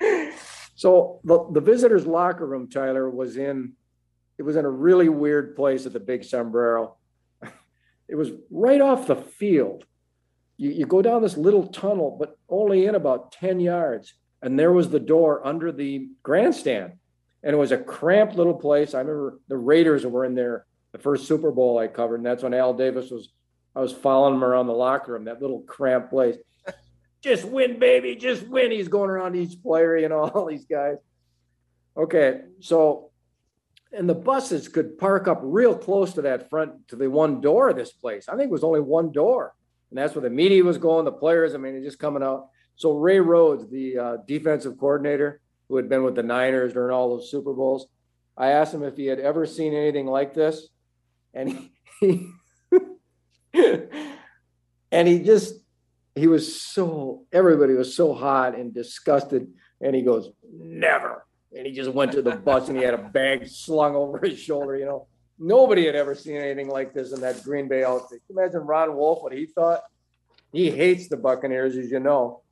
[0.74, 3.74] so the, the visitors' locker room, Tyler, was in.
[4.36, 6.96] It was in a really weird place at the Big Sombrero.
[8.06, 9.86] It was right off the field.
[10.58, 14.12] You, you go down this little tunnel, but only in about 10 yards.
[14.42, 16.92] And there was the door under the grandstand.
[17.42, 18.92] And it was a cramped little place.
[18.92, 22.16] I remember the Raiders were in there the first Super Bowl I covered.
[22.16, 23.28] And that's when Al Davis was,
[23.74, 26.36] I was following him around the locker room, that little cramped place.
[27.20, 28.70] just win, baby, just win.
[28.70, 30.98] He's going around each player, you know, all these guys.
[31.96, 33.10] Okay, so
[33.92, 37.70] and the buses could park up real close to that front to the one door
[37.70, 38.28] of this place.
[38.28, 39.52] I think it was only one door,
[39.90, 41.04] and that's where the media was going.
[41.04, 42.48] The players, I mean, just coming out.
[42.76, 47.16] So Ray Rhodes, the uh, defensive coordinator who had been with the Niners during all
[47.16, 47.86] those Super Bowls,
[48.36, 50.68] I asked him if he had ever seen anything like this,
[51.34, 51.68] and
[52.00, 52.30] he,
[54.92, 55.54] and he just
[56.14, 59.48] he was so everybody was so hot and disgusted,
[59.80, 61.24] and he goes never
[61.54, 64.38] and he just went to the bus and he had a bag slung over his
[64.38, 64.76] shoulder.
[64.76, 65.06] You know,
[65.38, 68.22] nobody had ever seen anything like this in that Green Bay outfit.
[68.26, 69.82] Can you imagine Ron Wolf what he thought?
[70.52, 72.42] He hates the Buccaneers, as you know.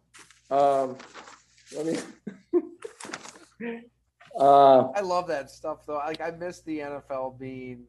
[0.51, 0.97] Um,
[1.77, 1.99] let me.
[4.39, 5.95] uh, I love that stuff though.
[5.95, 7.85] Like I miss the NFL being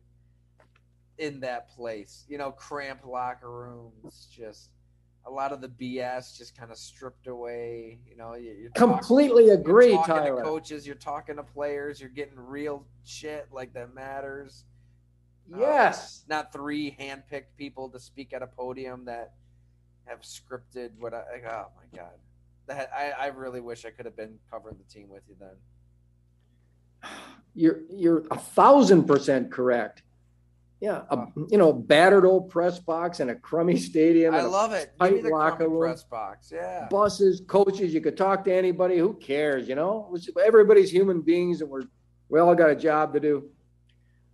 [1.18, 2.26] in that place.
[2.28, 4.70] You know, cramped locker rooms, just
[5.26, 8.00] a lot of the BS just kind of stripped away.
[8.10, 10.44] You know, you- you're Completely talking, agree, you're talking Tyler.
[10.44, 14.66] to coaches, you're talking to players, you're getting real shit like that matters.
[15.54, 16.24] Um, yes.
[16.28, 19.34] Not three hand-picked people to speak at a podium that
[20.06, 21.24] have scripted what I.
[21.32, 22.14] Like, oh my god,
[22.68, 25.56] that I, I really wish I could have been covering the team with you then.
[27.56, 30.03] You're you're a thousand percent correct.
[30.84, 34.36] Yeah, a, uh, you know, battered old press box and a crummy stadium.
[34.36, 34.92] I love it.
[35.00, 35.80] Give me the locker room.
[35.80, 36.52] press box.
[36.54, 36.88] Yeah.
[36.92, 37.94] buses, coaches.
[37.94, 38.98] You could talk to anybody.
[38.98, 39.70] Who cares?
[39.70, 41.84] You know, everybody's human beings, and we're
[42.28, 43.50] we all got a job to do.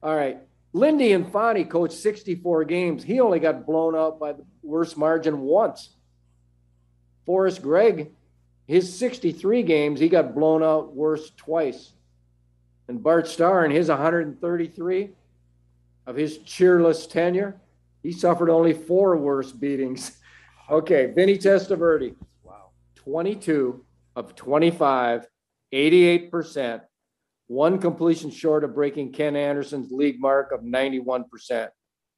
[0.01, 0.39] All right,
[0.73, 3.03] Lindy Infante coached 64 games.
[3.03, 5.89] He only got blown out by the worst margin once.
[7.27, 8.09] Forrest Gregg,
[8.65, 11.91] his 63 games, he got blown out worse twice.
[12.87, 15.11] And Bart Starr, in his 133
[16.09, 17.61] of his cheerless tenure,
[18.01, 20.17] he suffered only four worse beatings.
[20.71, 22.13] Okay, Vinny Testaverde,
[22.43, 22.69] Wow.
[22.93, 23.83] 22
[24.15, 25.25] of 25,
[25.73, 26.81] 88%,
[27.47, 31.25] one completion short of breaking Ken Anderson's league mark of 91%.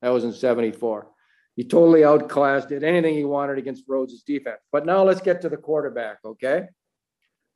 [0.02, 1.08] That was in 74.
[1.56, 4.60] He totally outclassed, did anything he wanted against Rhodes' defense.
[4.70, 6.66] But now let's get to the quarterback, okay?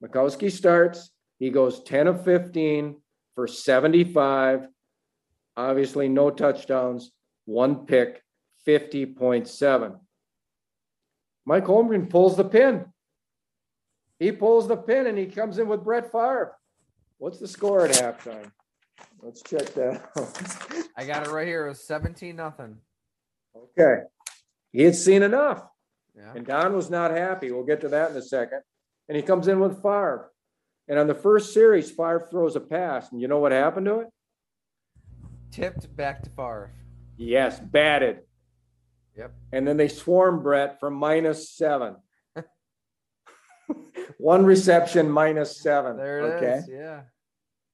[0.01, 1.11] Majkowski starts.
[1.39, 2.95] He goes 10 of 15
[3.35, 4.69] for 75.
[5.57, 7.11] Obviously, no touchdowns,
[7.45, 8.21] one pick,
[8.67, 9.99] 50.7.
[11.45, 12.85] Mike Holmgren pulls the pin.
[14.19, 16.55] He pulls the pin and he comes in with Brett Favre.
[17.17, 18.51] What's the score at halftime?
[19.21, 20.87] Let's check that out.
[20.97, 21.65] I got it right here.
[21.65, 22.77] It was 17 nothing.
[23.55, 24.03] Okay.
[24.71, 25.63] He had seen enough.
[26.17, 26.33] Yeah.
[26.35, 27.51] And Don was not happy.
[27.51, 28.61] We'll get to that in a second.
[29.07, 30.31] And he comes in with Favre.
[30.87, 33.11] And on the first series, Favre throws a pass.
[33.11, 34.07] And you know what happened to it?
[35.55, 36.73] Tipped back to Favre.
[37.15, 38.19] Yes, batted.
[39.17, 39.33] Yep.
[39.53, 41.95] And then they swarm Brett for minus seven.
[44.17, 45.95] One reception, minus seven.
[45.95, 46.53] There it okay.
[46.57, 46.69] is.
[46.69, 47.01] Yeah.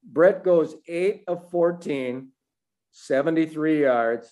[0.04, 2.30] Brett goes eight of 14,
[2.92, 4.32] 73 yards,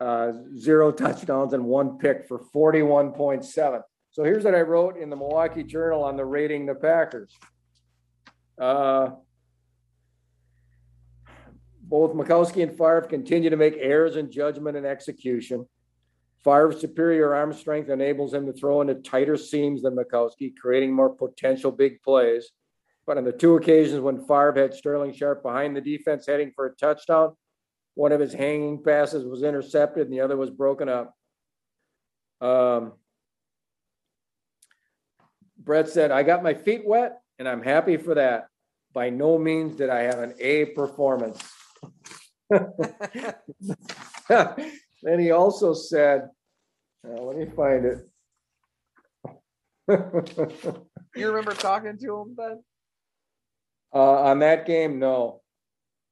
[0.00, 3.80] uh, zero touchdowns, and one pick for 41.7.
[4.10, 7.32] So here's what I wrote in the Milwaukee Journal on the rating the Packers.
[8.58, 9.10] Uh,
[11.94, 15.64] both Majkowski and Favre continue to make errors in judgment and execution.
[16.42, 21.10] Favre's superior arm strength enables him to throw into tighter seams than Majkowski, creating more
[21.10, 22.50] potential big plays.
[23.06, 26.66] But on the two occasions when Favre had Sterling Sharpe behind the defense heading for
[26.66, 27.36] a touchdown,
[27.94, 31.14] one of his hanging passes was intercepted and the other was broken up.
[32.40, 32.94] Um,
[35.56, 38.48] Brett said, I got my feet wet and I'm happy for that.
[38.92, 41.40] By no means did I have an A performance.
[45.02, 46.28] then he also said,
[47.06, 48.08] uh, let me find it.
[51.16, 52.62] You remember talking to him then?
[53.94, 55.42] Uh, on that game, no,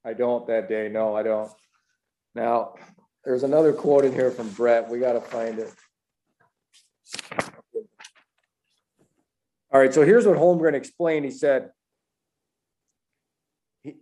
[0.04, 0.88] I don't that day.
[0.88, 1.50] No, I don't.
[2.34, 2.74] Now,
[3.24, 4.88] there's another quote in here from Brett.
[4.88, 5.74] We got to find it.
[9.72, 11.24] All right, so here's what Holmgren explained.
[11.24, 11.70] He said,
[13.82, 13.96] he,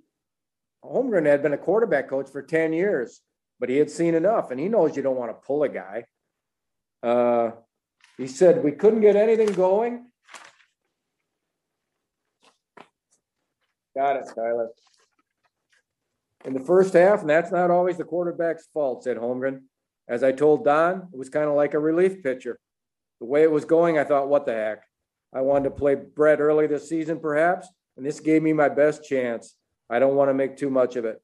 [0.84, 3.20] Holmgren had been a quarterback coach for 10 years,
[3.58, 6.04] but he had seen enough and he knows you don't want to pull a guy.
[7.02, 7.52] Uh,
[8.16, 10.06] he said, We couldn't get anything going.
[13.96, 14.70] Got it, Tyler.
[16.44, 19.62] In the first half, and that's not always the quarterback's fault, said Holmgren.
[20.08, 22.58] As I told Don, it was kind of like a relief pitcher.
[23.20, 24.82] The way it was going, I thought, what the heck?
[25.32, 29.04] I wanted to play Brett early this season, perhaps, and this gave me my best
[29.04, 29.54] chance.
[29.90, 31.20] I don't want to make too much of it.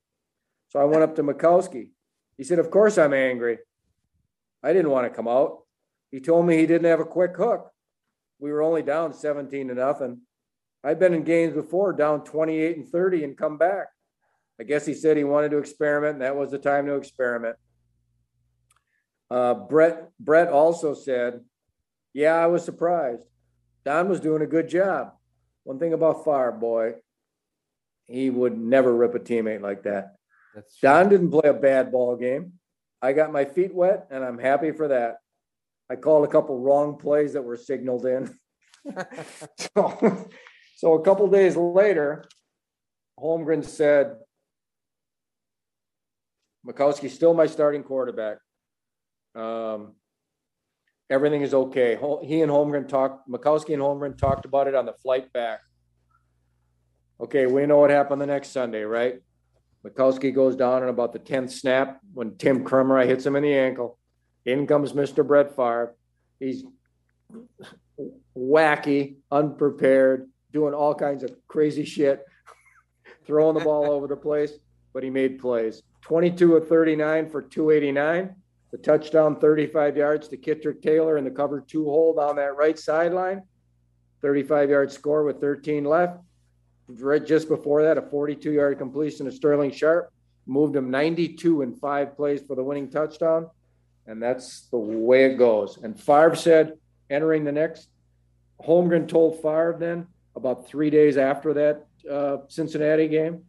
[0.69, 1.91] So I went up to Majkowski.
[2.37, 3.59] He said, Of course I'm angry.
[4.63, 5.61] I didn't want to come out.
[6.11, 7.71] He told me he didn't have a quick hook.
[8.39, 10.21] We were only down 17 to nothing.
[10.83, 13.87] I've been in games before down 28 and 30 and come back.
[14.61, 17.57] I guess he said he wanted to experiment, and that was the time to experiment.
[19.31, 21.45] Uh, Brett Brett also said,
[22.13, 23.27] "Yeah, I was surprised.
[23.85, 25.13] Don was doing a good job.
[25.65, 26.95] One thing about Fire Boy,
[28.07, 30.17] he would never rip a teammate like that.
[30.55, 32.55] That's Don didn't play a bad ball game.
[33.03, 35.17] I got my feet wet, and I'm happy for that.
[35.91, 38.35] I called a couple wrong plays that were signaled in.
[39.77, 40.29] so,
[40.77, 42.25] so a couple days later,
[43.21, 44.17] Holmgren said,
[46.67, 48.39] Majkowski's still my starting quarterback.
[49.35, 49.95] Um,
[51.11, 51.99] everything is okay.
[52.25, 55.61] He and Holmgren talked, Majkowski and Holmgren talked about it on the flight back.
[57.19, 59.21] Okay, we know what happened the next Sunday, right?
[59.85, 63.55] Majkowski goes down in about the 10th snap when Tim Krumrie hits him in the
[63.55, 63.99] ankle.
[64.45, 65.27] In comes Mr.
[65.27, 65.95] Brett Favre.
[66.39, 66.65] He's
[68.37, 72.25] wacky, unprepared, doing all kinds of crazy shit,
[73.27, 74.53] throwing the ball over the place,
[74.93, 75.83] but he made plays.
[76.03, 78.35] 22 of 39 for 289.
[78.73, 82.79] The touchdown, 35 yards to Kitrick Taylor in the cover two hole down that right
[82.79, 83.43] sideline.
[84.21, 86.19] 35 yard score with 13 left.
[86.89, 90.13] Right just before that, a 42 yard completion to Sterling Sharpe
[90.47, 93.51] moved him 92 in five plays for the winning touchdown.
[94.07, 95.79] And that's the way it goes.
[95.83, 96.75] And Favre said,
[97.11, 97.89] entering the next,
[98.65, 100.07] Holmgren told Favre then,
[100.37, 103.43] about three days after that uh, Cincinnati game,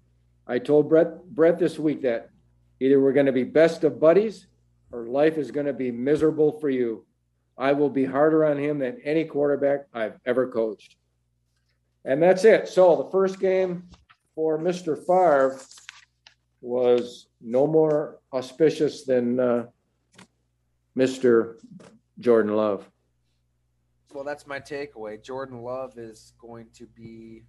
[0.48, 2.30] I told Brett, Brett this week that
[2.80, 4.48] either we're going to be best of buddies
[4.92, 7.06] or life is going to be miserable for you.
[7.58, 10.96] I will be harder on him than any quarterback I've ever coached.
[12.08, 12.70] And that's it.
[12.70, 13.84] So the first game
[14.34, 14.98] for Mr.
[14.98, 15.60] Favre
[16.62, 19.66] was no more auspicious than uh,
[20.98, 21.56] Mr.
[22.18, 22.90] Jordan Love.
[24.14, 25.22] Well, that's my takeaway.
[25.22, 27.44] Jordan Love is going to be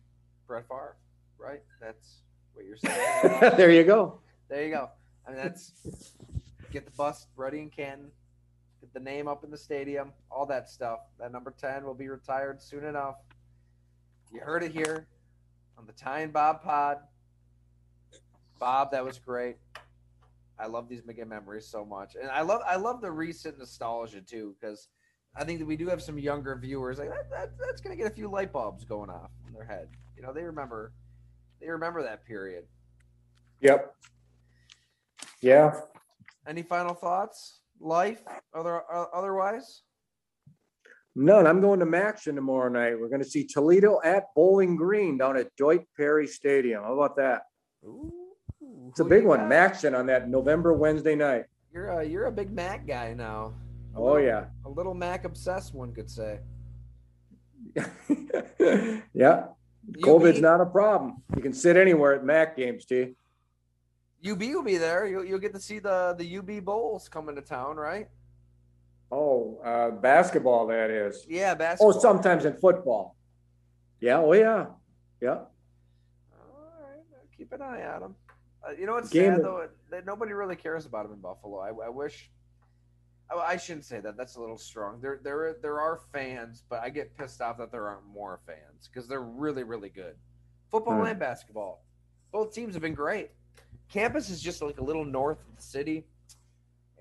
[0.48, 0.96] Brett Favre,
[1.38, 1.62] right?
[1.80, 2.22] That's
[2.52, 3.38] what you're saying.
[3.56, 4.20] there you go.
[4.48, 4.90] There you go.
[5.24, 5.72] I mean, that's
[6.72, 8.10] get the bus ready in Canton,
[8.80, 10.98] get the name up in the stadium, all that stuff.
[11.20, 13.14] That number 10 will be retired soon enough.
[14.32, 15.06] You heard it here
[15.78, 16.98] on the Ty and Bob pod.
[18.58, 19.56] Bob, that was great.
[20.58, 24.20] I love these mega memories so much, and I love I love the recent nostalgia
[24.20, 24.88] too because
[25.36, 28.08] I think that we do have some younger viewers like that, that that's gonna get
[28.08, 29.88] a few light bulbs going off in their head.
[30.16, 30.92] You know, they remember
[31.60, 32.64] they remember that period.
[33.60, 33.94] Yep.
[35.40, 35.80] Yeah.
[36.46, 37.60] Any final thoughts?
[37.80, 38.22] Life,
[38.52, 39.82] other uh, otherwise?
[41.20, 41.48] None.
[41.48, 42.98] I'm going to MACtion tomorrow night.
[42.98, 46.84] We're going to see Toledo at Bowling Green down at Doyt Perry Stadium.
[46.84, 47.42] How about that?
[47.84, 48.12] Ooh,
[48.88, 49.40] It's a big one.
[49.40, 49.50] got?
[49.50, 51.46] MACtion on that November Wednesday night.
[51.72, 53.52] You're a you're a big MAC guy now.
[53.96, 54.44] A Oh little- yeah.
[54.64, 56.38] a little MAC obsessed, one could say.
[59.12, 59.46] yeah.
[60.00, 61.22] COVID's not a problem.
[61.34, 63.14] You can sit anywhere at MAC games, T.
[64.28, 65.06] UB will be there.
[65.06, 68.08] You'll, you'll get to see the the UB Bulls coming to town, right?
[69.10, 71.24] Oh, uh, basketball that is.
[71.28, 71.94] Yeah, basketball.
[71.96, 73.16] Oh, sometimes in football.
[74.00, 74.18] Yeah.
[74.18, 74.66] Oh yeah.
[75.20, 75.30] Yeah.
[75.30, 75.48] All
[76.80, 77.02] right,
[77.36, 78.14] keep an eye on them.
[78.66, 79.68] Uh, you know what's Game sad of- though?
[79.90, 81.58] That nobody really cares about them in Buffalo.
[81.60, 82.30] I, I wish.
[83.30, 84.16] I, I shouldn't say that.
[84.16, 85.00] That's a little strong.
[85.00, 88.88] There, there, there are fans, but I get pissed off that there aren't more fans
[88.92, 90.14] because they're really, really good.
[90.70, 91.82] Football and basketball,
[92.30, 93.30] both teams have been great.
[93.90, 96.04] Campus is just like a little north of the city,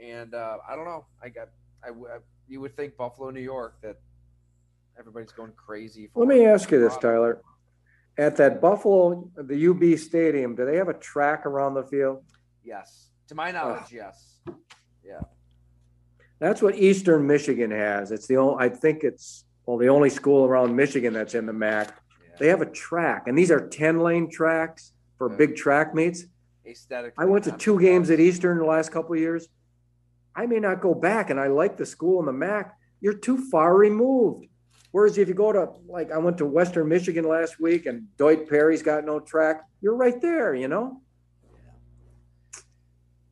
[0.01, 1.05] and uh, I don't know.
[1.21, 1.49] I got.
[1.87, 3.97] I, I you would think Buffalo, New York, that
[4.99, 6.09] everybody's going crazy.
[6.13, 6.95] For Let me ask you this.
[6.97, 7.41] Tyler.
[8.17, 12.23] At that Buffalo, the UB Stadium, do they have a track around the field?
[12.63, 14.39] Yes, to my knowledge, yes.
[15.05, 15.19] Yeah.
[16.39, 18.11] That's what Eastern Michigan has.
[18.11, 21.53] It's the only, I think it's, well, the only school around Michigan that's in the
[21.53, 21.93] MAC.
[22.23, 22.35] yeah.
[22.39, 25.37] They have a track, and these are 10 lane tracks for Yeah.
[25.37, 26.25] big track meets.
[26.65, 27.13] aesthetic.
[27.17, 29.47] I went to two games at Eastern the last couple of years.
[30.37, 32.77] I may not go back, and I like the school and the MAC.
[33.01, 34.45] You're too far removed.
[34.91, 38.47] Whereas if you go to, like, I went to Western Michigan last week, and Doyt
[38.47, 41.01] Perry's got no track, you're right there, you know?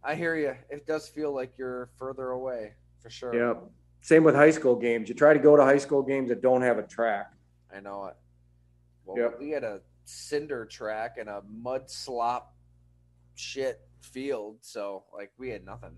[0.04, 0.56] I hear you.
[0.70, 3.34] It does feel like you're further away for sure.
[3.34, 3.54] Yeah.
[4.02, 5.08] Same with high school games.
[5.10, 7.32] You try to go to high school games that don't have a track.
[7.76, 8.16] I know it.
[9.06, 9.40] Well, Yep.
[9.40, 12.56] we had a cinder track and a mud slop
[13.36, 15.98] shit field, so like we had nothing.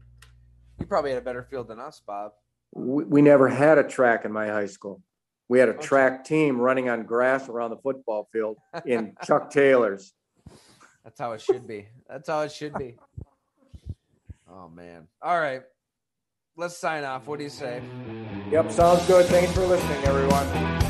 [0.80, 2.34] You probably had a better field than us, Bob.
[2.74, 5.02] We, we never had a track in my high school.
[5.49, 10.14] We had a track team running on grass around the football field in Chuck Taylor's.
[11.04, 11.88] That's how it should be.
[12.10, 12.98] That's how it should be.
[14.49, 15.08] Oh man.
[15.22, 15.62] All right.
[16.58, 17.28] Let's sign off.
[17.28, 17.82] What do you say?
[18.52, 19.26] Yep, sounds good.
[19.28, 20.87] Thanks for listening, everyone.